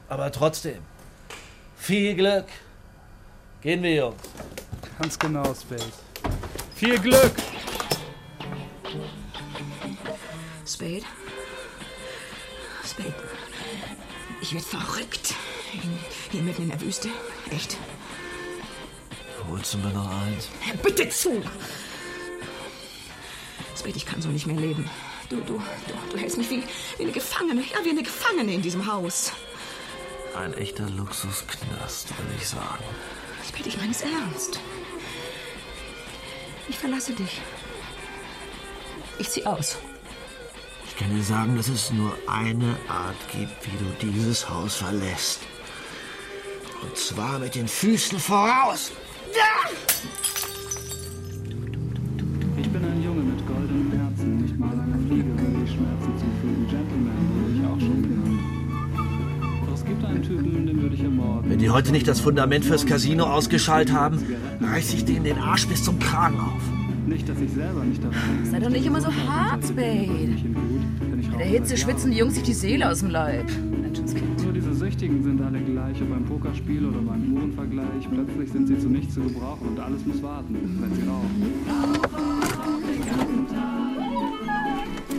Aber 0.09 0.33
trotzdem, 0.33 0.79
viel 1.77 2.15
Glück. 2.15 2.47
Gehen 3.61 3.83
wir, 3.83 3.95
Jungs. 3.95 4.23
Ganz 4.99 5.19
genau, 5.19 5.53
Spade. 5.55 5.93
Viel 6.75 6.99
Glück! 6.99 7.33
Spade? 10.67 11.03
Spade. 12.87 13.15
Ich 14.41 14.55
werd 14.55 14.65
verrückt. 14.65 15.35
Hier 16.31 16.43
mitten 16.43 16.63
in 16.63 16.71
der 16.71 16.81
Wüste. 16.81 17.09
Echt. 17.51 17.77
Holst 19.49 19.75
du 19.75 19.79
mir 19.79 19.93
noch 19.93 20.09
eins? 20.23 20.49
Bitte 20.83 21.09
zu! 21.09 21.43
Spade, 23.77 23.97
ich 23.97 24.07
kann 24.07 24.23
so 24.23 24.29
nicht 24.29 24.47
mehr 24.47 24.57
leben. 24.57 24.89
Du, 25.29 25.37
du, 25.37 25.55
du, 25.55 25.63
du 26.13 26.19
hältst 26.19 26.39
mich 26.39 26.51
wie, 26.51 26.63
wie 26.99 27.03
eine 27.03 27.13
Gefangene. 27.13 27.63
Ja, 27.63 27.85
wie 27.85 27.91
eine 27.91 28.03
Gefangene 28.03 28.55
in 28.55 28.63
diesem 28.63 28.87
Haus. 28.87 29.33
Ein 30.37 30.55
echter 30.55 30.89
Luxusknast, 30.91 32.11
will 32.11 32.37
ich 32.37 32.49
sagen. 32.49 32.85
Spade, 33.49 33.69
ich 33.69 33.77
meine 33.77 33.91
es 33.91 34.03
ernst. 34.03 34.61
Ich 36.69 36.79
verlasse 36.79 37.13
dich. 37.13 37.41
Ich 39.19 39.29
zieh 39.31 39.45
aus. 39.45 39.79
Ich 40.87 40.97
kann 40.97 41.15
dir 41.15 41.25
sagen, 41.25 41.57
dass 41.57 41.69
es 41.69 41.91
nur 41.91 42.17
eine 42.29 42.77
Art 42.89 43.17
gibt, 43.33 43.67
wie 43.67 44.07
du 44.07 44.13
dieses 44.13 44.49
Haus 44.49 44.77
verlässt. 44.77 45.41
Und 46.83 46.97
zwar 46.97 47.39
mit 47.39 47.55
den 47.55 47.69
Füßen 47.69 48.19
voraus. 48.19 48.93
Ich 52.57 52.69
bin 52.69 52.85
ein 52.85 53.03
Junge 53.03 53.23
mit 53.23 53.47
goldenem 53.47 53.93
Herzen, 53.93 54.43
nicht 54.43 54.59
mal 54.59 54.73
einer 54.73 54.99
Fliege 55.07 55.29
würde 55.39 55.65
ich 55.65 55.71
Schmerzen 55.71 56.19
zufügen. 56.19 56.67
Gentleman 56.69 57.31
wurde 57.35 57.53
ich 57.55 57.65
auch 57.67 57.81
schon 57.81 58.03
genannt. 58.03 58.41
Doch 59.67 59.75
es 59.75 59.85
gibt 59.85 60.05
einen 60.05 60.23
Typen, 60.23 60.67
den 60.67 60.83
würde 60.83 60.95
ich 60.95 61.03
ermorden. 61.03 61.51
Wenn 61.51 61.59
die 61.59 61.71
heute 61.71 61.93
nicht 61.93 62.07
das 62.09 62.21
Fundament 62.21 62.65
fürs 62.65 62.87
Casino 62.87 63.25
ausgeschaltet 63.25 63.95
haben, 63.95 64.25
reiß 64.61 64.95
ich 64.95 65.05
denen 65.05 65.25
den 65.25 65.39
Arsch 65.39 65.67
bis 65.67 65.85
zum 65.85 65.99
Kragen 65.99 66.39
auf. 66.41 66.63
Nicht, 67.07 67.29
dass 67.29 67.41
ich 67.41 67.51
selber 67.51 67.83
nicht 67.83 68.03
daran 68.03 68.15
hänge. 68.15 68.51
Sei 68.51 68.59
doch 68.61 68.71
nicht 68.71 68.87
immer 68.87 69.01
so 69.01 69.13
hart, 69.13 69.65
Spade. 69.65 69.83
In 69.83 71.39
der 71.39 71.47
Hitze 71.47 71.77
schwitzen 71.77 72.11
die 72.11 72.19
Jungs 72.19 72.35
sich 72.35 72.45
die 72.45 72.55
Seele 72.55 72.89
aus 72.89 73.01
dem 73.01 73.11
Leib. 73.11 73.47
Menschenskind. 73.83 74.40
Süchtigen 75.01 75.23
sind 75.23 75.41
alle 75.41 75.61
gleich, 75.61 75.97
ob 76.03 76.11
beim 76.11 76.27
Pokerspiel 76.27 76.85
oder 76.85 76.99
beim 76.99 77.33
Uhrenvergleich. 77.33 78.07
Plötzlich 78.13 78.53
sind 78.53 78.67
sie 78.67 78.79
zu 78.79 78.89
nichts 78.89 79.15
zu 79.15 79.23
gebrauchen 79.23 79.69
und 79.69 79.81
alles 79.81 80.05
muss 80.05 80.23
warten, 80.23 80.55
wenn 80.79 80.95
sie 80.95 81.09
rauchen. 81.09 81.55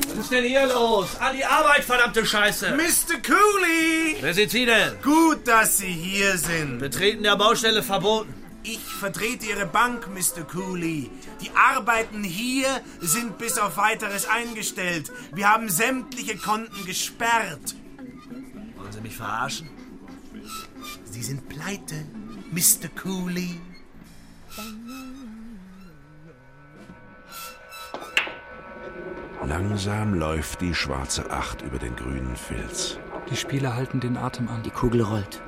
Was 0.07 0.17
ist 0.19 0.32
denn 0.32 0.43
hier 0.43 0.67
los? 0.67 1.17
An 1.19 1.36
die 1.36 1.43
Arbeit, 1.43 1.84
verdammte 1.84 2.23
Scheiße! 2.23 2.75
Mr. 2.75 3.17
Cooley! 3.25 4.17
Wer 4.21 4.34
sind 4.36 4.51
Sie 4.51 4.65
denn? 4.67 5.01
Gut, 5.01 5.47
dass 5.47 5.79
Sie 5.79 5.88
hier 5.88 6.38
sind. 6.38 6.77
Betreten 6.77 7.23
der 7.23 7.36
Baustelle 7.36 7.82
verboten. 7.82 8.32
Ich 8.61 8.77
vertrete 8.77 9.47
Ihre 9.47 9.65
Bank, 9.65 10.07
Mr. 10.13 10.43
Cooley. 10.43 11.09
Die 11.41 11.49
Arbeiten 11.55 12.23
hier 12.23 12.67
sind 12.99 13.39
bis 13.39 13.57
auf 13.57 13.77
weiteres 13.77 14.29
eingestellt. 14.29 15.11
Wir 15.34 15.49
haben 15.49 15.69
sämtliche 15.69 16.38
Konten 16.38 16.86
gesperrt. 16.86 17.73
Sie 19.02 19.08
mich 19.08 19.18
verarschen? 19.18 19.70
Sie 21.06 21.24
sind 21.24 21.49
pleite, 21.49 22.06
Mr. 22.52 22.88
Cooley. 23.02 23.60
Langsam 29.43 30.14
läuft 30.14 30.62
die 30.62 30.76
schwarze 30.76 31.32
Acht 31.32 31.64
über 31.64 31.80
den 31.80 31.95
grünen 31.95 32.36
Filz. 32.36 32.99
Die 33.32 33.36
Spieler 33.36 33.74
halten 33.74 33.99
den 33.99 34.18
Atem 34.18 34.47
an. 34.49 34.62
Die 34.62 34.70
Kugel 34.70 35.02
rollt. 35.02 35.41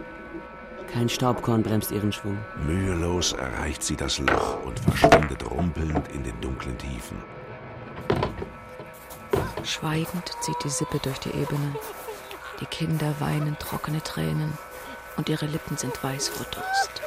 Kein 0.92 1.10
Staubkorn 1.10 1.62
bremst 1.62 1.92
ihren 1.92 2.12
Schwung. 2.12 2.40
Mühelos 2.66 3.34
erreicht 3.34 3.84
sie 3.84 3.96
das 3.96 4.18
Loch 4.18 4.64
und 4.64 4.80
verschwindet 4.80 5.50
rumpelnd 5.50 6.08
in 6.08 6.24
den 6.24 6.40
dunklen 6.42 6.78
Tiefen. 6.80 7.18
Schweigend 9.64 10.32
zieht 10.42 10.58
die 10.64 10.70
Sippe 10.70 10.98
durch 11.00 11.20
die 11.20 11.30
Ebene. 11.30 11.76
Die 12.64 12.70
Kinder 12.70 13.14
weinen 13.20 13.60
trockene 13.60 14.02
Tränen 14.02 14.58
und 15.18 15.28
ihre 15.28 15.48
Lippen 15.48 15.76
sind 15.76 16.02
weiß 16.02 16.30
vor 16.30 16.46
Durst. 16.46 17.02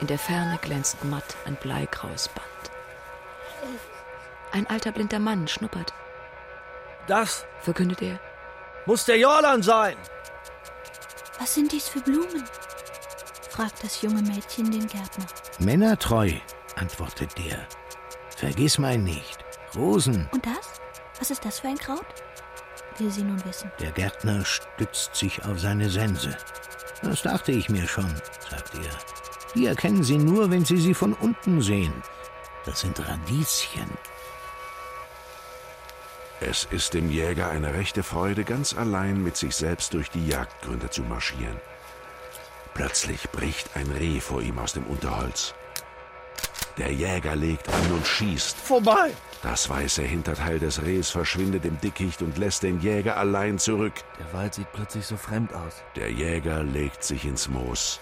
In 0.00 0.06
der 0.06 0.18
Ferne 0.18 0.58
glänzt 0.60 1.02
matt 1.02 1.34
ein 1.46 1.56
bleigraues 1.56 2.28
Band. 2.28 2.46
Ein 4.52 4.66
alter 4.66 4.92
blinder 4.92 5.18
Mann 5.18 5.48
schnuppert. 5.48 5.94
Das, 7.06 7.46
verkündet 7.62 8.02
er, 8.02 8.20
muss 8.84 9.06
der 9.06 9.16
Jordan 9.16 9.62
sein. 9.62 9.96
Was 11.38 11.54
sind 11.54 11.72
dies 11.72 11.88
für 11.88 12.00
Blumen? 12.00 12.44
fragt 13.48 13.82
das 13.82 14.02
junge 14.02 14.20
Mädchen 14.20 14.70
den 14.70 14.86
Gärtner. 14.86 15.24
Männertreu, 15.58 16.32
antwortet 16.76 17.30
der. 17.38 17.66
Vergiss 18.36 18.76
mein 18.76 19.04
nicht. 19.04 19.42
Rosen. 19.74 20.28
Und 20.32 20.44
das? 20.44 20.82
Was 21.18 21.30
ist 21.30 21.46
das 21.46 21.60
für 21.60 21.68
ein 21.68 21.78
Kraut? 21.78 22.04
Will 22.98 23.10
sie 23.10 23.22
nun 23.22 23.42
wissen. 23.44 23.70
Der 23.80 23.92
Gärtner 23.92 24.44
stützt 24.44 25.14
sich 25.14 25.44
auf 25.44 25.58
seine 25.58 25.88
Sense. 25.88 26.36
Das 27.02 27.22
dachte 27.22 27.52
ich 27.52 27.68
mir 27.68 27.86
schon, 27.86 28.14
sagt 28.50 28.74
er. 28.74 29.20
Die 29.54 29.66
erkennen 29.66 30.04
Sie 30.04 30.18
nur, 30.18 30.50
wenn 30.50 30.64
Sie 30.64 30.76
sie 30.76 30.94
von 30.94 31.12
unten 31.14 31.60
sehen. 31.60 31.92
Das 32.66 32.80
sind 32.80 33.00
Radieschen. 33.00 33.90
Es 36.40 36.66
ist 36.70 36.94
dem 36.94 37.10
Jäger 37.10 37.50
eine 37.50 37.74
rechte 37.74 38.02
Freude, 38.02 38.44
ganz 38.44 38.74
allein 38.76 39.22
mit 39.22 39.36
sich 39.36 39.54
selbst 39.54 39.92
durch 39.92 40.10
die 40.10 40.26
Jagdgründe 40.26 40.88
zu 40.88 41.02
marschieren. 41.02 41.60
Plötzlich 42.74 43.28
bricht 43.30 43.76
ein 43.76 43.90
Reh 43.90 44.20
vor 44.20 44.40
ihm 44.40 44.58
aus 44.58 44.72
dem 44.72 44.84
Unterholz. 44.84 45.54
Der 46.78 46.92
Jäger 46.92 47.36
legt 47.36 47.68
an 47.68 47.92
und 47.92 48.06
schießt. 48.06 48.56
Vorbei! 48.56 49.10
Das 49.42 49.70
weiße 49.70 50.02
Hinterteil 50.02 50.58
des 50.58 50.82
Rehs 50.82 51.08
verschwindet 51.10 51.64
im 51.64 51.80
Dickicht 51.80 52.20
und 52.20 52.36
lässt 52.36 52.62
den 52.62 52.78
Jäger 52.80 53.16
allein 53.16 53.58
zurück. 53.58 53.94
Der 54.18 54.38
Wald 54.38 54.54
sieht 54.54 54.70
plötzlich 54.72 55.06
so 55.06 55.16
fremd 55.16 55.54
aus. 55.54 55.72
Der 55.96 56.12
Jäger 56.12 56.62
legt 56.62 57.02
sich 57.02 57.24
ins 57.24 57.48
Moos, 57.48 58.00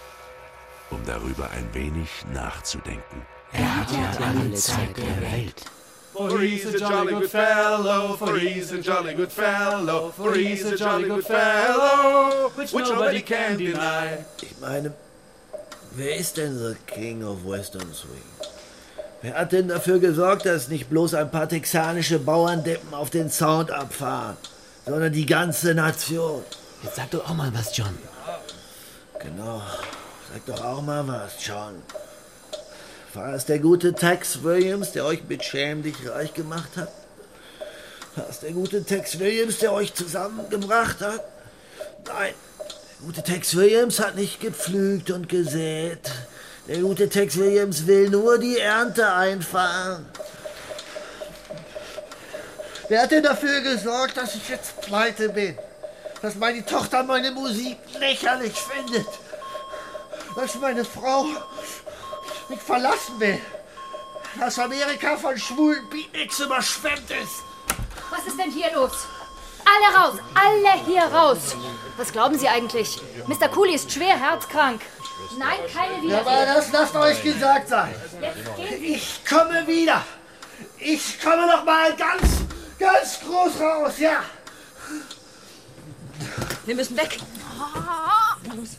um 0.89 0.99
darüber 1.05 1.49
ein 1.51 1.73
wenig 1.73 2.09
nachzudenken. 2.33 3.21
Er 3.53 3.77
hat 3.77 3.91
ja 3.91 4.25
alle 4.25 4.53
Zeit 4.53 4.97
der 4.97 5.31
Welt. 5.31 5.65
For 6.13 6.39
he's 6.41 6.65
a 6.65 6.77
jolly 6.77 7.13
good 7.13 7.29
fellow, 7.29 8.17
for 8.17 8.37
he's 8.37 8.73
a 8.73 8.77
jolly 8.77 9.13
good 9.13 9.31
fellow, 9.31 10.11
for 10.11 10.35
he's 10.35 10.65
a 10.65 10.75
jolly 10.75 11.07
good 11.07 11.23
fellow, 11.23 12.51
which 12.57 12.73
nobody 12.73 13.21
can 13.21 13.57
deny. 13.57 14.25
Ich 14.41 14.59
meine, 14.59 14.93
wer 15.91 16.17
ist 16.17 16.35
denn 16.35 16.57
the 16.57 16.75
King 16.87 17.23
of 17.23 17.45
Western 17.45 17.93
Swing? 17.93 18.21
Wer 19.21 19.33
hat 19.33 19.51
denn 19.51 19.67
dafür 19.67 19.99
gesorgt, 19.99 20.45
dass 20.45 20.69
nicht 20.69 20.89
bloß 20.89 21.13
ein 21.13 21.29
paar 21.29 21.49
texanische 21.49 22.19
Bauerndeppen 22.19 22.93
auf 22.93 23.09
den 23.09 23.29
Sound 23.29 23.69
abfahren, 23.69 24.37
sondern 24.85 25.11
die 25.11 25.25
ganze 25.25 25.73
Nation? 25.73 26.43
Jetzt 26.83 26.95
sag 26.95 27.11
doch 27.11 27.29
auch 27.29 27.33
mal 27.33 27.53
was, 27.53 27.75
John. 27.75 27.97
Genau. 29.19 29.61
Sag 30.31 30.45
doch 30.45 30.63
auch 30.63 30.81
mal 30.81 31.05
was, 31.05 31.45
John. 31.45 31.81
War 33.13 33.33
es 33.33 33.45
der 33.45 33.59
gute 33.59 33.93
Tex 33.93 34.43
Williams, 34.43 34.93
der 34.93 35.03
euch 35.03 35.23
mit 35.27 35.43
Schäm 35.43 35.83
dich 35.83 35.95
reich 36.09 36.33
gemacht 36.33 36.69
hat? 36.77 36.91
War 38.15 38.29
es 38.29 38.39
der 38.39 38.51
gute 38.51 38.85
Tex 38.85 39.19
Williams, 39.19 39.57
der 39.57 39.73
euch 39.73 39.93
zusammengebracht 39.93 41.01
hat? 41.01 41.25
Nein, 42.05 42.33
der 42.59 43.05
gute 43.05 43.23
Tex 43.23 43.55
Williams 43.55 43.99
hat 43.99 44.15
nicht 44.15 44.39
gepflügt 44.39 45.11
und 45.11 45.27
gesät. 45.27 46.09
Der 46.69 46.81
gute 46.81 47.09
Tex 47.09 47.35
Williams 47.35 47.87
will 47.87 48.11
nur 48.11 48.37
die 48.37 48.59
Ernte 48.59 49.11
einfahren. 49.11 50.05
Wer 52.87 53.01
hat 53.01 53.09
denn 53.09 53.23
dafür 53.23 53.61
gesorgt, 53.61 54.17
dass 54.17 54.35
ich 54.35 54.47
jetzt 54.49 54.79
pleite 54.81 55.29
bin? 55.29 55.57
Dass 56.21 56.35
meine 56.35 56.63
Tochter 56.63 57.01
meine 57.01 57.31
Musik 57.31 57.79
lächerlich 57.99 58.53
findet? 58.53 59.07
Dass 60.35 60.53
meine 60.61 60.85
Frau 60.85 61.25
mich 62.49 62.59
verlassen 62.59 63.19
will? 63.19 63.41
Dass 64.39 64.59
Amerika 64.59 65.17
von 65.17 65.35
schwulen 65.39 65.89
Beatniks 65.89 66.39
überschwemmt 66.39 67.09
ist? 67.09 67.41
Was 68.11 68.27
ist 68.27 68.37
denn 68.37 68.51
hier 68.51 68.71
los? 68.75 69.07
Alle 69.65 69.97
raus! 69.97 70.19
Alle 70.35 70.85
hier 70.85 71.01
raus! 71.01 71.55
Was 71.97 72.11
glauben 72.11 72.37
Sie 72.37 72.47
eigentlich? 72.47 73.01
Mr. 73.25 73.49
Cooley 73.49 73.73
ist 73.73 73.91
schwer 73.91 74.19
herzkrank. 74.19 74.81
Nein, 75.37 75.59
keine 75.73 76.07
Ja, 76.07 76.21
aber 76.21 76.45
das 76.45 76.71
lasst 76.71 76.95
euch 76.95 77.23
gesagt 77.23 77.69
sein. 77.69 77.93
Ich 78.81 79.25
komme 79.25 79.65
wieder. 79.67 80.05
Ich 80.77 81.19
komme 81.21 81.45
noch 81.47 81.63
mal 81.65 81.95
ganz, 81.95 82.23
ganz 82.77 83.19
groß 83.21 83.59
raus, 83.59 83.99
ja. 83.99 84.23
Wir 86.65 86.75
müssen 86.75 86.97
weg. 86.97 87.17
Los. 88.55 88.77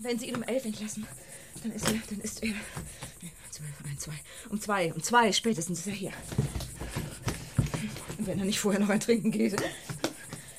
Wenn 0.00 0.18
Sie 0.18 0.28
ihn 0.28 0.36
um 0.36 0.42
elf 0.42 0.64
entlassen, 0.64 1.06
dann 1.62 1.72
ist 1.72 1.86
er, 1.86 1.94
dann 2.10 2.20
ist 2.20 2.42
er. 2.42 2.54
Zwölf, 3.50 3.70
ein, 3.84 3.98
zwei. 3.98 4.14
Um 4.50 4.60
zwei, 4.60 4.92
um 4.92 5.02
zwei 5.02 5.32
spätestens 5.32 5.80
ist 5.80 5.86
er 5.86 5.92
hier. 5.92 6.12
Wenn 8.18 8.38
er 8.38 8.44
nicht 8.44 8.60
vorher 8.60 8.80
noch 8.80 8.88
ein 8.88 9.00
Trinken 9.00 9.30
geht. 9.30 9.56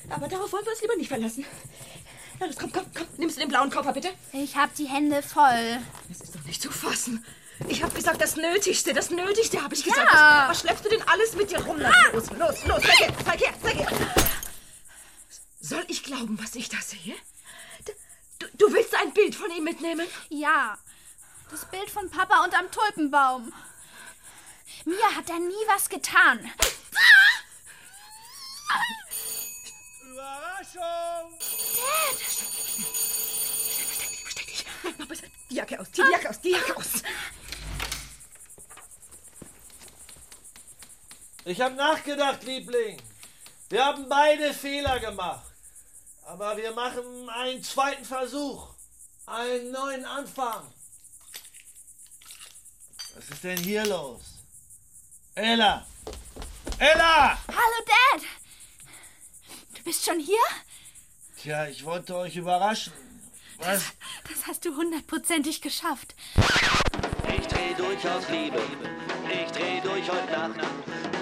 Aber 0.08 0.28
darauf 0.28 0.52
wollen 0.52 0.64
wir 0.64 0.72
uns 0.72 0.80
lieber 0.82 0.96
nicht 0.96 1.08
verlassen. 1.08 1.44
Los, 2.40 2.56
komm, 2.58 2.72
komm, 2.72 2.86
komm. 2.94 3.06
Nimmst 3.16 3.36
du 3.36 3.40
den 3.40 3.48
blauen 3.48 3.70
Koffer, 3.70 3.92
bitte? 3.92 4.10
Ich 4.32 4.56
hab 4.56 4.74
die 4.74 4.86
Hände 4.86 5.22
voll. 5.22 5.78
Das 6.08 6.20
ist 6.20 6.34
doch 6.34 6.42
nicht 6.44 6.60
zu 6.60 6.70
fassen. 6.70 7.24
Ich 7.68 7.82
habe 7.82 7.94
gesagt, 7.94 8.20
das 8.20 8.36
Nötigste, 8.36 8.92
das 8.92 9.10
Nötigste 9.10 9.62
habe 9.62 9.74
ich 9.74 9.84
gesagt. 9.84 10.12
Ja. 10.12 10.46
Was 10.48 10.60
schleppst 10.60 10.84
du 10.84 10.88
denn 10.88 11.02
alles 11.08 11.34
mit 11.34 11.50
dir 11.50 11.60
rum? 11.64 11.76
Na, 11.78 11.92
los, 12.12 12.30
los, 12.30 12.66
los, 12.66 12.82
zeig 12.82 13.00
her, 13.00 13.14
zeig 13.24 13.40
her, 13.40 13.54
zeig 13.62 13.74
her. 13.76 13.88
Soll 15.60 15.84
ich 15.88 16.02
glauben, 16.02 16.38
was 16.42 16.54
ich 16.56 16.68
da 16.68 16.78
sehe? 16.80 17.14
Du, 18.38 18.46
du 18.54 18.72
willst 18.74 18.94
ein 18.96 19.14
Bild 19.14 19.34
von 19.34 19.50
ihm 19.50 19.64
mitnehmen? 19.64 20.06
Ja. 20.28 20.76
Das 21.50 21.64
Bild 21.66 21.88
von 21.88 22.10
Papa 22.10 22.44
unterm 22.44 22.70
Tulpenbaum. 22.70 23.52
Mir 24.84 25.16
hat 25.16 25.30
er 25.30 25.38
nie 25.38 25.64
was 25.68 25.88
getan. 25.88 26.50
Überraschung! 30.24 31.38
Dad! 31.76 32.18
Versteck 34.22 34.46
dich. 34.46 34.64
Mach 34.98 35.06
bitte 35.06 35.30
die 35.50 35.54
Jacke 35.54 35.78
aus, 35.78 35.92
zieh 35.92 36.02
die 36.02 36.12
Jacke 36.12 36.30
aus, 36.30 36.40
die 36.40 36.50
Jacke 36.50 36.76
aus. 36.76 37.02
Ich 41.44 41.60
habe 41.60 41.74
nachgedacht, 41.74 42.42
Liebling. 42.44 43.02
Wir 43.68 43.84
haben 43.84 44.08
beide 44.08 44.54
Fehler 44.54 44.98
gemacht. 44.98 45.44
Aber 46.24 46.56
wir 46.56 46.72
machen 46.72 47.28
einen 47.28 47.62
zweiten 47.62 48.04
Versuch. 48.06 48.68
Einen 49.26 49.72
neuen 49.72 50.06
Anfang. 50.06 50.72
Was 53.14 53.28
ist 53.28 53.44
denn 53.44 53.58
hier 53.58 53.84
los? 53.84 54.22
Ella! 55.34 55.86
Ella! 56.78 57.38
Hallo, 57.46 57.84
Dad! 57.86 58.22
Du 59.84 59.90
bist 59.90 60.06
schon 60.06 60.18
hier? 60.18 60.38
Tja, 61.42 61.66
ich 61.66 61.84
wollte 61.84 62.16
euch 62.16 62.36
überraschen. 62.36 62.94
Was? 63.58 63.82
Das 64.30 64.46
hast 64.46 64.64
du 64.64 64.74
hundertprozentig 64.74 65.60
geschafft. 65.60 66.14
Ich 67.28 67.46
dreh 67.46 67.74
durch 67.76 68.08
aus 68.08 68.26
Liebe, 68.30 68.62
ich 69.28 69.52
dreh 69.52 69.82
durch 69.82 70.10
heute 70.10 70.32
Nacht. 70.32 70.60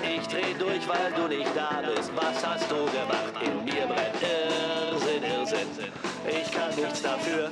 Ich 0.05 0.29
dreh 0.29 0.55
durch, 0.57 0.87
weil 0.87 1.13
du 1.17 1.27
nicht 1.27 1.51
da 1.57 1.83
bist. 1.83 2.13
Was 2.15 2.47
hast 2.47 2.71
du 2.71 2.85
gemacht? 2.85 3.35
In 3.43 3.65
mir 3.65 3.85
brennt 3.85 4.23
Irrsinn, 4.23 5.25
Irrsinn. 5.25 5.93
Ich 6.29 6.49
kann 6.53 6.73
nichts 6.77 7.03
dafür. 7.03 7.51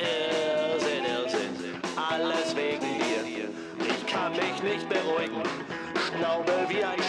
Irrsinn, 0.00 1.06
Irrsinn. 1.06 1.80
Alles 1.96 2.54
wegen 2.54 2.98
dir. 2.98 3.48
Ich 3.80 4.06
kann 4.06 4.30
mich 4.30 4.62
nicht 4.62 4.88
beruhigen. 4.88 5.42
Schnaube 6.06 6.66
wie 6.68 6.84
ein 6.84 6.99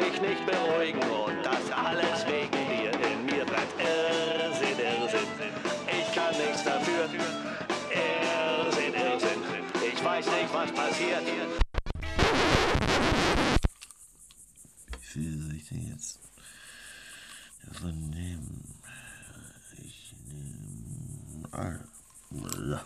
mich 0.00 0.20
nicht 0.20 0.46
beruhigen. 0.46 1.02
Und 1.02 1.42
das 1.44 1.70
alles 1.70 2.26
wegen 2.26 2.50
dir. 2.50 2.92
In 3.10 3.26
mir 3.26 3.44
brennt 3.44 3.74
Irrsinn, 3.78 4.78
Irrsinn. 4.78 5.28
Ich 5.86 6.14
kann 6.14 6.36
nichts 6.36 6.64
dafür. 6.64 7.08
Irrsinn, 7.90 8.94
Irrsinn. 8.94 9.42
Ich 9.92 10.04
weiß 10.04 10.26
nicht, 10.26 10.52
was 10.52 10.72
passiert. 10.72 11.22
Wie 14.98 15.06
viel 15.06 15.42
soll 15.42 15.54
ich 15.54 15.68
denn 15.68 15.88
jetzt 15.88 16.18
davon 17.66 18.10
nehmen? 18.10 18.80
Ich 19.82 20.14
nehme. 20.26 21.48
Ah, 21.52 21.78
ja. 22.70 22.84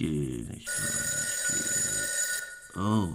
Gehe 0.00 0.44
nicht 0.44 0.66
mehr. 0.66 0.86
Ich 1.28 1.46
gehe. 1.46 2.82
Oh. 2.82 3.14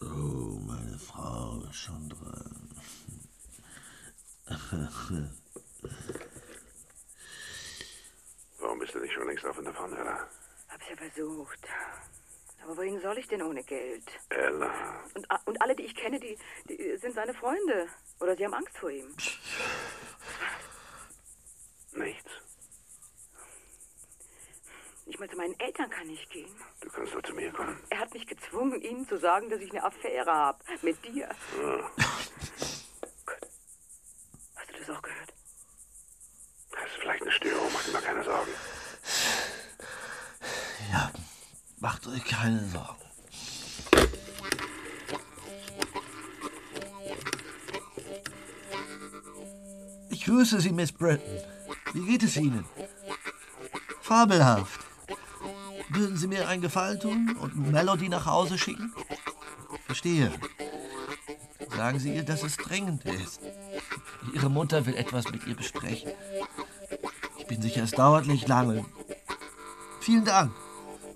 Oh, 0.00 0.58
meine 0.66 0.98
Frau 0.98 1.62
ist 1.70 1.76
schon 1.76 2.08
dran. 2.08 2.70
Warum 8.58 8.78
bist 8.80 8.94
du 8.94 8.98
nicht 8.98 9.12
schon 9.12 9.26
längst 9.28 9.46
auf 9.46 9.56
und 9.56 9.66
davon, 9.66 9.92
Ella? 9.92 10.28
Hab's 10.68 10.84
ja 10.90 10.96
versucht. 10.96 11.60
Aber 12.62 12.76
wohin 12.76 13.00
soll 13.00 13.18
ich 13.18 13.28
denn 13.28 13.42
ohne 13.42 13.62
Geld? 13.62 14.10
Ella. 14.30 15.04
Und, 15.14 15.28
und 15.44 15.62
alle, 15.62 15.76
die 15.76 15.84
ich 15.84 15.94
kenne, 15.94 16.18
die, 16.18 16.36
die 16.68 16.96
sind 16.96 17.14
seine 17.14 17.34
Freunde. 17.34 17.88
Oder 18.20 18.36
sie 18.36 18.44
haben 18.44 18.54
Angst 18.54 18.76
vor 18.78 18.90
ihm. 18.90 19.14
Nichts. 21.92 22.30
Nicht 25.14 25.20
mal 25.20 25.30
zu 25.30 25.36
meinen 25.36 25.60
Eltern 25.60 25.88
kann 25.90 26.10
ich 26.10 26.28
gehen. 26.28 26.50
Du 26.80 26.88
kannst 26.88 27.14
doch 27.14 27.22
zu 27.22 27.32
mir 27.34 27.52
kommen. 27.52 27.78
Er 27.88 28.00
hat 28.00 28.12
mich 28.12 28.26
gezwungen, 28.26 28.82
ihnen 28.82 29.06
zu 29.06 29.16
sagen, 29.16 29.48
dass 29.48 29.60
ich 29.60 29.70
eine 29.70 29.84
Affäre 29.84 30.34
habe. 30.34 30.58
Mit 30.82 31.04
dir. 31.04 31.28
Ja. 31.28 31.90
Hast 34.56 34.70
du 34.70 34.74
das 34.76 34.90
auch 34.90 35.00
gehört? 35.00 35.32
Das 36.72 36.80
ist 36.82 36.96
vielleicht 37.00 37.22
eine 37.22 37.30
Störung, 37.30 37.72
mach 37.72 37.84
dir 37.84 37.92
mal 37.92 38.02
keine 38.02 38.24
Sorgen. 38.24 38.50
Ja, 40.90 41.12
macht 41.78 42.08
euch 42.08 42.24
keine 42.24 42.64
Sorgen. 42.64 43.00
Ich 50.10 50.24
grüße 50.24 50.60
Sie, 50.60 50.72
Miss 50.72 50.90
Britton. 50.90 51.38
Wie 51.92 52.04
geht 52.04 52.24
es 52.24 52.36
Ihnen? 52.36 52.66
Fabelhaft. 54.00 54.83
Würden 55.94 56.16
Sie 56.16 56.26
mir 56.26 56.48
einen 56.48 56.62
Gefallen 56.62 56.98
tun 57.00 57.36
und 57.40 57.56
Melody 57.70 58.08
nach 58.08 58.26
Hause 58.26 58.58
schicken? 58.58 58.92
Verstehe. 59.86 60.30
Sagen 61.76 61.98
Sie 61.98 62.14
ihr, 62.14 62.24
dass 62.24 62.42
es 62.42 62.56
dringend 62.56 63.04
ist. 63.04 63.40
Ihre 64.32 64.50
Mutter 64.50 64.86
will 64.86 64.94
etwas 64.96 65.30
mit 65.30 65.46
ihr 65.46 65.54
besprechen. 65.54 66.10
Ich 67.38 67.46
bin 67.46 67.62
sicher, 67.62 67.82
es 67.84 67.90
dauert 67.92 68.26
nicht 68.26 68.48
lange. 68.48 68.84
Vielen 70.00 70.24
Dank. 70.24 70.52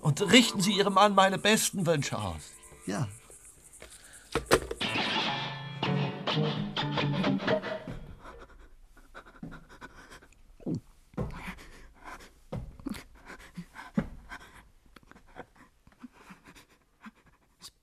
Und 0.01 0.21
richten 0.31 0.61
Sie 0.61 0.71
Ihrem 0.73 0.93
Mann 0.93 1.13
meine 1.15 1.37
besten 1.37 1.85
Wünsche 1.85 2.17
aus. 2.17 2.51
Ja. 2.85 3.07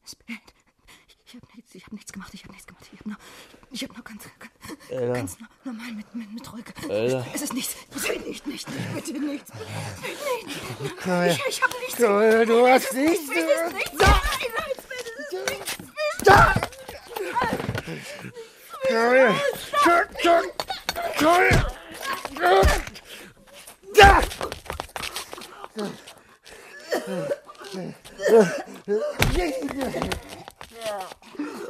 Spät. 0.09 0.37
Ich 1.27 1.35
habe 1.35 1.47
nichts, 1.57 1.75
ich 1.75 1.85
hab 1.85 1.93
nichts 1.93 2.13
gemacht, 2.13 2.33
ich 2.35 2.43
habe 2.45 2.53
nichts 2.53 2.67
gemacht. 2.67 2.85
Ich 2.93 2.99
habe 3.01 3.09
nur, 3.11 3.19
ich 3.73 3.83
hab 3.85 3.95
nur 3.95 4.05
ganz, 4.05 4.23
ganz, 4.39 4.53
Ella. 4.91 5.13
ganz 5.15 5.39
no- 5.41 5.47
normal 5.65 5.93
mit, 5.93 6.15
mit, 6.15 6.33
mit 6.33 6.53
Ruhig. 6.53 6.65
Ella. 6.89 7.27
Es 7.35 7.43
ist 7.43 7.53
nichts. 7.53 7.75
Bitte 7.93 8.13
nicht, 8.21 8.47
nicht, 8.47 8.69
nicht, 8.69 8.95
bitte 8.95 9.13
nichts. 9.21 9.53
Nicht, 9.53 10.83
nicht. 10.83 10.97
Komm 11.03 11.13
her. 11.13 11.33
Ich, 11.33 11.43
ich 11.49 11.63
habe 11.63 11.73
nichts. 11.81 11.97
Komm 11.97 12.21
her, 12.21 12.47
du 12.47 12.67
hast 12.67 12.85
Es 12.85 12.93
ist 12.93 12.97
nichts. 12.99 13.31
Es 13.31 13.67
ist 13.67 13.75
nichts. 13.75 13.93
Nein, 13.99 14.21
nein, 14.57 14.71
es 14.77 15.33
ist 15.33 15.51
nichts. 15.51 15.77
Da! 16.25 16.55
Komm 18.89 19.13
her. 19.13 19.35
Komm, 19.83 20.03
komm, 20.23 20.45
komm 21.19 21.43
her. 22.41 22.63
Da! 23.95 24.23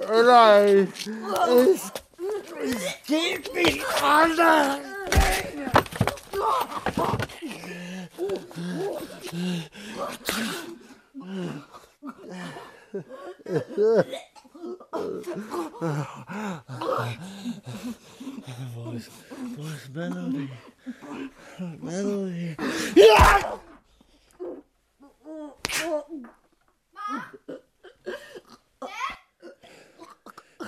Nein, 0.09 0.93
es, 1.49 1.93
es 2.63 3.07
geht 3.07 3.55
nicht 3.55 3.85
anders. 4.03 4.79
Wo 18.75 18.93
ist, 18.93 19.11
wo 19.57 19.63
ist 19.67 19.89
Melody? 19.95 20.49
Melody. 21.81 22.57
Ja! 22.95 23.59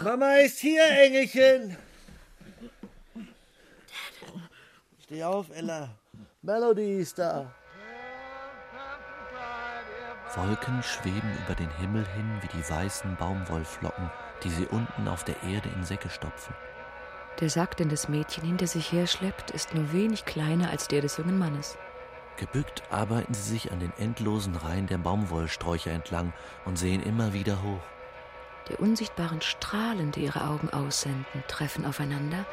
Mama 0.02 0.34
ist 0.36 0.58
hier, 0.58 0.84
Engelchen. 0.84 1.76
Steh 5.04 5.24
auf, 5.24 5.46
Ella. 5.54 5.88
Melody 6.42 7.00
ist 7.00 7.18
da. 7.18 7.52
Wolken 10.34 10.82
schweben 10.82 11.36
über 11.44 11.54
den 11.54 11.70
Himmel 11.78 12.06
hin 12.14 12.38
wie 12.40 12.58
die 12.58 12.70
weißen 12.70 13.16
Baumwollflocken, 13.16 14.10
die 14.44 14.50
sie 14.50 14.66
unten 14.66 15.08
auf 15.08 15.24
der 15.24 15.42
Erde 15.42 15.68
in 15.74 15.82
Säcke 15.82 16.10
stopfen. 16.10 16.54
Der 17.40 17.50
Sack, 17.50 17.76
den 17.76 17.88
das 17.88 18.08
Mädchen 18.08 18.44
hinter 18.44 18.66
sich 18.66 18.92
herschleppt, 18.92 19.50
ist 19.50 19.74
nur 19.74 19.92
wenig 19.92 20.24
kleiner 20.24 20.70
als 20.70 20.88
der 20.88 21.00
des 21.00 21.16
jungen 21.16 21.38
Mannes. 21.38 21.76
Gebückt 22.36 22.82
arbeiten 22.90 23.34
sie 23.34 23.50
sich 23.50 23.72
an 23.72 23.80
den 23.80 23.92
endlosen 23.98 24.54
Reihen 24.54 24.86
der 24.86 24.98
Baumwollsträucher 24.98 25.90
entlang 25.90 26.32
und 26.64 26.78
sehen 26.78 27.02
immer 27.02 27.32
wieder 27.32 27.62
hoch. 27.62 27.82
Die 28.68 28.76
unsichtbaren 28.76 29.40
Strahlen, 29.40 30.12
die 30.12 30.24
ihre 30.24 30.46
Augen 30.48 30.70
aussenden, 30.70 31.44
treffen 31.48 31.86
aufeinander 31.86 32.44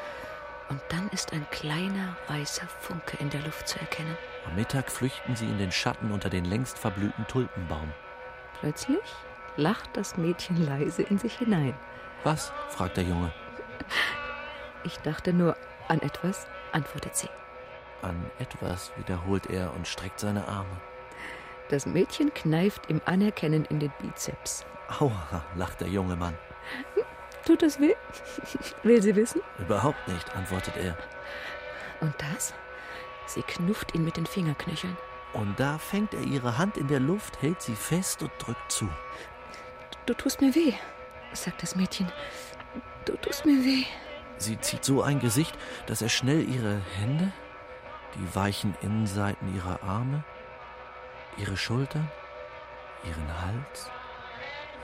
und 0.70 0.82
dann 0.89 1.09
ist 1.09 1.34
ein 1.34 1.45
kleiner 1.51 2.16
weißer 2.28 2.68
Funke 2.68 3.18
in 3.20 3.30
der 3.30 3.41
Luft 3.41 3.68
zu 3.68 3.80
erkennen. 3.80 4.18
Am 4.45 4.55
Mittag 4.55 4.91
flüchten 4.91 5.36
sie 5.36 5.45
in 5.45 5.57
den 5.57 5.72
Schatten 5.72 6.11
unter 6.11 6.30
den 6.30 6.45
längst 6.45 6.80
verblühten 6.80 7.28
Tulpenbaum. 7.28 7.91
Plötzlich 8.59 9.03
lacht 9.57 9.89
das 9.93 10.18
Mädchen 10.18 10.66
leise 10.66 11.03
in 11.03 11.20
sich 11.20 11.38
hinein. 11.38 11.76
Was? 12.24 12.51
fragt 12.70 12.97
der 12.97 13.03
Junge. 13.03 13.32
Ich 14.84 14.97
dachte 14.99 15.34
nur 15.34 15.55
an 15.88 16.01
etwas, 16.01 16.47
antwortet 16.72 17.16
sie. 17.16 17.30
An 18.01 18.26
etwas 18.39 18.91
wiederholt 18.97 19.47
er 19.49 19.74
und 19.74 19.88
streckt 19.88 20.20
seine 20.20 20.47
Arme. 20.47 20.82
Das 21.70 21.86
Mädchen 21.86 22.34
kneift 22.34 22.89
ihm 22.89 23.01
anerkennend 23.05 23.68
in 23.68 23.80
den 23.80 23.91
Bizeps. 23.99 24.66
Aua, 24.88 25.44
lacht 25.56 25.82
der 25.82 25.88
junge 25.88 26.16
Mann. 26.16 26.38
Tut 27.46 27.62
das 27.62 27.80
weh? 27.80 27.96
Will 28.84 29.02
sie 29.02 29.16
wissen? 29.16 29.42
Überhaupt 29.60 30.08
nicht, 30.08 30.36
antwortet 30.36 30.78
er. 30.78 30.98
Und 32.02 32.14
das? 32.18 32.54
Sie 33.28 33.44
knufft 33.44 33.94
ihn 33.96 34.04
mit 34.04 34.18
den 34.18 34.26
Fingerknöcheln. 34.26 34.98
Und 35.34 35.60
da 35.60 35.78
fängt 35.78 36.14
er 36.14 36.22
ihre 36.22 36.58
Hand 36.58 36.78
in 36.78 36.88
der 36.88 37.00
Luft, 37.00 37.42
hält 37.42 37.62
sie 37.62 37.76
fest 37.76 38.22
und 38.24 38.32
drückt 38.40 38.72
zu. 38.72 38.90
Du 40.06 40.14
tust 40.14 40.42
mir 40.42 40.56
weh, 40.56 40.74
sagt 41.34 41.62
das 41.62 41.76
Mädchen. 41.76 42.12
Du 43.06 43.14
tust 43.18 43.46
mir 43.46 43.64
weh. 43.64 43.86
Sie 44.38 44.60
zieht 44.60 44.84
so 44.84 45.02
ein 45.02 45.20
Gesicht, 45.20 45.58
dass 45.88 46.02
er 46.02 46.10
schnell 46.10 46.48
ihre 46.50 46.82
Hände, 46.98 47.32
die 48.16 48.36
weichen 48.36 48.76
Innenseiten 48.82 49.54
ihrer 49.56 49.84
Arme, 49.84 50.24
ihre 51.38 51.58
Schultern, 51.58 52.10
ihren 53.04 53.42
Hals 53.42 53.92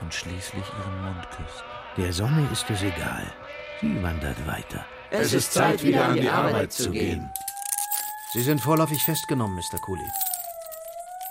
und 0.02 0.12
schließlich 0.12 0.64
ihren 0.78 1.04
Mund 1.04 1.30
küsst. 1.30 1.64
Der 1.96 2.12
Sonne 2.12 2.48
ist 2.52 2.68
es 2.70 2.82
egal. 2.82 3.32
Sie 3.80 4.02
wandert 4.02 4.46
weiter. 4.46 4.84
Es 5.10 5.32
ist 5.32 5.52
Zeit, 5.52 5.82
wieder 5.82 6.06
an 6.06 6.16
die 6.16 6.28
Arbeit 6.28 6.72
zu 6.72 6.90
gehen. 6.90 7.30
Sie 8.32 8.42
sind 8.42 8.60
vorläufig 8.60 9.04
festgenommen, 9.04 9.56
Mr. 9.56 9.78
Cooley. 9.78 10.08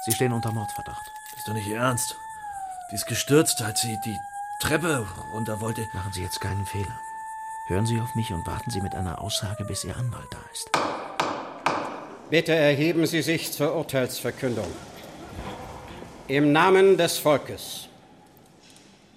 Sie 0.06 0.12
stehen 0.12 0.34
unter 0.34 0.52
Mordverdacht. 0.52 1.12
Ist 1.36 1.48
doch 1.48 1.54
nicht 1.54 1.68
Ihr 1.68 1.78
Ernst. 1.78 2.18
Die 2.92 2.96
ist 2.96 3.08
gestürzt, 3.08 3.62
als 3.62 3.82
sie 3.82 3.98
die 4.06 4.20
Treppe 4.60 5.08
runter 5.34 5.62
wollte. 5.62 5.88
Machen 5.94 6.12
Sie 6.14 6.22
jetzt 6.22 6.42
keinen 6.42 6.66
Fehler. 6.66 7.00
Hören 7.68 7.86
Sie 7.86 8.00
auf 8.00 8.16
mich 8.16 8.34
und 8.34 8.46
warten 8.46 8.70
Sie 8.70 8.82
mit 8.82 8.94
einer 8.94 9.22
Aussage, 9.22 9.64
bis 9.66 9.84
Ihr 9.84 9.96
Anwalt 9.96 10.28
da 10.30 10.40
ist. 10.52 10.70
Bitte 12.30 12.54
erheben 12.54 13.08
Sie 13.08 13.22
sich 13.22 13.52
zur 13.52 13.76
Urteilsverkündung. 13.76 14.68
Im 16.28 16.52
Namen 16.52 16.98
des 16.98 17.18
Volkes. 17.18 17.88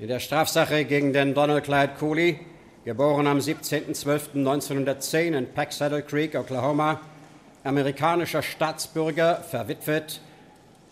In 0.01 0.09
der 0.09 0.19
Strafsache 0.19 0.85
gegen 0.87 1.13
den 1.13 1.35
Donald 1.35 1.63
Clyde 1.63 1.93
Cooley, 2.01 2.41
geboren 2.85 3.29
am 3.29 3.39
17.12.1910 3.39 5.39
in 5.39 5.47
Pack 5.47 5.73
Saddle 5.73 6.03
Creek, 6.03 6.35
Oklahoma, 6.35 7.01
amerikanischer 7.63 8.43
Staatsbürger, 8.43 9.45
verwitwet. 9.49 10.19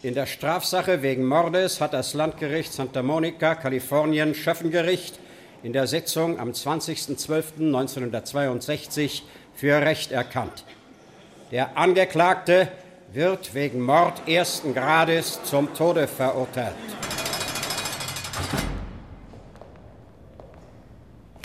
In 0.02 0.14
der 0.14 0.26
Strafsache 0.26 1.02
wegen 1.02 1.26
Mordes 1.26 1.80
hat 1.80 1.94
das 1.94 2.14
Landgericht 2.14 2.72
Santa 2.72 3.02
Monica, 3.02 3.56
Kalifornien, 3.56 4.36
Schöffengericht 4.36 5.18
in 5.64 5.72
der 5.72 5.88
Sitzung 5.88 6.38
am 6.38 6.52
20.12.1962 6.52 9.22
für 9.56 9.82
Recht 9.82 10.12
erkannt. 10.12 10.64
Der 11.50 11.76
Angeklagte 11.76 12.68
wird 13.12 13.52
wegen 13.52 13.80
Mord 13.80 14.28
ersten 14.28 14.74
Grades 14.74 15.40
zum 15.42 15.74
Tode 15.74 16.06
verurteilt. 16.06 16.76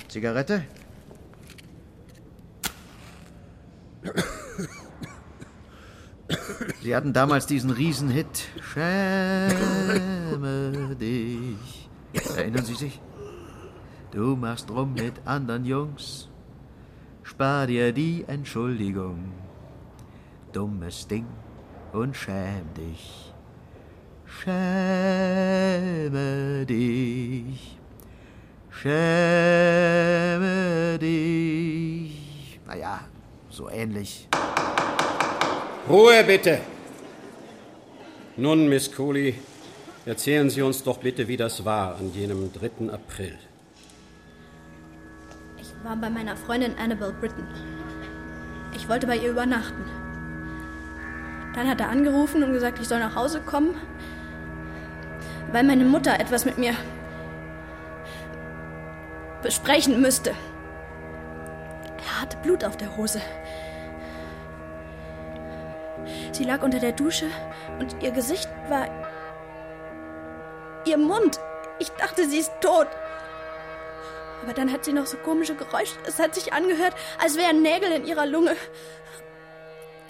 Zigarette? 0.08 0.64
Sie 6.82 6.96
hatten 6.96 7.14
damals 7.14 7.46
diesen 7.46 7.70
Riesenhit. 7.72 8.48
Schäme 8.62 9.56
dich. 10.96 11.90
Erinnern 12.36 12.64
Sie 12.64 12.76
sich? 12.76 13.02
Du 14.12 14.36
machst 14.38 14.72
rum 14.72 14.94
mit 14.94 15.14
anderen 15.26 15.66
Jungs. 15.66 16.30
Spar 17.24 17.68
dir 17.68 17.92
die 17.92 18.24
Entschuldigung. 18.28 19.34
Dummes 20.54 21.08
Ding 21.08 21.26
und 21.92 22.16
schäm 22.16 22.74
dich. 22.74 23.34
Schäme 24.26 24.56
dich. 26.66 27.77
Schäme 28.88 30.48
dich. 30.98 32.58
Naja, 32.66 33.02
so 33.50 33.70
ähnlich. 33.70 34.30
Ruhe 35.90 36.24
bitte! 36.24 36.62
Nun, 38.38 38.70
Miss 38.70 38.90
Cooley, 38.96 39.36
erzählen 40.06 40.50
Sie 40.50 40.62
uns 40.62 40.84
doch 40.84 41.00
bitte, 41.00 41.28
wie 41.28 41.36
das 41.36 41.66
war 41.66 41.98
an 41.98 42.14
jenem 42.14 42.50
3. 42.54 42.90
April. 42.94 43.38
Ich 45.60 45.74
war 45.84 45.98
bei 45.98 46.10
meiner 46.10 46.38
Freundin 46.38 46.78
Annabel 46.78 47.12
Britton. 47.20 47.46
Ich 48.74 48.88
wollte 48.88 49.06
bei 49.06 49.18
ihr 49.18 49.32
übernachten. 49.32 49.84
Dann 51.56 51.68
hat 51.68 51.82
er 51.82 51.90
angerufen 51.90 52.42
und 52.42 52.54
gesagt, 52.54 52.80
ich 52.80 52.88
soll 52.88 53.00
nach 53.00 53.16
Hause 53.16 53.42
kommen, 53.42 53.76
weil 55.52 55.66
meine 55.66 55.84
Mutter 55.84 56.18
etwas 56.22 56.46
mit 56.46 56.58
mir 56.58 56.74
besprechen 59.42 60.02
müsste. 60.02 60.32
Er 61.98 62.22
hatte 62.22 62.38
Blut 62.38 62.64
auf 62.64 62.78
der 62.78 62.96
Hose. 62.98 63.22
Sie 66.32 66.44
lag 66.44 66.62
unter 66.62 66.80
der 66.80 66.92
Dusche 66.92 67.28
und 67.80 68.02
ihr 68.02 68.12
Gesicht 68.12 68.50
war. 68.70 68.88
ihr 70.86 70.98
Mund. 70.98 71.40
Ich 71.80 71.90
dachte, 71.90 72.28
sie 72.28 72.40
ist 72.40 72.52
tot. 72.62 72.88
Aber 74.42 74.54
dann 74.54 74.72
hat 74.72 74.86
sie 74.86 74.94
noch 74.94 75.06
so 75.06 75.18
komische 75.18 75.56
Geräusche. 75.56 75.96
Es 76.06 76.20
hat 76.20 76.36
sich 76.36 76.54
angehört, 76.54 76.94
als 77.22 77.38
wären 77.38 77.62
Nägel 77.62 77.92
in 77.92 78.06
ihrer 78.06 78.26
Lunge. 78.26 78.56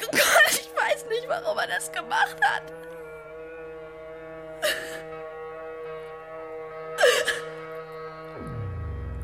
Oh 0.04 0.12
Gott, 0.12 0.52
ich 0.52 0.70
weiß 0.76 1.06
nicht, 1.10 1.28
warum 1.28 1.58
er 1.58 1.68
das 1.68 1.92
gemacht 1.92 2.38
hat. 2.42 2.64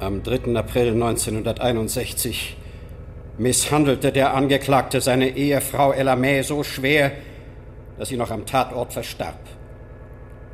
Am 0.03 0.21
3. 0.21 0.53
April 0.57 1.01
1961 1.01 2.57
misshandelte 3.37 4.11
der 4.11 4.33
Angeklagte 4.33 4.99
seine 4.99 5.29
Ehefrau 5.29 5.93
Elamé 5.93 6.43
so 6.43 6.61
schwer, 6.61 7.13
dass 7.97 8.09
sie 8.09 8.17
noch 8.17 8.29
am 8.29 8.45
Tatort 8.45 8.91
verstarb. 8.91 9.39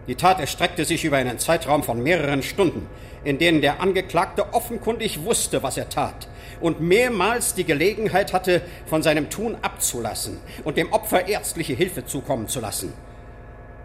Die 0.08 0.14
Tat 0.14 0.40
erstreckte 0.40 0.86
sich 0.86 1.04
über 1.04 1.18
einen 1.18 1.40
Zeitraum 1.40 1.82
von 1.82 2.04
mehreren 2.04 2.44
Stunden, 2.44 2.86
in 3.24 3.40
denen 3.40 3.62
der 3.62 3.82
Angeklagte 3.82 4.54
offenkundig 4.54 5.26
wusste, 5.26 5.64
was 5.64 5.78
er 5.78 5.90
tat 5.90 6.28
und 6.62 6.80
mehrmals 6.80 7.56
die 7.56 7.66
Gelegenheit 7.66 8.34
hatte, 8.34 8.62
von 8.86 9.02
seinem 9.02 9.32
Tun 9.32 9.58
abzulassen 9.64 10.38
und 10.64 10.78
dem 10.78 10.94
Opfer 10.94 11.28
ärztliche 11.28 11.74
Hilfe 11.74 12.06
zukommen 12.06 12.48
zu 12.50 12.60
lassen. 12.60 12.94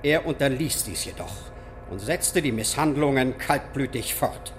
Er 0.03 0.27
unterließ 0.27 0.85
dies 0.85 1.07
jedoch 1.07 1.37
und 1.91 2.01
setzte 2.01 2.43
die 2.43 2.53
Misshandlungen 2.53 3.39
kaltblütig 3.39 4.15
fort. 4.15 4.53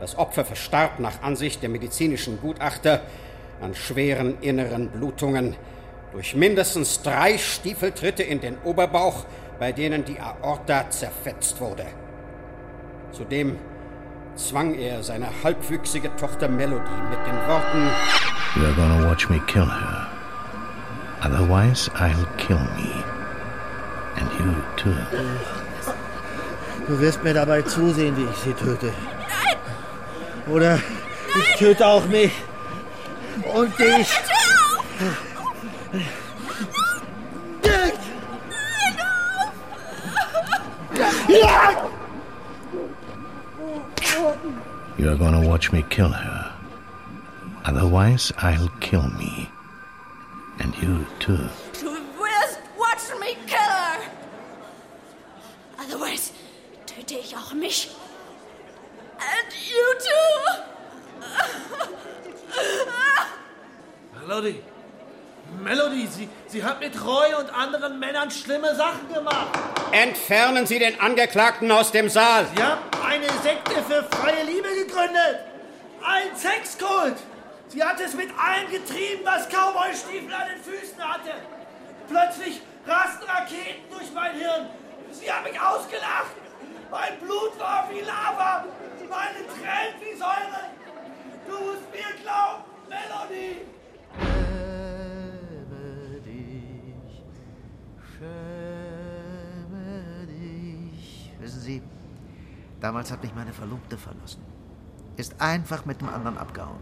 Das 0.00 0.16
Opfer 0.16 0.46
verstarb 0.46 0.98
nach 0.98 1.22
Ansicht 1.22 1.62
der 1.62 1.68
medizinischen 1.68 2.40
Gutachter 2.40 3.02
an 3.60 3.74
schweren 3.74 4.38
inneren 4.40 4.88
Blutungen 4.88 5.56
durch 6.12 6.34
mindestens 6.34 7.02
drei 7.02 7.36
Stiefeltritte 7.36 8.22
in 8.22 8.40
den 8.40 8.56
Oberbauch, 8.64 9.26
bei 9.58 9.72
denen 9.72 10.06
die 10.06 10.18
Aorta 10.18 10.88
zerfetzt 10.88 11.60
wurde. 11.60 11.84
Zudem 13.12 13.58
zwang 14.36 14.74
er 14.74 15.02
seine 15.02 15.28
halbwüchsige 15.44 16.16
Tochter 16.16 16.48
Melody 16.48 16.90
mit 17.10 17.18
den 17.26 17.36
Worten 17.46 17.90
You're 18.56 18.74
gonna 18.74 19.08
watch 19.08 19.28
me 19.28 19.38
kill 19.46 19.66
her. 19.66 20.06
Otherwise, 21.22 21.90
I'll 21.96 22.26
kill 22.38 22.58
me. 22.76 23.04
And 24.16 24.30
you 24.38 24.54
too. 24.76 24.96
Du 26.88 26.98
wirst 26.98 27.22
mir 27.22 27.34
dabei 27.34 27.62
zusehen, 27.62 28.16
wie 28.16 28.24
ich 28.24 28.36
sie 28.38 28.54
töte. 28.54 28.92
Oder 30.46 30.80
ich 31.38 31.58
töte 31.58 31.86
auch 31.86 32.06
mich. 32.06 32.32
Und 33.54 33.78
dich. 33.78 34.08
Ja! 41.28 41.88
You're 44.98 45.16
gonna 45.16 45.40
watch 45.40 45.72
me 45.72 45.82
kill 45.82 46.10
her. 46.10 46.52
Otherwise, 47.64 48.32
I'll 48.38 48.68
kill 48.80 49.08
me. 49.18 49.48
And 50.58 50.76
you 50.82 51.06
too. 51.20 51.48
Männern 68.30 68.32
schlimme 68.32 68.74
Sachen 68.74 69.12
gemacht. 69.12 69.58
Entfernen 69.92 70.66
Sie 70.66 70.78
den 70.78 71.00
Angeklagten 71.00 71.70
aus 71.70 71.90
dem 71.90 72.08
Saal. 72.08 72.46
Sie 72.54 72.62
haben 72.62 72.80
eine 73.04 73.26
Sekte 73.42 73.82
für 73.82 74.04
freie 74.04 74.44
Liebe 74.44 74.68
gegründet. 74.68 75.40
Ein 76.02 76.36
Sexkult. 76.36 77.16
Sie 77.68 77.82
hat 77.82 78.00
es 78.00 78.14
mit 78.14 78.30
allem 78.30 78.70
getrieben, 78.70 79.22
was 79.24 79.48
Cowboy-Stiefel 79.48 80.32
an 80.32 80.48
den 80.48 80.62
Füßen 80.62 81.02
hatte. 81.02 81.32
Plötzlich 82.08 82.60
rasten 82.86 83.24
Raketen 83.24 83.90
durch 83.90 84.12
mein 84.14 84.34
Hirn. 84.34 84.66
Sie 85.12 85.30
haben 85.30 85.44
mich 85.44 85.60
ausgelacht. 85.60 86.34
Mein 86.90 87.18
Blut 87.20 87.58
war 87.58 87.88
wie 87.92 88.00
Lava. 88.00 88.64
Meine 89.08 89.46
Tränen 89.46 90.00
wie 90.00 90.16
Säure. 90.16 90.70
Du 91.48 91.64
musst 91.64 91.90
mir 91.92 92.22
glauben, 92.22 92.64
Melody. 92.88 93.66
Damals 102.80 103.10
hat 103.10 103.22
mich 103.22 103.34
meine 103.34 103.52
Verlobte 103.52 103.96
verlassen. 103.96 104.42
Ist 105.16 105.40
einfach 105.40 105.84
mit 105.84 106.00
dem 106.00 106.08
anderen 106.08 106.38
abgehauen. 106.38 106.78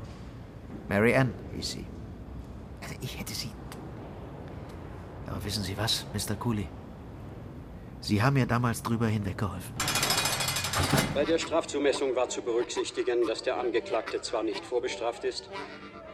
Mary 0.88 1.14
Ann 1.14 1.32
hieß 1.54 1.70
sie. 1.70 1.86
Also 2.82 2.94
ich 3.00 3.18
hätte 3.18 3.34
sie. 3.34 3.50
Aber 5.26 5.44
wissen 5.44 5.62
Sie 5.62 5.76
was, 5.76 6.06
Mr. 6.14 6.36
Cooley? 6.36 6.68
Sie 8.00 8.22
haben 8.22 8.34
mir 8.34 8.46
damals 8.46 8.82
drüber 8.82 9.06
hinweggeholfen. 9.06 9.74
Bei 11.14 11.24
der 11.24 11.38
Strafzumessung 11.38 12.14
war 12.14 12.28
zu 12.28 12.42
berücksichtigen, 12.42 13.26
dass 13.26 13.42
der 13.42 13.58
Angeklagte 13.58 14.20
zwar 14.22 14.42
nicht 14.42 14.64
vorbestraft 14.64 15.24
ist, 15.24 15.50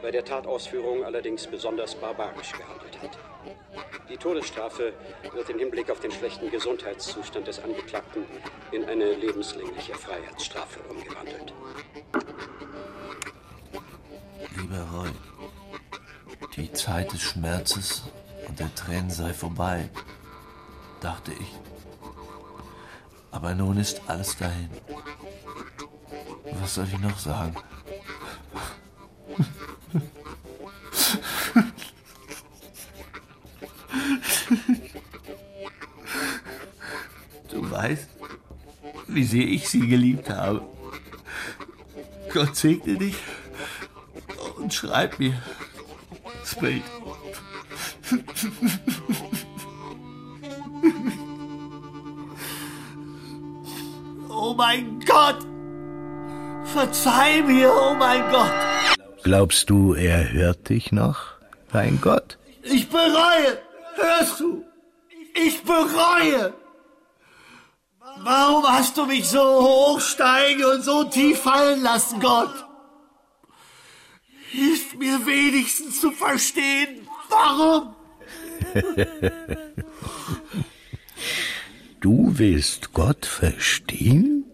bei 0.00 0.10
der 0.10 0.24
Tatausführung 0.24 1.04
allerdings 1.04 1.46
besonders 1.46 1.94
barbarisch 1.94 2.52
gehandelt 2.52 3.02
hat. 3.02 3.18
Die 4.08 4.16
Todesstrafe 4.16 4.92
wird 5.32 5.50
im 5.50 5.58
Hinblick 5.58 5.90
auf 5.90 6.00
den 6.00 6.12
schlechten 6.12 6.50
Gesundheitszustand 6.50 7.46
des 7.46 7.58
Angeklagten 7.58 8.24
in 8.70 8.84
eine 8.84 9.12
lebenslängliche 9.14 9.94
Freiheitsstrafe 9.94 10.80
umgewandelt. 10.88 11.52
Lieber 14.56 14.86
Roy, 14.92 15.10
die 16.56 16.72
Zeit 16.72 17.12
des 17.12 17.22
Schmerzes 17.22 18.02
und 18.46 18.60
der 18.60 18.74
Tränen 18.74 19.10
sei 19.10 19.32
vorbei, 19.32 19.88
dachte 21.00 21.32
ich. 21.32 21.52
Aber 23.30 23.54
nun 23.54 23.78
ist 23.78 24.00
alles 24.06 24.36
dahin. 24.36 24.70
Was 26.60 26.74
soll 26.76 26.86
ich 26.86 26.98
noch 26.98 27.18
sagen? 27.18 27.56
Du 37.50 37.70
weißt, 37.70 38.08
wie 39.08 39.24
sehr 39.24 39.46
ich 39.46 39.68
sie 39.68 39.86
geliebt 39.86 40.28
habe. 40.30 40.62
Gott 42.32 42.56
segne 42.56 42.96
dich 42.96 43.16
und 44.56 44.74
schreib 44.74 45.18
mir, 45.18 45.40
Spade. 46.44 46.82
Oh 54.28 54.54
mein 54.54 55.00
Gott! 55.00 55.38
Verzeih 56.64 57.42
mir, 57.42 57.72
oh 57.72 57.94
mein 57.94 58.30
Gott! 58.30 58.52
Glaubst 59.22 59.70
du, 59.70 59.94
er 59.94 60.32
hört 60.32 60.68
dich 60.68 60.92
noch, 60.92 61.34
mein 61.72 62.00
Gott? 62.00 62.36
Ich 62.62 62.88
bereue! 62.88 63.58
Hörst 63.96 64.40
du? 64.40 64.64
Ich 65.34 65.62
bereue! 65.62 66.54
Warum 68.22 68.66
hast 68.66 68.96
du 68.96 69.06
mich 69.06 69.28
so 69.28 69.40
hochsteigen 69.40 70.64
und 70.64 70.82
so 70.82 71.04
tief 71.04 71.40
fallen 71.40 71.82
lassen, 71.82 72.20
Gott? 72.20 72.64
Hilf 74.50 74.94
mir 74.94 75.26
wenigstens 75.26 76.00
zu 76.00 76.12
verstehen, 76.12 77.08
warum? 77.28 77.96
du 82.00 82.38
willst 82.38 82.92
Gott 82.92 83.26
verstehen? 83.26 84.44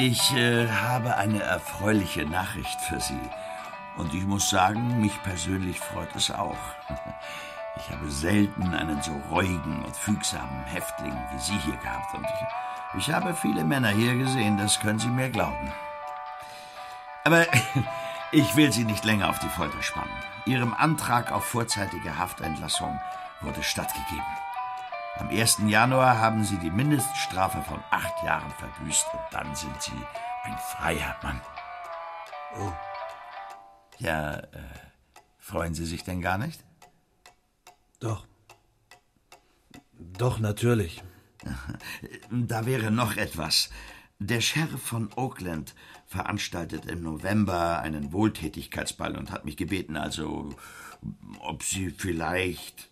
Ich 0.00 0.34
äh, 0.34 0.66
habe 0.68 1.16
eine 1.16 1.42
erfreuliche 1.42 2.24
Nachricht 2.24 2.80
für 2.80 3.00
Sie. 3.00 3.20
Und 3.96 4.14
ich 4.14 4.24
muss 4.24 4.48
sagen, 4.48 5.00
mich 5.00 5.22
persönlich 5.22 5.78
freut 5.78 6.14
es 6.14 6.30
auch. 6.30 6.56
Ich 7.76 7.88
habe 7.90 8.10
selten 8.10 8.74
einen 8.74 9.00
so 9.00 9.12
reuigen 9.30 9.84
und 9.84 9.96
fügsamen 9.96 10.64
Häftling 10.64 11.16
wie 11.32 11.38
Sie 11.38 11.56
hier 11.64 11.76
gehabt. 11.76 12.12
Und 12.14 12.24
ich, 12.26 12.98
ich 12.98 13.14
habe 13.14 13.32
viele 13.32 13.64
Männer 13.64 13.88
hier 13.88 14.16
gesehen, 14.16 14.58
das 14.58 14.80
können 14.80 14.98
Sie 14.98 15.08
mir 15.08 15.30
glauben. 15.30 15.72
Aber 17.24 17.46
ich 18.32 18.56
will 18.56 18.72
Sie 18.72 18.84
nicht 18.84 19.04
länger 19.04 19.30
auf 19.30 19.38
die 19.38 19.48
Folter 19.48 19.82
spannen. 19.82 20.12
Ihrem 20.46 20.74
Antrag 20.74 21.30
auf 21.30 21.44
vorzeitige 21.44 22.18
Haftentlassung 22.18 23.00
wurde 23.40 23.62
stattgegeben. 23.62 24.26
Am 25.20 25.28
1. 25.28 25.58
Januar 25.66 26.18
haben 26.18 26.44
Sie 26.44 26.56
die 26.56 26.70
Mindeststrafe 26.70 27.60
von 27.68 27.78
acht 27.90 28.24
Jahren 28.24 28.50
verbüßt 28.52 29.06
und 29.12 29.20
dann 29.30 29.54
sind 29.54 29.82
Sie 29.82 29.92
ein 30.44 30.56
freier 30.56 31.14
Mann. 31.22 31.38
Oh. 32.58 32.72
Ja, 33.98 34.36
äh, 34.36 34.46
freuen 35.36 35.74
Sie 35.74 35.84
sich 35.84 36.04
denn 36.04 36.22
gar 36.22 36.38
nicht? 36.38 36.64
Doch. 38.00 38.26
Doch, 39.98 40.38
natürlich. 40.38 41.02
Da 42.30 42.64
wäre 42.64 42.90
noch 42.90 43.18
etwas. 43.18 43.68
Der 44.18 44.40
Sheriff 44.40 44.82
von 44.82 45.12
Oakland 45.16 45.74
veranstaltet 46.06 46.86
im 46.86 47.02
November 47.02 47.80
einen 47.80 48.14
Wohltätigkeitsball 48.14 49.18
und 49.18 49.30
hat 49.30 49.44
mich 49.44 49.58
gebeten, 49.58 49.98
also 49.98 50.54
ob 51.40 51.62
Sie 51.62 51.90
vielleicht. 51.90 52.88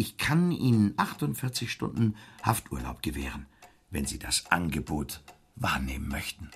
Ich 0.00 0.16
kann 0.16 0.52
Ihnen 0.52 0.94
48 0.96 1.72
Stunden 1.72 2.14
Hafturlaub 2.44 3.02
gewähren, 3.02 3.46
wenn 3.90 4.06
Sie 4.06 4.20
das 4.20 4.44
Angebot 4.48 5.24
wahrnehmen 5.56 6.06
möchten. 6.06 6.52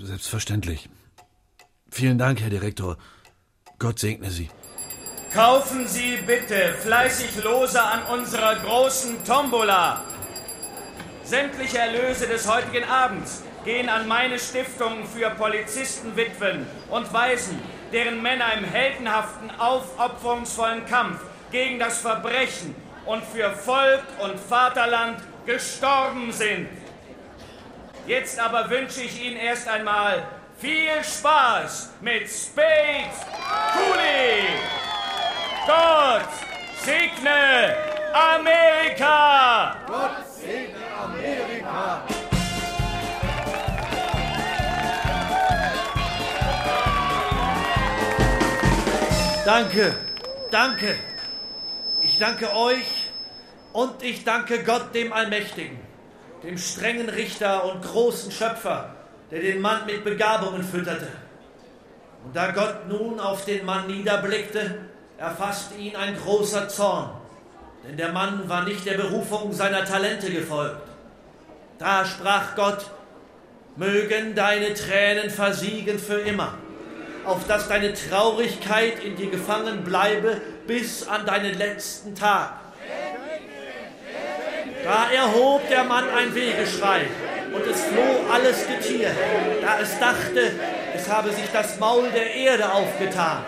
Selbstverständlich. 0.00 0.88
Vielen 1.90 2.16
Dank, 2.16 2.40
Herr 2.40 2.48
Direktor. 2.48 2.96
Gott 3.78 3.98
segne 3.98 4.30
Sie. 4.30 4.48
Kaufen 5.34 5.86
Sie 5.86 6.16
bitte 6.26 6.72
fleißig 6.80 7.44
Lose 7.44 7.82
an 7.82 8.18
unserer 8.18 8.54
großen 8.60 9.22
Tombola. 9.26 10.02
Sämtliche 11.22 11.80
Erlöse 11.80 12.26
des 12.26 12.50
heutigen 12.50 12.84
Abends 12.84 13.42
gehen 13.62 13.90
an 13.90 14.08
meine 14.08 14.38
Stiftung 14.38 15.06
für 15.06 15.28
Polizistenwitwen 15.28 16.66
und 16.88 17.12
Waisen, 17.12 17.58
deren 17.92 18.22
Männer 18.22 18.52
im 18.54 18.64
heldenhaften, 18.64 19.50
aufopferungsvollen 19.58 20.86
Kampf 20.86 21.20
gegen 21.50 21.78
das 21.78 22.00
Verbrechen 22.00 22.74
und 23.06 23.24
für 23.24 23.50
Volk 23.52 24.02
und 24.20 24.38
Vaterland 24.38 25.18
gestorben 25.46 26.30
sind. 26.32 26.68
Jetzt 28.06 28.38
aber 28.38 28.68
wünsche 28.70 29.02
ich 29.02 29.22
Ihnen 29.22 29.36
erst 29.36 29.68
einmal 29.68 30.26
viel 30.58 31.02
Spaß 31.02 31.90
mit 32.00 32.28
Spade 32.28 33.10
Cooley. 33.72 34.44
Gott 35.66 36.28
segne 36.84 37.76
Amerika! 38.12 39.76
Gott 39.86 40.26
segne 40.26 40.84
Amerika! 41.02 42.27
Danke, 49.48 49.94
danke. 50.50 50.94
Ich 52.02 52.18
danke 52.18 52.54
euch 52.54 53.08
und 53.72 54.02
ich 54.02 54.22
danke 54.22 54.62
Gott 54.62 54.94
dem 54.94 55.10
Allmächtigen, 55.10 55.78
dem 56.42 56.58
strengen 56.58 57.08
Richter 57.08 57.64
und 57.64 57.82
großen 57.82 58.30
Schöpfer, 58.30 58.94
der 59.30 59.40
den 59.40 59.62
Mann 59.62 59.86
mit 59.86 60.04
Begabungen 60.04 60.62
fütterte. 60.62 61.08
Und 62.26 62.36
da 62.36 62.50
Gott 62.50 62.88
nun 62.88 63.18
auf 63.18 63.46
den 63.46 63.64
Mann 63.64 63.86
niederblickte, 63.86 64.80
erfasste 65.16 65.76
ihn 65.76 65.96
ein 65.96 66.18
großer 66.18 66.68
Zorn, 66.68 67.08
denn 67.86 67.96
der 67.96 68.12
Mann 68.12 68.50
war 68.50 68.64
nicht 68.64 68.84
der 68.84 68.98
Berufung 68.98 69.54
seiner 69.54 69.86
Talente 69.86 70.30
gefolgt. 70.30 70.82
Da 71.78 72.04
sprach 72.04 72.54
Gott, 72.54 72.84
mögen 73.76 74.34
deine 74.34 74.74
Tränen 74.74 75.30
versiegen 75.30 75.98
für 75.98 76.20
immer, 76.20 76.52
auf 77.28 77.46
dass 77.46 77.68
deine 77.68 77.92
Traurigkeit 77.92 79.04
in 79.04 79.16
dir 79.16 79.30
gefangen 79.30 79.84
bleibe 79.84 80.40
bis 80.66 81.06
an 81.06 81.26
deinen 81.26 81.56
letzten 81.56 82.14
Tag. 82.14 82.52
Da 84.84 85.10
erhob 85.10 85.68
der 85.68 85.84
Mann 85.84 86.04
ein 86.08 86.34
Wehgeschrei, 86.34 87.02
und 87.52 87.66
es 87.66 87.82
floh 87.82 88.32
alles 88.32 88.66
Getier, 88.66 89.10
da 89.60 89.80
es 89.80 89.98
dachte, 89.98 90.52
es 90.94 91.08
habe 91.08 91.30
sich 91.32 91.50
das 91.52 91.78
Maul 91.78 92.08
der 92.10 92.34
Erde 92.34 92.72
aufgetan. 92.72 93.44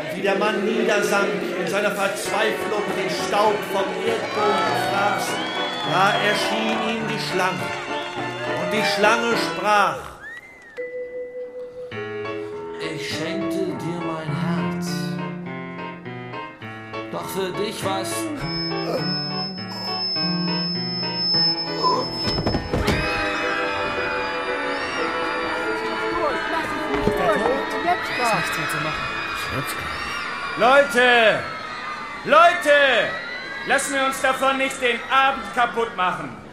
Und 0.00 0.16
wie 0.16 0.22
der 0.22 0.36
Mann 0.36 0.64
niedersank 0.64 1.28
in 1.58 1.66
seiner 1.66 1.90
Verzweiflung 1.90 2.82
den 2.96 3.10
Staub 3.28 3.54
vom 3.72 3.84
Erdboden 4.06 4.74
fraß, 4.90 5.26
da 5.92 6.12
erschien 6.26 6.96
ihm 6.96 7.08
die 7.08 7.32
Schlange. 7.32 7.60
Und 8.62 8.72
die 8.72 8.84
Schlange 8.84 9.34
sprach, 9.36 10.13
Ich 12.96 13.08
schenkte 13.08 13.66
dir 13.66 14.00
mein 14.06 14.30
Herz. 14.40 14.88
Doch 17.10 17.28
für 17.28 17.50
dich 17.52 17.84
war 17.84 18.02
es. 18.02 18.14
Leute! 30.56 31.40
Leute! 32.24 32.70
Lassen 33.66 33.94
wir 33.94 34.04
uns 34.06 34.20
davon 34.20 34.58
nicht 34.58 34.80
den 34.80 35.00
Abend 35.10 35.52
kaputt 35.54 35.96
machen. 35.96 36.43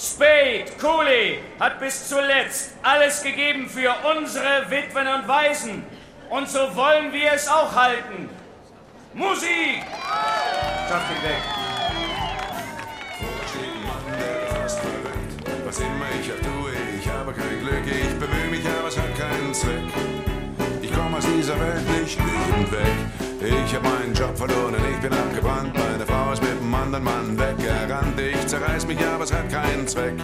Spade 0.00 0.64
Cooley 0.80 1.40
hat 1.60 1.78
bis 1.78 2.08
zuletzt 2.08 2.70
alles 2.82 3.22
gegeben 3.22 3.68
für 3.68 3.94
unsere 4.16 4.70
Witwen 4.70 5.06
und 5.06 5.28
Waisen. 5.28 5.84
Und 6.30 6.48
so 6.48 6.74
wollen 6.74 7.12
wir 7.12 7.32
es 7.34 7.46
auch 7.46 7.74
halten. 7.74 8.30
Musik! 9.12 9.82
Schafft 10.88 11.10
ihn 11.10 11.22
weg. 11.22 11.42
Was 15.66 15.78
immer 15.80 16.06
ich 16.18 16.32
auch 16.32 16.40
tue, 16.40 16.72
ich 16.98 17.06
habe 17.06 17.32
kein 17.34 17.60
Glück, 17.60 17.84
ich 17.86 18.18
bemühe 18.18 18.50
mich, 18.50 18.66
aber 18.66 18.88
es 18.88 18.96
hat 18.96 19.14
keinen 19.18 19.52
Zweck. 19.52 19.84
Ich 20.80 20.92
komme 20.94 21.18
aus 21.18 21.26
dieser 21.26 21.60
Welt 21.60 22.00
nicht 22.00 22.18
lebend 22.18 22.72
weg. 22.72 23.09
Ich 23.42 23.74
hab 23.74 23.82
meinen 23.82 24.12
Job 24.12 24.36
verloren 24.36 24.74
und 24.74 24.84
ich 24.92 25.00
bin 25.00 25.12
abgebrannt. 25.14 25.72
Meine 25.74 26.04
Frau 26.04 26.30
ist 26.30 26.42
mit 26.42 26.50
einem 26.60 26.74
anderen 26.74 27.04
Mann 27.04 27.38
weggerannt. 27.38 28.20
Ich 28.20 28.46
zerreiß 28.46 28.86
mich, 28.86 28.98
aber 29.00 29.24
es 29.24 29.32
hat 29.32 29.48
keinen 29.50 29.88
Zweck. 29.88 30.14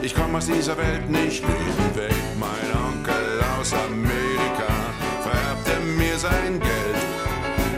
Ich 0.00 0.14
komme 0.14 0.38
aus 0.38 0.46
dieser 0.46 0.78
Welt 0.78 1.10
nicht 1.10 1.42
lebend 1.42 1.94
weg. 1.94 2.14
Mein 2.40 2.48
Onkel 2.88 3.38
aus 3.60 3.74
Amerika 3.74 4.72
vererbte 5.20 5.78
mir 5.84 6.16
sein 6.16 6.58
Geld. 6.58 7.02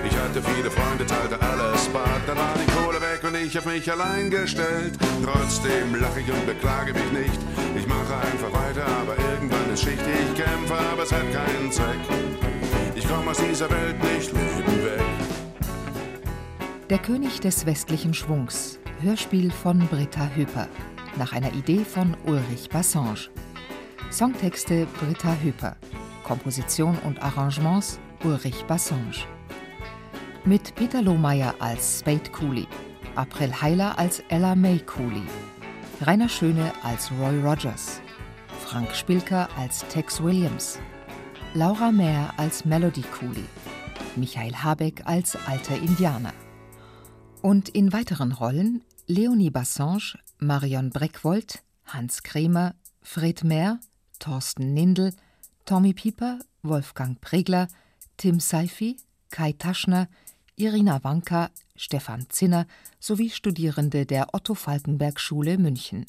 Ich 0.08 0.16
hatte 0.16 0.40
viele 0.40 0.70
Freunde, 0.70 1.04
zahlte 1.04 1.36
alles 1.40 1.88
bar. 1.88 2.20
Dann 2.24 2.38
war 2.38 2.54
die 2.54 2.70
Kohle 2.70 3.00
weg 3.00 3.24
und 3.24 3.34
ich 3.34 3.58
auf 3.58 3.66
mich 3.66 3.90
allein 3.90 4.30
gestellt. 4.30 4.94
Trotzdem 5.24 6.00
lache 6.00 6.20
ich 6.20 6.30
und 6.30 6.46
beklage 6.46 6.92
mich 6.92 7.10
nicht. 7.10 7.40
Ich 7.74 7.88
mache 7.88 8.14
einfach 8.14 8.52
weiter, 8.52 8.86
aber 9.02 9.16
irgendwann 9.32 9.72
ist 9.72 9.82
Schicht. 9.82 9.98
Ich 9.98 10.40
kämpfe, 10.40 10.74
aber 10.92 11.02
es 11.02 11.12
hat 11.12 11.26
keinen 11.32 11.72
Zweck. 11.72 11.98
Ich 13.04 13.10
komme 13.10 13.30
aus 13.32 13.36
dieser 13.36 13.68
Welt 13.70 14.02
nicht 14.02 14.32
lebend 14.32 14.84
weg. 14.84 15.02
Der 16.88 16.96
König 16.98 17.38
des 17.38 17.66
westlichen 17.66 18.14
Schwungs. 18.14 18.78
Hörspiel 19.02 19.50
von 19.50 19.78
Britta 19.88 20.30
Höper. 20.34 20.68
Nach 21.18 21.34
einer 21.34 21.52
Idee 21.52 21.84
von 21.84 22.16
Ulrich 22.24 22.70
Bassange. 22.70 23.28
Songtexte 24.10 24.86
Britta 24.98 25.36
Höper. 25.42 25.76
Komposition 26.22 26.96
und 27.04 27.22
Arrangements 27.22 28.00
Ulrich 28.24 28.64
Bassange. 28.64 29.26
Mit 30.46 30.74
Peter 30.74 31.02
Lohmeier 31.02 31.54
als 31.58 32.00
Spade 32.00 32.30
Cooley, 32.32 32.66
April 33.16 33.52
Heiler 33.60 33.98
als 33.98 34.22
Ella 34.30 34.54
May 34.54 34.78
Cooley, 34.78 35.26
Rainer 36.00 36.30
Schöne 36.30 36.72
als 36.82 37.10
Roy 37.20 37.38
Rogers, 37.42 38.00
Frank 38.66 38.94
Spilker 38.94 39.48
als 39.58 39.86
Tex 39.88 40.22
Williams, 40.22 40.78
Laura 41.56 41.92
Mehr 41.92 42.34
als 42.36 42.64
Melody 42.64 43.02
Cooley, 43.02 43.44
Michael 44.16 44.56
Habeck 44.56 45.06
als 45.06 45.36
alter 45.46 45.76
Indianer. 45.76 46.32
Und 47.42 47.68
in 47.68 47.92
weiteren 47.92 48.32
Rollen 48.32 48.82
Leonie 49.06 49.50
Bassange, 49.50 50.18
Marion 50.40 50.90
Breckwold, 50.90 51.62
Hans 51.84 52.24
Kremer, 52.24 52.74
Fred 53.02 53.44
Mehr, 53.44 53.78
Thorsten 54.18 54.74
Nindl, 54.74 55.12
Tommy 55.64 55.94
Pieper, 55.94 56.40
Wolfgang 56.64 57.20
Pregler, 57.20 57.68
Tim 58.16 58.40
Seifi, 58.40 58.96
Kai 59.30 59.52
Taschner, 59.52 60.08
Irina 60.56 61.04
Wanka, 61.04 61.50
Stefan 61.76 62.26
Zinner 62.30 62.66
sowie 62.98 63.30
Studierende 63.30 64.06
der 64.06 64.34
Otto 64.34 64.54
Falkenberg 64.54 65.20
Schule 65.20 65.56
München. 65.58 66.04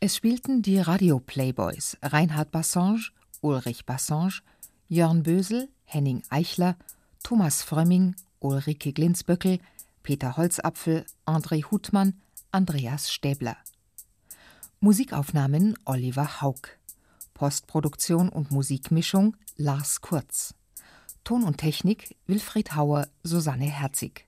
Es 0.00 0.16
spielten 0.16 0.60
die 0.60 0.80
Radio 0.80 1.18
Playboys 1.18 1.96
Reinhard 2.02 2.50
Bassange, 2.50 3.10
Ulrich 3.46 3.86
Bassange, 3.86 4.42
Jörn 4.88 5.22
Bösel, 5.22 5.68
Henning 5.84 6.24
Eichler, 6.30 6.76
Thomas 7.22 7.62
Frömming, 7.62 8.16
Ulrike 8.40 8.92
Glinsböckel, 8.92 9.60
Peter 10.02 10.36
Holzapfel, 10.36 11.06
André 11.26 11.62
Hutmann, 11.70 12.20
Andreas 12.50 13.12
Stäbler. 13.12 13.56
Musikaufnahmen 14.80 15.78
Oliver 15.84 16.40
Haug. 16.42 16.76
Postproduktion 17.34 18.30
und 18.30 18.50
Musikmischung 18.50 19.36
Lars 19.56 20.00
Kurz. 20.00 20.54
Ton 21.22 21.44
und 21.44 21.58
Technik 21.58 22.16
Wilfried 22.26 22.74
Hauer, 22.74 23.06
Susanne 23.22 23.66
Herzig. 23.70 24.26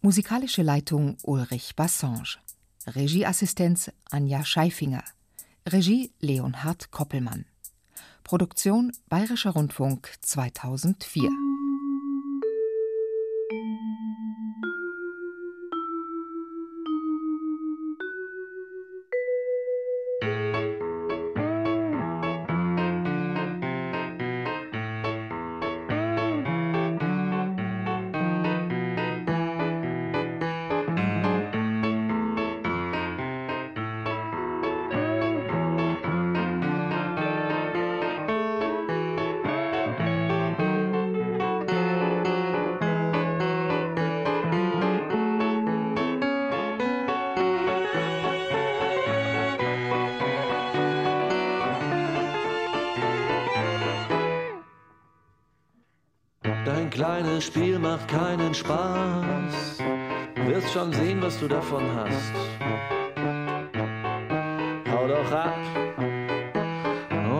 Musikalische 0.00 0.62
Leitung 0.62 1.18
Ulrich 1.24 1.76
Bassange. 1.76 2.38
Regieassistenz 2.86 3.92
Anja 4.10 4.46
Scheifinger. 4.46 5.04
Regie 5.66 6.10
Leonhard 6.20 6.90
Koppelmann. 6.90 7.44
Produktion 8.28 8.92
Bayerischer 9.08 9.52
Rundfunk 9.52 10.10
2004. 10.20 11.30
Dein 57.08 57.24
kleines 57.24 57.46
Spiel 57.46 57.78
macht 57.78 58.06
keinen 58.06 58.52
Spaß. 58.52 59.78
Wirst 60.44 60.72
schon 60.74 60.92
sehen, 60.92 61.22
was 61.22 61.40
du 61.40 61.48
davon 61.48 61.82
hast. 61.96 62.34
Hau 64.92 65.08
doch 65.08 65.32
ab 65.32 65.56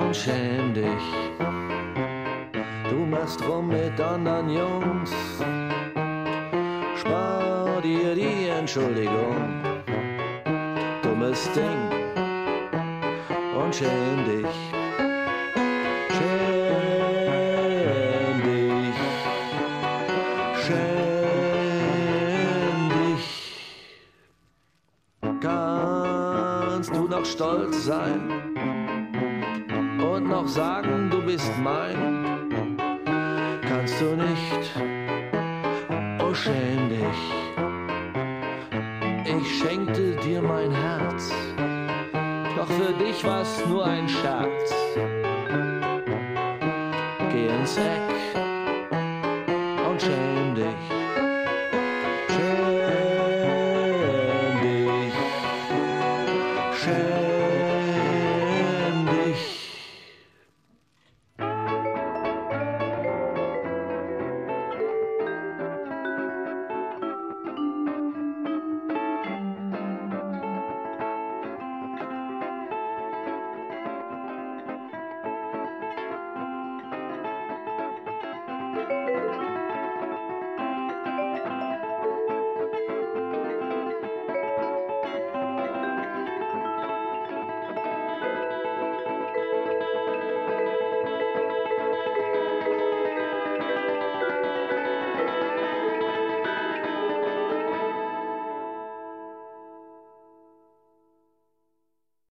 und 0.00 0.16
schäm 0.16 0.72
dich. 0.72 1.04
Du 2.88 2.96
machst 2.96 3.46
rum 3.46 3.68
mit 3.68 4.00
anderen 4.00 4.48
Jungs. 4.48 5.12
Spar 6.96 7.82
dir 7.82 8.14
die 8.14 8.48
Entschuldigung. 8.48 9.62
Dummes 11.02 11.46
Ding 11.52 11.90
und 13.54 13.74
schäm 13.74 14.24
dich. 14.24 14.77
Stolz 27.38 27.84
sein 27.84 28.32
und 30.00 30.28
noch 30.28 30.48
sagen, 30.48 31.08
du 31.08 31.22
bist 31.22 31.52
mein? 31.62 32.17